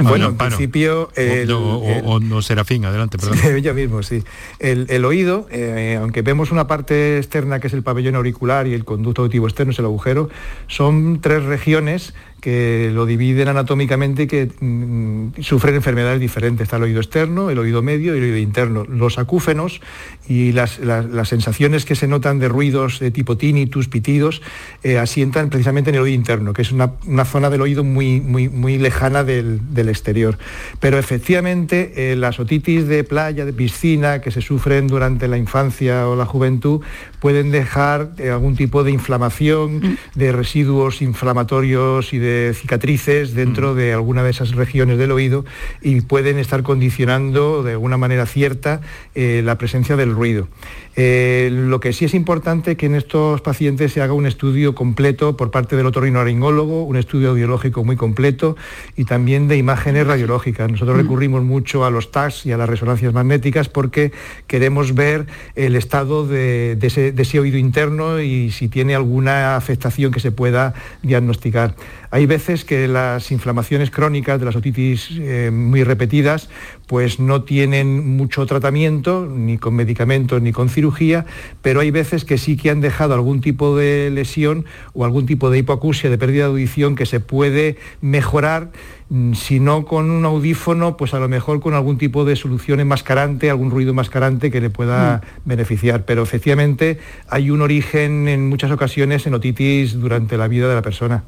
Bueno, 0.03 0.27
en 0.29 0.37
principio... 0.37 1.09
el- 1.15 1.51
o, 1.51 1.79
o- 1.79 1.89
el- 1.89 2.03
o 2.05 2.19
no, 2.21 2.41
Serafín, 2.41 2.85
adelante, 2.85 3.17
perdón. 3.17 3.37
Yo 3.61 3.73
mismo, 3.73 4.01
sí. 4.01 4.23
El, 4.59 4.85
el 4.89 5.03
oído, 5.03 5.45
eh, 5.51 5.97
aunque 5.99 6.21
vemos 6.21 6.51
una 6.51 6.67
parte 6.67 7.17
externa 7.17 7.59
que 7.59 7.67
es 7.67 7.73
el 7.73 7.83
pabellón 7.83 8.15
auricular 8.15 8.65
y 8.65 8.73
el 8.73 8.85
conducto 8.85 9.23
auditivo 9.23 9.45
externo 9.45 9.71
es 9.73 9.79
el 9.79 9.85
agujero, 9.85 10.29
son 10.67 11.19
tres 11.19 11.43
regiones 11.43 12.13
que 12.43 12.91
lo 12.93 13.05
dividen 13.05 13.47
anatómicamente 13.47 14.23
y 14.23 14.27
que 14.27 14.49
mm, 14.59 15.39
sufren 15.41 15.75
enfermedades 15.75 16.19
diferentes. 16.19 16.65
Está 16.65 16.75
el 16.75 16.83
oído 16.83 16.99
externo, 16.99 17.49
el 17.49 17.57
oído 17.57 17.81
medio 17.81 18.13
y 18.13 18.17
el 18.17 18.23
oído 18.25 18.37
interno. 18.37 18.83
Los 18.83 19.17
acúfenos 19.17 19.79
y 20.27 20.51
las, 20.51 20.79
las- 20.79 21.05
las 21.05 21.29
sensaciones 21.29 21.85
que 21.85 21.95
se 21.95 22.05
notan 22.09 22.39
de 22.39 22.49
ruidos 22.49 22.99
de 22.99 23.11
tipo 23.11 23.37
tinnitus, 23.37 23.87
pitidos, 23.87 24.41
eh, 24.83 24.97
asientan 24.97 25.49
precisamente 25.49 25.89
en 25.91 25.95
el 25.95 26.01
oído 26.01 26.15
interno, 26.15 26.51
que 26.51 26.63
es 26.63 26.73
una, 26.73 26.91
una 27.07 27.23
zona 27.23 27.49
del 27.49 27.61
oído 27.61 27.85
muy, 27.85 28.19
muy, 28.19 28.49
muy 28.49 28.77
lejana 28.77 29.23
del, 29.23 29.73
del 29.73 29.87
exterior. 29.87 30.37
Pero 30.81 30.97
efectivamente 30.97 31.93
eh, 32.11 32.17
las 32.17 32.41
otitis 32.41 32.87
de 32.89 33.05
playa, 33.05 33.45
de 33.45 33.53
piscina, 33.53 34.19
que 34.19 34.31
se 34.31 34.41
sufren 34.41 34.87
durante 34.87 35.29
la 35.29 35.37
infancia 35.37 36.09
o 36.09 36.17
la 36.17 36.25
juventud, 36.25 36.81
pueden 37.21 37.51
dejar 37.51 38.11
eh, 38.17 38.31
algún 38.31 38.57
tipo 38.57 38.83
de 38.83 38.91
inflamación, 38.91 39.97
de 40.13 40.31
residuos 40.33 41.01
inflamatorios 41.01 42.11
y 42.13 42.17
de 42.17 42.32
cicatrices 42.53 43.33
dentro 43.33 43.75
de 43.75 43.93
alguna 43.93 44.23
de 44.23 44.31
esas 44.31 44.51
regiones 44.51 44.97
del 44.97 45.11
oído 45.11 45.45
y 45.81 46.01
pueden 46.01 46.37
estar 46.39 46.63
condicionando 46.63 47.63
de 47.63 47.73
alguna 47.73 47.97
manera 47.97 48.25
cierta 48.25 48.81
eh, 49.15 49.41
la 49.43 49.57
presencia 49.57 49.95
del 49.95 50.11
ruido. 50.11 50.47
Eh, 50.95 51.49
lo 51.51 51.79
que 51.79 51.91
sí 51.91 52.05
es 52.05 52.13
importante 52.13 52.77
que 52.77 52.85
en 52.85 52.93
estos 52.93 53.41
pacientes 53.41 53.93
se 53.93 54.01
haga 54.01 54.13
un 54.13 54.27
estudio 54.27 54.75
completo 54.75 55.35
por 55.35 55.49
parte 55.49 55.75
del 55.75 55.87
otorrinolaringólogo, 55.87 56.83
un 56.83 56.97
estudio 56.97 57.31
audiológico 57.31 57.83
muy 57.83 57.95
completo 57.95 58.55
y 58.95 59.05
también 59.05 59.47
de 59.47 59.57
imágenes 59.57 60.05
radiológicas. 60.05 60.69
Nosotros 60.69 60.97
recurrimos 60.97 61.41
mucho 61.43 61.83
a 61.83 61.89
los 61.89 62.11
TACs 62.11 62.45
y 62.45 62.51
a 62.51 62.57
las 62.57 62.69
resonancias 62.69 63.11
magnéticas 63.11 63.69
porque 63.69 64.11
queremos 64.45 64.93
ver 64.93 65.25
el 65.55 65.75
estado 65.75 66.27
de, 66.27 66.75
de 66.75 66.87
ese, 66.87 67.11
de 67.11 67.21
ese 67.23 67.39
oído 67.39 67.57
interno 67.57 68.21
y 68.21 68.51
si 68.51 68.67
tiene 68.67 68.93
alguna 68.93 69.55
afectación 69.55 70.11
que 70.11 70.19
se 70.19 70.31
pueda 70.31 70.75
diagnosticar. 71.01 71.75
Hay 72.13 72.27
veces 72.27 72.63
que 72.63 72.87
las 72.87 73.31
inflamaciones 73.31 73.89
crónicas 73.89 74.39
de 74.39 74.45
las 74.45 74.55
otitis 74.55 75.09
eh, 75.13 75.49
muy 75.51 75.83
repetidas 75.83 76.47
pues 76.87 77.19
no 77.19 77.43
tienen 77.43 78.17
mucho 78.17 78.45
tratamiento, 78.45 79.25
ni 79.25 79.57
con 79.57 79.75
medicamentos 79.75 80.41
ni 80.41 80.51
con 80.51 80.69
cirugía, 80.69 81.25
pero 81.61 81.79
hay 81.79 81.91
veces 81.91 82.25
que 82.25 82.37
sí 82.37 82.57
que 82.57 82.69
han 82.69 82.81
dejado 82.81 83.13
algún 83.13 83.41
tipo 83.41 83.75
de 83.75 84.09
lesión 84.09 84.65
o 84.93 85.05
algún 85.05 85.25
tipo 85.25 85.49
de 85.49 85.59
hipoacusia, 85.59 86.09
de 86.09 86.17
pérdida 86.17 86.43
de 86.43 86.49
audición 86.49 86.95
que 86.95 87.05
se 87.05 87.19
puede 87.19 87.77
mejorar 88.01 88.71
mm, 89.09 89.33
si 89.33 89.59
no 89.59 89.85
con 89.85 90.11
un 90.11 90.25
audífono, 90.25 90.97
pues 90.97 91.13
a 91.13 91.19
lo 91.19 91.29
mejor 91.29 91.61
con 91.61 91.73
algún 91.73 91.97
tipo 91.97 92.25
de 92.25 92.35
solución 92.35 92.79
enmascarante, 92.79 93.49
algún 93.49 93.71
ruido 93.71 93.91
enmascarante 93.91 94.51
que 94.51 94.61
le 94.61 94.69
pueda 94.69 95.21
beneficiar. 95.45 96.05
Pero 96.05 96.23
efectivamente 96.23 96.99
hay 97.29 97.49
un 97.49 97.61
origen 97.61 98.27
en 98.27 98.49
muchas 98.49 98.71
ocasiones 98.71 99.25
en 99.25 99.33
otitis 99.33 99.99
durante 99.99 100.37
la 100.37 100.47
vida 100.47 100.67
de 100.67 100.75
la 100.75 100.81
persona. 100.81 101.23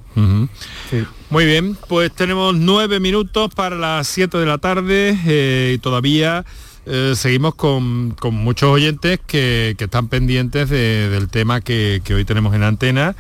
Sí. 0.90 1.04
Muy 1.32 1.46
bien, 1.46 1.76
pues 1.88 2.12
tenemos 2.12 2.56
nueve 2.56 3.00
minutos 3.00 3.50
para 3.56 3.76
las 3.76 4.08
7 4.08 4.38
de 4.38 4.46
la 4.46 4.60
tarde 4.60 5.18
eh, 5.26 5.45
todavía 5.82 6.46
eh, 6.86 7.14
seguimos 7.16 7.56
con, 7.56 8.12
con 8.12 8.34
muchos 8.36 8.70
oyentes 8.70 9.20
que, 9.26 9.76
que 9.78 9.86
están 9.86 10.08
pendientes 10.08 10.70
de- 10.70 11.10
del 11.10 11.30
tema 11.30 11.62
que, 11.62 12.02
que 12.04 12.14
hoy 12.14 12.26
tenemos 12.26 12.54
en 12.54 12.64
antena, 12.64 13.16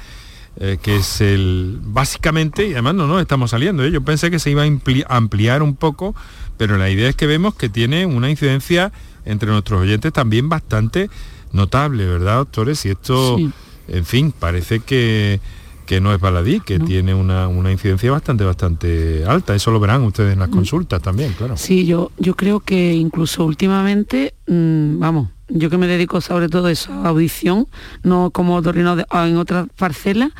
eh, 0.60 0.78
que 0.82 0.98
es 0.98 1.20
el 1.22 1.80
básicamente, 1.82 2.68
y 2.68 2.74
además 2.74 2.96
no 2.96 3.08
nos 3.08 3.22
estamos 3.22 3.52
saliendo, 3.52 3.84
¿eh? 3.84 3.92
yo 3.92 4.02
pensé 4.02 4.30
que 4.32 4.40
se 4.40 4.52
iba 4.52 4.64
a 4.64 4.68
ampli- 4.68 5.06
ampliar 5.10 5.62
un 5.64 5.76
poco, 5.76 6.16
pero 6.58 6.78
la 6.78 6.90
idea 6.90 7.10
es 7.10 7.16
que 7.16 7.28
vemos 7.28 7.56
que 7.56 7.68
tiene 7.70 8.06
una 8.06 8.30
incidencia 8.30 8.92
entre 9.26 9.50
nuestros 9.50 9.82
oyentes 9.82 10.14
también 10.14 10.48
bastante 10.48 11.10
notable, 11.52 12.06
¿verdad, 12.06 12.38
doctores? 12.38 12.86
Y 12.86 12.90
esto, 12.92 13.38
Sí. 13.38 13.52
en 13.88 14.06
fin, 14.06 14.32
parece 14.38 14.80
que, 14.80 15.40
que 15.86 16.02
no 16.02 16.14
es 16.14 16.20
baladí, 16.20 16.60
que 16.60 16.80
tiene 16.80 17.14
una, 17.14 17.48
una 17.48 17.72
incidencia 17.72 18.12
bastante, 18.12 18.44
bastante 18.44 19.24
alta. 19.26 19.56
Eso 19.56 19.72
lo 19.72 19.80
verán 19.80 20.04
ustedes 20.04 20.34
en 20.34 20.40
las 20.40 20.50
consultas 20.50 21.02
también, 21.02 21.34
claro. 21.34 21.56
Sí, 21.58 21.86
yo, 21.86 22.12
yo 22.18 22.36
creo 22.36 22.60
que 22.60 22.94
incluso 22.94 23.46
últimamente, 23.46 24.34
mm, 24.48 25.00
vamos, 25.00 25.30
yo 25.48 25.70
que 25.70 25.78
me 25.78 25.86
dedico 25.88 26.22
sobre 26.22 26.50
todo 26.50 26.68
a 26.68 26.72
eso, 26.72 26.92
a 26.92 27.10
audición, 27.10 27.68
no 28.04 28.32
como 28.32 28.56
otorrino 28.56 28.96
de- 28.96 29.06
en 29.14 29.38
otras 29.38 29.68
parcelas, 29.78 30.32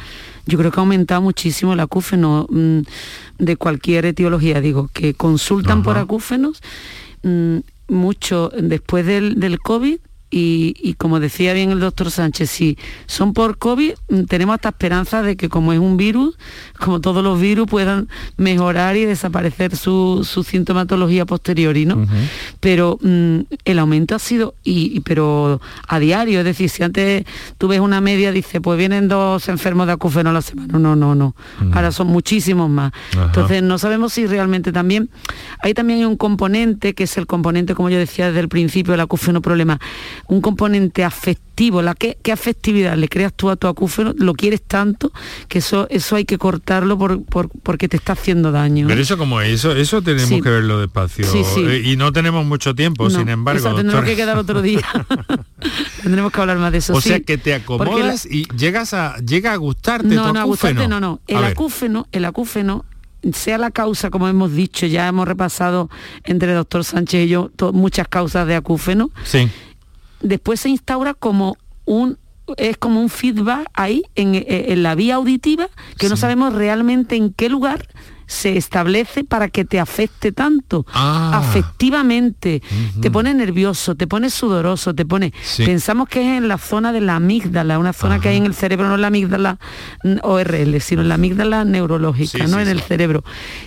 yo 0.48 0.58
creo 0.58 0.72
que 0.72 0.80
ha 0.80 0.84
aumentado 0.84 1.22
muchísimo 1.22 1.74
el 1.74 1.80
acúfeno 1.80 2.48
mm, 2.50 2.80
de 3.38 3.56
cualquier 3.58 4.06
etiología, 4.06 4.62
digo, 4.62 4.90
que 4.94 5.14
consultan 5.14 5.84
por 5.84 5.98
acúfenos 5.98 6.62
mm, 7.24 7.58
mucho 7.88 8.52
después 8.60 9.06
del, 9.06 9.40
del 9.40 9.60
COVID 9.60 9.98
y, 10.38 10.76
y 10.84 10.96
como 10.96 11.22
decía 11.22 11.54
bien 11.54 11.72
el 11.72 11.80
doctor 11.80 12.12
Sánchez, 12.12 12.50
si 12.50 12.78
son 13.06 13.32
por 13.34 13.58
COVID, 13.58 13.94
mm, 14.10 14.24
tenemos 14.26 14.56
hasta 14.56 14.70
esperanza 14.70 15.22
de 15.22 15.38
que 15.38 15.48
como 15.48 15.72
es 15.72 15.80
un 15.80 15.96
virus, 15.96 16.38
como 16.78 17.00
todos 17.00 17.24
los 17.24 17.40
virus, 17.40 17.68
puedan 17.68 18.10
mejorar 18.36 18.98
y 18.98 19.06
desaparecer 19.06 19.78
su, 19.78 20.28
su 20.30 20.44
sintomatología 20.44 21.26
posteriori, 21.26 21.86
¿no? 21.86 22.06
Pero 22.60 22.98
mm, 23.02 23.40
el 23.64 23.80
aumento 23.80 24.14
ha 24.16 24.20
sido, 24.20 24.56
y, 24.64 24.92
y- 24.98 25.00
pero 25.00 25.62
a 25.88 26.00
diario, 26.00 26.40
es 26.40 26.46
decir, 26.46 26.70
si 26.70 26.84
antes 26.84 27.24
tú 27.58 27.70
ves 27.70 27.80
una 27.80 28.02
media, 28.02 28.34
dice, 28.34 28.60
pues 28.60 28.78
vienen 28.78 29.08
dos 29.08 29.48
enfermos 29.48 29.88
de 29.88 29.94
acúfeno 29.94 30.32
a 30.32 30.34
la 30.34 30.42
semana. 30.42 30.78
No, 30.78 30.98
no, 30.98 31.16
no. 31.16 31.34
Ahora 31.74 31.92
son 31.94 32.08
muchísimos 32.08 32.70
más. 32.70 32.92
Entonces, 33.28 33.64
no 33.64 33.78
sabemos 33.78 34.12
si 34.12 34.28
realmente 34.28 34.74
también 34.74 35.10
hay 35.62 35.74
también 35.74 36.06
un 36.06 36.18
componente 36.18 36.94
que 36.94 37.06
es 37.06 37.18
el 37.18 37.26
componente 37.26 37.74
como 37.74 37.90
yo 37.90 37.98
decía 37.98 38.28
desde 38.28 38.42
el 38.42 38.50
principio 38.50 38.92
del 38.92 39.00
acúfeno 39.02 39.42
problema 39.42 39.80
un 40.28 40.42
componente 40.42 41.04
afectivo 41.04 41.82
la 41.82 41.94
que 41.94 42.18
qué 42.24 42.32
afectividad 42.32 42.98
le 42.98 43.08
creas 43.08 43.32
tú 43.34 43.50
a 43.50 43.56
tu 43.56 43.68
acúfeno 43.68 44.14
lo 44.18 44.34
quieres 44.34 44.62
tanto 44.64 45.12
que 45.48 45.60
eso 45.60 45.88
eso 45.90 46.16
hay 46.16 46.26
que 46.26 46.38
cortarlo 46.38 46.98
por, 46.98 47.24
por- 47.26 47.50
porque 47.64 47.88
te 47.88 47.96
está 47.98 48.14
haciendo 48.14 48.52
daño 48.52 48.88
Pero 48.88 49.02
eso 49.02 49.18
como 49.18 49.40
es, 49.42 49.52
eso, 49.54 49.72
eso 49.74 50.02
tenemos 50.02 50.30
Sí. 50.30 50.42
que 50.42 50.50
verlo 50.50 50.80
despacio. 50.80 51.26
Sí, 51.26 51.44
sí. 51.44 51.64
Eh, 51.66 51.82
Y 51.86 51.96
no 51.98 52.12
tenemos 52.12 52.46
mucho 52.46 52.74
tiempo, 52.76 53.06
No, 53.06 53.10
sin 53.12 53.30
embargo. 53.30 53.60
eso 53.60 53.68
tendremos 53.76 53.94
doctora. 53.94 54.08
que 54.08 54.16
quedar 54.16 54.38
otro 54.38 54.62
día 54.62 54.82
tendremos 56.04 56.32
que 56.32 56.42
hablar 56.42 56.58
más 56.58 56.72
de 56.72 56.80
eso 56.80 56.94
O 56.94 57.02
sea 57.02 57.20
que 57.20 57.38
te 57.38 57.52
la- 57.52 57.58
acomodas 57.58 58.26
y 58.26 58.46
llegas 58.58 58.94
a 58.94 59.18
llega 59.20 59.54
a 59.54 59.56
gustarte 59.58 60.10
tu 60.10 60.16
no, 60.16 60.34
no, 60.34 60.40
a 60.40 60.44
acúfeno. 60.44 60.46
gustarte 60.48 60.88
no, 60.88 61.00
no. 61.00 61.20
El 61.28 61.44
acúfeno, 61.44 62.08
el 62.12 62.26
acúfeno, 62.26 62.86
sea 63.34 63.58
la 63.58 63.72
causa, 63.72 64.10
como 64.12 64.28
hemos 64.28 64.52
dicho, 64.54 64.86
ya 64.86 65.08
hemos 65.08 65.28
repasado 65.28 65.90
entre 66.26 66.50
el 66.52 66.56
doctor 66.58 66.84
Sánchez 66.84 67.26
y 67.26 67.30
yo 67.30 67.50
muchas 67.74 68.08
causas 68.08 68.46
de 68.48 68.56
acúfeno, 68.56 69.10
Sí. 69.24 69.50
Después 70.26 70.60
se 70.60 70.70
instaura 70.70 71.14
como 71.14 71.58
un 71.86 72.18
es 72.58 72.78
como 72.78 73.02
un 73.02 73.10
feedback 73.10 73.68
ahí 73.74 74.04
en, 74.14 74.36
eh, 74.36 74.46
en 74.48 74.84
la 74.84 74.94
vía 74.94 75.16
auditiva 75.16 75.68
que 75.98 76.10
no 76.10 76.16
sabemos 76.16 76.54
realmente 76.54 77.16
en 77.16 77.34
qué 77.34 77.50
lugar 77.50 77.88
se 78.28 78.58
establece 78.58 79.24
para 79.24 79.50
que 79.50 79.66
te 79.66 79.80
afecte 79.80 80.32
tanto 80.32 80.86
Ah. 80.94 81.42
afectivamente 81.44 82.62
te 83.02 83.12
pone 83.12 83.34
nervioso 83.34 83.96
te 83.96 84.08
pone 84.08 84.30
sudoroso 84.30 84.94
te 84.94 85.06
pone 85.06 85.34
Sí. 85.44 85.64
pensamos 85.66 86.08
que 86.08 86.22
es 86.22 86.38
en 86.38 86.48
la 86.48 86.58
zona 86.58 86.92
de 86.92 87.02
la 87.02 87.16
amígdala 87.18 87.78
una 87.80 87.94
zona 87.94 88.20
que 88.20 88.30
hay 88.30 88.38
en 88.38 88.46
el 88.46 88.54
cerebro 88.54 88.88
no 88.88 88.96
en 88.96 89.02
la 89.02 89.08
amígdala 89.08 89.58
ORL 90.24 90.80
sino 90.82 91.02
en 91.02 91.10
la 91.10 91.16
amígdala 91.16 91.66
neurológica 91.66 92.38
Sí, 92.46 92.52
no 92.52 92.58
sí, 92.58 92.64
en 92.64 92.68
el 92.70 92.82
cerebro 92.82 93.24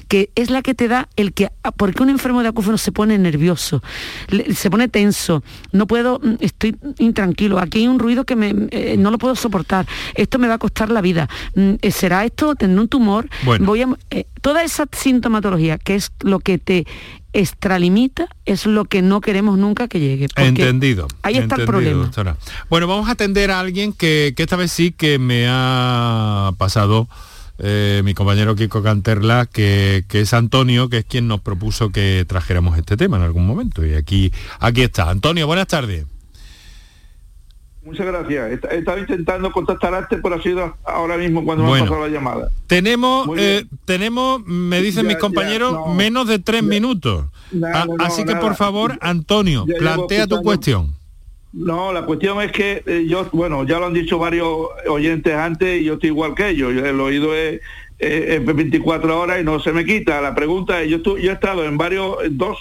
que 0.08 0.30
es 0.34 0.50
la 0.50 0.62
que 0.62 0.74
te 0.74 0.88
da 0.88 1.08
el 1.16 1.32
que 1.32 1.50
ah, 1.62 1.72
porque 1.72 2.02
un 2.02 2.10
enfermo 2.10 2.42
de 2.42 2.48
acúfeno 2.48 2.78
se 2.78 2.92
pone 2.92 3.18
nervioso 3.18 3.82
se 4.54 4.70
pone 4.70 4.88
tenso 4.88 5.42
no 5.72 5.86
puedo 5.86 6.20
mm, 6.22 6.34
estoy 6.40 6.76
intranquilo 6.98 7.58
aquí 7.58 7.78
hay 7.78 7.88
un 7.88 7.98
ruido 7.98 8.24
que 8.24 8.36
me, 8.36 8.54
eh, 8.70 8.96
no 8.98 9.10
lo 9.10 9.18
puedo 9.18 9.34
soportar 9.34 9.86
esto 10.14 10.38
me 10.38 10.48
va 10.48 10.54
a 10.54 10.58
costar 10.58 10.90
la 10.90 11.00
vida 11.00 11.28
Mm, 11.54 11.74
eh, 11.82 11.90
será 11.90 12.24
esto 12.24 12.54
tener 12.54 12.78
un 12.78 12.88
tumor 12.88 13.28
Bueno. 13.44 13.66
voy 13.66 13.82
a 13.82 13.88
eh, 14.10 14.26
toda 14.40 14.62
esa 14.62 14.86
sintomatología 14.90 15.78
que 15.78 15.94
es 15.94 16.12
lo 16.20 16.40
que 16.40 16.58
te 16.58 16.86
extralimita 17.32 18.28
es 18.44 18.66
lo 18.66 18.86
que 18.86 19.02
no 19.02 19.20
queremos 19.20 19.58
nunca 19.58 19.88
que 19.88 20.00
llegue 20.00 20.28
Entendido. 20.36 21.08
ahí 21.22 21.34
está 21.34 21.56
el 21.56 21.62
entendido, 21.62 21.66
problema 21.66 22.02
doctora. 22.04 22.36
Bueno, 22.70 22.86
vamos 22.86 23.08
a 23.08 23.12
atender 23.12 23.50
a 23.50 23.60
alguien 23.60 23.92
que, 23.92 24.32
que 24.36 24.42
esta 24.42 24.56
vez 24.56 24.72
sí 24.72 24.92
que 24.92 25.18
me 25.18 25.46
ha 25.48 26.52
pasado 26.58 27.08
eh, 27.58 28.02
mi 28.04 28.14
compañero 28.14 28.54
Kiko 28.54 28.82
Canterla, 28.82 29.46
que, 29.46 30.04
que 30.08 30.20
es 30.20 30.32
Antonio, 30.32 30.88
que 30.88 30.98
es 30.98 31.04
quien 31.04 31.26
nos 31.26 31.40
propuso 31.40 31.90
que 31.90 32.24
trajéramos 32.26 32.78
este 32.78 32.96
tema 32.96 33.16
en 33.16 33.24
algún 33.24 33.46
momento. 33.46 33.84
Y 33.84 33.94
aquí, 33.94 34.32
aquí 34.60 34.82
está. 34.82 35.10
Antonio, 35.10 35.46
buenas 35.46 35.66
tardes. 35.66 36.06
Muchas 37.88 38.06
gracias. 38.06 38.52
Est- 38.52 38.64
Estaba 38.70 38.98
intentando 39.00 39.50
contactar 39.50 39.94
antes, 39.94 40.18
pero 40.22 40.34
ha 40.34 40.42
sido 40.42 40.76
ahora 40.84 41.16
mismo 41.16 41.42
cuando 41.42 41.64
me 41.64 41.70
Bueno. 41.70 41.84
ha 41.86 41.88
pasado 41.88 42.06
la 42.06 42.12
llamada. 42.12 42.48
Tenemos, 42.66 43.26
eh, 43.38 43.64
tenemos, 43.86 44.44
me 44.44 44.82
dicen 44.82 45.04
Ya, 45.04 45.08
mis 45.08 45.16
ya, 45.16 45.20
compañeros, 45.20 45.72
no. 45.72 45.94
menos 45.94 46.28
de 46.28 46.38
tres 46.38 46.62
minutos. 46.62 47.24
Nada, 47.50 47.82
A- 47.82 47.86
no, 47.86 47.94
Así 47.98 48.24
que 48.24 48.32
nada. 48.34 48.40
por 48.40 48.56
favor, 48.56 48.98
Antonio, 49.00 49.64
plantea 49.78 50.26
tu 50.26 50.42
cuestión. 50.42 50.94
No, 51.54 51.94
la 51.94 52.02
cuestión 52.02 52.42
es 52.42 52.52
que 52.52 52.82
eh, 52.84 53.06
yo, 53.08 53.26
bueno, 53.32 53.64
ya 53.64 53.78
lo 53.78 53.86
han 53.86 53.94
dicho 53.94 54.18
varios 54.18 54.46
oyentes 54.86 55.34
antes 55.34 55.80
y 55.80 55.84
yo 55.84 55.94
estoy 55.94 56.10
igual 56.10 56.34
que 56.34 56.50
ellos. 56.50 56.74
El 56.74 57.00
oído 57.00 57.34
es, 57.34 57.62
es 57.98 58.44
24 58.44 59.18
horas 59.18 59.40
y 59.40 59.44
no 59.44 59.58
se 59.60 59.72
me 59.72 59.86
quita. 59.86 60.20
La 60.20 60.34
pregunta 60.34 60.82
es, 60.82 60.90
yo, 60.90 60.98
estu- 60.98 61.18
yo 61.18 61.30
he 61.30 61.34
estado 61.34 61.64
en 61.64 61.78
varios, 61.78 62.22
en 62.22 62.36
dos 62.36 62.58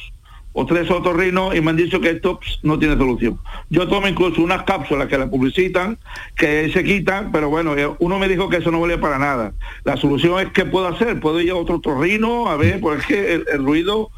o 0.59 0.65
tres 0.65 0.89
otorrinos 0.89 1.55
y 1.55 1.61
me 1.61 1.69
han 1.69 1.77
dicho 1.77 2.01
que 2.01 2.09
esto 2.09 2.39
pss, 2.41 2.61
no 2.63 2.79
tiene 2.79 2.97
solución. 2.97 3.39
Yo 3.69 3.87
tomo 3.87 4.07
incluso 4.07 4.41
unas 4.41 4.63
cápsulas 4.63 5.07
que 5.07 5.15
la 5.15 5.29
publicitan, 5.29 5.99
que 6.35 6.71
se 6.73 6.83
quitan, 6.83 7.31
pero 7.31 7.47
bueno, 7.49 7.77
eh, 7.77 7.87
uno 7.99 8.17
me 8.17 8.27
dijo 8.27 8.49
que 8.49 8.57
eso 8.57 8.71
no 8.71 8.79
valía 8.79 8.99
para 8.99 9.19
nada. 9.19 9.53
La 9.83 9.97
solución 9.97 10.39
es, 10.39 10.51
¿qué 10.53 10.65
puedo 10.65 10.87
hacer? 10.87 11.19
¿Puedo 11.19 11.39
ir 11.39 11.51
a 11.51 11.55
otro 11.55 11.75
otorrino? 11.75 12.49
A 12.49 12.55
ver, 12.57 12.79
porque 12.81 13.01
es 13.01 13.05
que 13.05 13.33
el, 13.35 13.45
el 13.53 13.63
ruido 13.63 14.09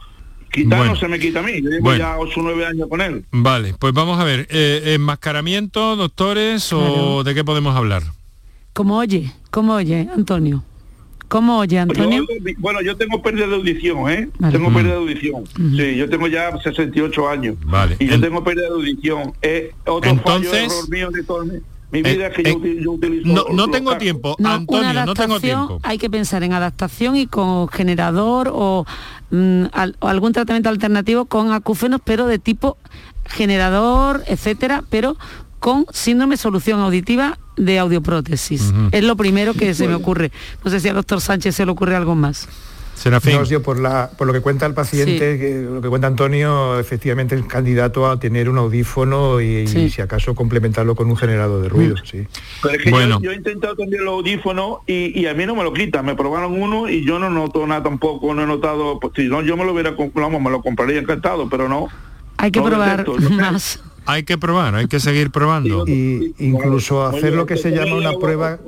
quitar 0.49 0.79
Bueno. 0.79 0.93
no 0.93 0.99
se 0.99 1.09
me 1.09 1.19
quita 1.19 1.41
a 1.41 1.43
mí. 1.43 1.61
Yo 1.61 1.69
llevo 1.71 1.83
Bueno. 1.83 1.99
ya 1.99 2.17
8 2.17 2.39
o 2.39 2.43
9 2.43 2.65
años 2.65 2.87
con 2.87 3.01
él. 3.01 3.25
Vale, 3.31 3.75
pues 3.77 3.93
vamos 3.93 4.17
a 4.17 4.23
ver, 4.23 4.47
eh, 4.49 4.93
¿enmascaramiento, 4.95 5.97
doctores, 5.97 6.71
o 6.71 7.23
de 7.25 7.35
qué 7.35 7.43
podemos 7.43 7.75
hablar? 7.75 8.03
como 8.71 8.97
oye 8.97 9.33
como 9.51 9.73
oye 9.73 10.07
Antonio 10.15 10.63
como 11.29 11.59
oye 11.59 11.79
Antonio 11.79 12.25
Yo, 12.27 12.53
bueno, 12.57 12.81
yo 12.81 12.97
tengo 12.97 13.21
pérdida 13.21 13.47
de 13.47 13.55
audición, 13.55 14.09
¿eh? 14.11 14.27
Vale. 14.37 14.51
Tengo 14.57 14.69
Mm. 14.69 14.73
pérdida 14.73 14.93
de 14.93 14.99
audición. 14.99 15.43
Sí, 15.55 15.95
yo 15.95 16.09
tengo 16.09 16.27
ya 16.27 16.51
68 16.61 17.29
años. 17.29 17.55
Vale. 17.63 17.95
Y 17.99 18.07
yo 18.07 18.15
En- 18.15 18.21
tengo 18.21 18.43
pérdida 18.43 18.65
de 18.67 18.73
audición. 18.73 19.33
Eh, 19.41 19.71
otro 19.85 20.09
Entonces- 20.11 20.51
fallo, 20.51 20.63
error 20.65 20.89
mío 20.89 21.09
de 21.11 21.23
todo 21.23 21.45
mi, 21.45 21.53
mi 21.91 21.99
Eh, 21.99 22.03
vida 22.03 22.27
es 22.27 22.35
que 22.35 22.43
yo, 22.43 22.49
eh, 22.63 22.79
yo 22.83 22.91
utilizo... 22.91 23.45
No, 23.53 23.67
tengo 23.69 23.95
tiempo, 23.97 24.35
No, 24.39 24.49
Antonio, 24.49 25.05
no 25.05 25.13
tengo 25.13 25.39
tiempo. 25.39 25.79
Hay 25.83 25.97
que 25.97 26.09
pensar 26.09 26.43
en 26.43 26.53
adaptación 26.53 27.15
y 27.15 27.27
con 27.27 27.67
generador 27.69 28.49
o, 28.53 28.85
mm, 29.31 29.65
al- 29.71 29.95
o 29.99 30.07
algún 30.07 30.33
tratamiento 30.33 30.69
alternativo 30.69 31.25
con 31.25 31.51
acúfenos, 31.53 32.01
pero 32.03 32.27
de 32.27 32.39
tipo 32.39 32.77
generador, 33.25 34.23
etcétera, 34.27 34.83
pero 34.89 35.15
con 35.59 35.85
síndrome 35.91 36.33
de 36.33 36.37
solución 36.37 36.79
auditiva 36.79 37.37
de 37.57 37.79
audioprótesis. 37.79 38.73
Es 38.91 39.03
lo 39.03 39.15
primero 39.15 39.53
que 39.53 39.73
se 39.73 39.87
me 39.87 39.93
ocurre. 39.95 40.31
No 40.63 40.71
sé 40.71 40.79
si 40.79 40.87
al 40.89 40.95
doctor 40.95 41.19
Sánchez 41.21 41.55
se 41.55 41.65
le 41.65 41.71
ocurre 41.71 41.95
algo 41.95 42.15
más. 42.15 42.47
Serafín. 42.95 43.33
No, 43.35 43.45
yo 43.45 43.61
por, 43.63 43.79
la, 43.79 44.09
por 44.17 44.27
lo 44.27 44.33
que 44.33 44.41
cuenta 44.41 44.65
el 44.65 44.73
paciente, 44.73 45.33
Sí. 45.35 45.39
que- 45.39 45.61
lo 45.61 45.79
que 45.81 45.87
cuenta 45.87 46.07
Antonio, 46.07 46.77
efectivamente 46.77 47.33
es 47.33 47.45
candidato 47.45 48.09
a 48.09 48.19
tener 48.19 48.49
un 48.49 48.57
audífono 48.57 49.39
y, 49.39 49.67
si 49.67 50.01
acaso 50.01 50.35
complementarlo 50.35 50.95
con 50.97 51.09
un 51.09 51.15
generador 51.15 51.61
de 51.61 51.69
ruido, 51.69 51.95
sí. 52.03 52.27
Pero 52.61 52.75
es 52.75 52.83
que 52.83 52.89
Bueno. 52.91 53.19
yo, 53.21 53.25
yo 53.27 53.31
he 53.31 53.35
intentado 53.35 53.77
cambiar 53.77 54.01
los 54.03 54.15
audífonos 54.15 54.79
y, 54.85 55.17
y 55.17 55.27
a 55.27 55.33
mí 55.33 55.45
no 55.45 55.55
me 55.55 55.63
lo 55.63 55.71
quitan. 55.71 56.05
Me 56.05 56.15
probaron 56.15 56.61
uno 56.61 56.89
y 56.89 57.05
yo 57.05 57.19
no 57.19 57.29
noto 57.29 57.65
nada 57.65 57.83
tampoco. 57.83 58.33
No 58.33 58.43
he 58.43 58.45
notado... 58.45 58.99
Pues, 58.99 59.13
si 59.15 59.27
no, 59.29 59.41
yo 59.43 59.55
me 59.55 59.63
lo 59.63 59.71
hubiera... 59.71 59.95
comp- 59.95 60.11
Vamos, 60.13 60.41
me 60.41 60.49
lo 60.49 60.61
compraría 60.61 60.99
encantado, 60.99 61.47
pero 61.49 61.69
no. 61.69 61.87
Hay 62.35 62.51
que 62.51 62.59
No 62.59 62.65
probar 62.65 63.05
más. 63.31 63.81
Hay 64.05 64.23
que 64.23 64.37
probar, 64.37 64.75
hay 64.75 64.87
que 64.87 64.99
seguir 64.99 65.31
probando. 65.31 65.85
Y 65.87 66.33
incluso 66.39 67.05
hacer 67.05 67.33
lo 67.33 67.45
que 67.45 67.57
se 67.57 67.71
llama 67.71 67.95
una 67.95 68.13
prueba 68.13 68.59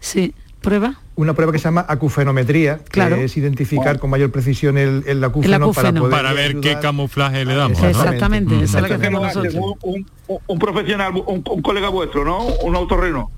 Sí, 0.00 0.34
prueba. 0.60 0.94
una 1.16 1.34
prueba 1.34 1.52
que 1.52 1.58
se 1.58 1.64
llama 1.64 1.84
acufenometría, 1.88 2.78
que 2.78 2.84
Claro. 2.90 3.16
es 3.16 3.36
identificar 3.36 3.98
con 3.98 4.10
mayor 4.10 4.30
precisión 4.30 4.78
el, 4.78 5.04
el 5.06 5.22
acúfeno, 5.24 5.56
El 5.56 5.62
acúfeno. 5.62 5.82
para 5.88 6.00
poder 6.00 6.10
Para 6.12 6.32
ver 6.32 6.60
qué 6.60 6.78
camuflaje 6.80 7.44
le 7.44 7.54
damos. 7.54 7.80
¿no? 7.80 7.88
Exactamente, 7.88 8.54
esa 8.62 8.78
es 8.78 8.82
la 8.82 8.88
que 8.88 8.94
hacemos 8.94 9.20
¿qué 9.32 9.38
me 9.38 9.44
nosotros. 9.44 9.76
Un, 9.82 10.06
un- 10.28 10.38
un 10.46 10.58
profesional, 10.58 11.12
un, 11.26 11.42
un 11.48 11.62
colega 11.62 11.88
vuestro, 11.88 12.24
¿no? 12.24 12.44
Un 12.64 12.74
autorreno. 12.76 13.30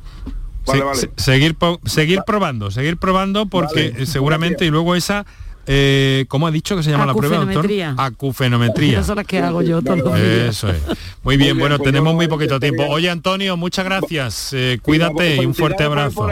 Vale, 0.66 0.78
Se- 0.80 0.84
vale. 0.84 0.98
se- 0.98 1.10
seguir 1.16 1.56
seguir 1.84 2.20
probando, 2.26 2.70
seguir 2.70 2.96
probando 2.96 3.46
porque 3.46 3.90
Vale, 3.90 4.06
seguramente 4.06 4.64
y 4.64 4.70
luego 4.70 4.94
esa 4.94 5.26
eh, 5.66 6.24
¿cómo 6.28 6.46
ha 6.46 6.50
dicho 6.50 6.76
que 6.76 6.82
se 6.82 6.90
llama 6.90 7.06
la 7.06 7.14
prueba, 7.14 7.36
doctor? 7.38 7.64
Acufenometría. 7.64 7.94
Acufenometría. 7.96 8.92
Esas 8.92 9.06
son 9.06 9.16
las 9.16 9.26
que 9.26 9.38
hago 9.38 9.62
yo 9.62 9.82
todos 9.82 9.98
los 9.98 10.14
días. 10.14 10.48
Eso 10.48 10.68
es. 10.70 10.82
Muy 11.22 11.36
bien, 11.36 11.48
bien, 11.48 11.58
bueno, 11.58 11.76
pues 11.78 11.86
tenemos 11.86 12.14
muy 12.14 12.28
poquito 12.28 12.60
tiempo. 12.60 12.84
Oye, 12.88 13.10
Antonio, 13.10 13.56
muchas 13.56 13.84
gracias. 13.84 14.52
Eh, 14.52 14.78
cuídate 14.82 15.36
y 15.36 15.46
un 15.46 15.54
fuerte 15.54 15.84
abrazo. 15.84 16.26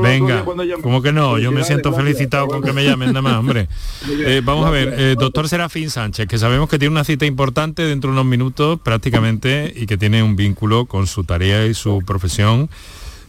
Venga, 0.00 0.44
como 0.82 1.02
que 1.02 1.12
no, 1.12 1.38
yo 1.38 1.52
me 1.52 1.64
siento 1.64 1.92
felicitado 1.92 2.46
con 2.46 2.62
que 2.62 2.72
me 2.72 2.84
llamen 2.84 3.08
nada 3.08 3.22
más, 3.22 3.36
hombre. 3.36 3.68
Eh, 4.20 4.42
vamos 4.44 4.66
a 4.66 4.70
ver, 4.70 4.94
eh, 4.96 5.16
doctor 5.18 5.48
Serafín 5.48 5.90
Sánchez, 5.90 6.26
que 6.26 6.38
sabemos 6.38 6.68
que 6.68 6.78
tiene 6.78 6.92
una 6.92 7.04
cita 7.04 7.24
importante 7.24 7.82
dentro 7.82 8.10
de 8.10 8.14
unos 8.14 8.26
minutos 8.26 8.78
prácticamente 8.80 9.72
y 9.74 9.86
que 9.86 9.96
tiene 9.96 10.22
un 10.22 10.34
vínculo 10.36 10.86
con 10.86 11.06
su 11.06 11.24
tarea 11.24 11.66
y 11.66 11.74
su 11.74 12.02
profesión 12.04 12.68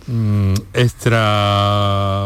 mm, 0.10 0.54
extra, 0.74 2.26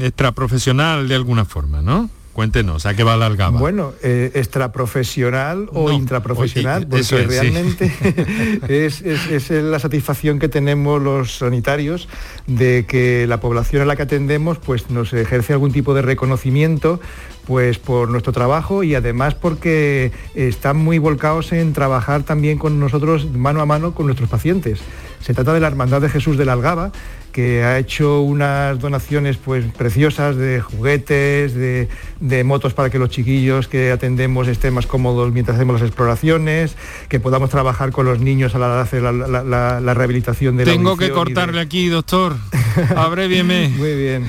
extra 0.00 0.32
profesional 0.32 1.08
de 1.08 1.14
alguna 1.14 1.44
forma, 1.44 1.80
¿no? 1.82 2.10
Cuéntenos, 2.32 2.86
¿a 2.86 2.94
qué 2.94 3.04
va 3.04 3.16
la 3.18 3.26
algaba? 3.26 3.58
Bueno, 3.58 3.92
eh, 4.02 4.30
extraprofesional 4.34 5.68
o 5.72 5.88
No, 5.88 5.92
intraprofesional, 5.94 6.86
porque 6.86 7.00
es, 7.00 7.06
sí. 7.08 7.16
realmente 7.16 7.92
es, 8.68 9.02
es- 9.02 9.30
es 9.30 9.50
la 9.62 9.78
satisfacción 9.78 10.38
que 10.38 10.48
tenemos 10.48 11.00
los 11.02 11.36
sanitarios 11.38 12.08
de 12.46 12.86
que 12.88 13.26
la 13.26 13.38
población 13.40 13.82
a 13.82 13.84
la 13.84 13.96
que 13.96 14.02
atendemos 14.02 14.58
pues 14.58 14.90
nos 14.90 15.12
ejerce 15.12 15.52
algún 15.52 15.72
tipo 15.72 15.92
de 15.94 16.02
reconocimiento 16.02 17.00
pues 17.46 17.78
por 17.78 18.08
nuestro 18.08 18.32
trabajo 18.32 18.82
y 18.82 18.94
además 18.94 19.34
porque 19.34 20.12
están 20.34 20.76
muy 20.78 20.98
volcados 20.98 21.52
en 21.52 21.72
trabajar 21.72 22.22
también 22.22 22.56
con 22.56 22.78
nosotros 22.80 23.26
mano 23.30 23.60
a 23.60 23.66
mano 23.66 23.94
con 23.94 24.06
nuestros 24.06 24.30
pacientes. 24.30 24.78
Se 25.20 25.34
trata 25.34 25.52
de 25.52 25.60
la 25.60 25.66
Hermandad 25.66 26.00
de 26.00 26.08
Jesús 26.08 26.36
de 26.38 26.44
la 26.44 26.52
Algaba, 26.54 26.92
que 27.32 27.64
ha 27.64 27.78
hecho 27.78 28.20
unas 28.20 28.78
donaciones 28.78 29.38
pues 29.38 29.64
preciosas 29.76 30.36
de 30.36 30.60
juguetes, 30.60 31.54
de, 31.54 31.88
de 32.20 32.44
motos 32.44 32.74
para 32.74 32.90
que 32.90 32.98
los 32.98 33.08
chiquillos 33.10 33.68
que 33.68 33.90
atendemos 33.90 34.48
estén 34.48 34.74
más 34.74 34.86
cómodos 34.86 35.32
mientras 35.32 35.56
hacemos 35.56 35.80
las 35.80 35.88
exploraciones, 35.88 36.76
que 37.08 37.18
podamos 37.20 37.50
trabajar 37.50 37.90
con 37.90 38.04
los 38.06 38.20
niños 38.20 38.54
a 38.54 38.58
la 38.58 38.66
hora 38.66 38.76
de 38.76 38.82
hacer 38.82 39.02
la, 39.02 39.12
la- 39.12 39.42
la- 39.42 39.80
la 39.80 39.94
rehabilitación 39.94 40.56
de 40.56 40.66
la 40.66 40.72
Tengo 40.72 40.96
que 40.96 41.06
de- 41.06 41.12
cortarle 41.12 41.60
aquí, 41.60 41.88
doctor. 41.88 42.36
Abrévieme. 42.96 43.68
Muy 43.70 43.94
bien. 43.96 44.26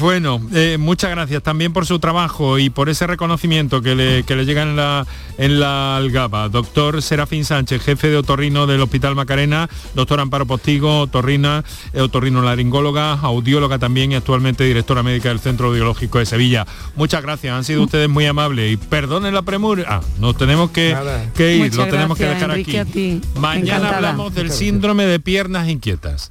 Bueno, 0.00 0.40
eh, 0.54 0.76
muchas 0.78 1.10
gracias 1.10 1.42
también 1.42 1.72
por 1.72 1.84
su 1.84 1.98
trabajo 1.98 2.58
y 2.58 2.70
por 2.70 2.88
ese 2.88 3.06
reconocimiento 3.06 3.82
que 3.82 3.94
le, 3.96 4.22
que 4.22 4.36
le 4.36 4.44
llega 4.44 4.62
en 4.62 4.76
la, 4.76 5.06
en 5.38 5.58
la 5.58 5.96
Algaba. 5.96 6.48
Doctor 6.48 7.02
Serafín 7.02 7.44
Sánchez, 7.44 7.82
jefe 7.82 8.08
de 8.08 8.16
otorrino 8.16 8.66
del 8.66 8.80
Hospital 8.80 9.16
Macarena, 9.16 9.68
doctor 9.94 10.20
Amparo 10.20 10.46
Postigo, 10.46 11.00
otorrina, 11.00 11.64
eh, 11.92 12.00
otorrino 12.00 12.42
laringóloga, 12.42 13.14
audióloga 13.14 13.78
también 13.78 14.12
y 14.12 14.14
actualmente 14.14 14.62
directora 14.64 15.02
médica 15.02 15.30
del 15.30 15.40
Centro 15.40 15.68
Audiológico 15.68 16.18
de 16.18 16.26
Sevilla. 16.26 16.64
Muchas 16.94 17.22
gracias, 17.22 17.52
han 17.54 17.64
sido 17.64 17.82
ustedes 17.82 18.08
muy 18.08 18.24
amables 18.26 18.72
y 18.72 18.76
perdonen 18.76 19.34
la 19.34 19.42
premura. 19.42 19.84
Ah, 19.88 20.00
nos 20.20 20.36
tenemos 20.36 20.70
que, 20.70 20.96
que 21.34 21.56
ir, 21.56 21.62
Muchas 21.64 21.76
lo 21.78 21.86
tenemos 21.86 22.16
que 22.18 22.24
dejar 22.24 22.50
Enrique, 22.50 22.78
aquí. 22.80 22.90
a 22.90 22.92
ti. 22.92 23.20
Mañana 23.40 23.60
Encantada. 23.78 23.96
hablamos 23.96 24.34
del 24.34 24.50
síndrome 24.52 25.06
de 25.06 25.18
piernas 25.18 25.68
inquietas. 25.68 26.30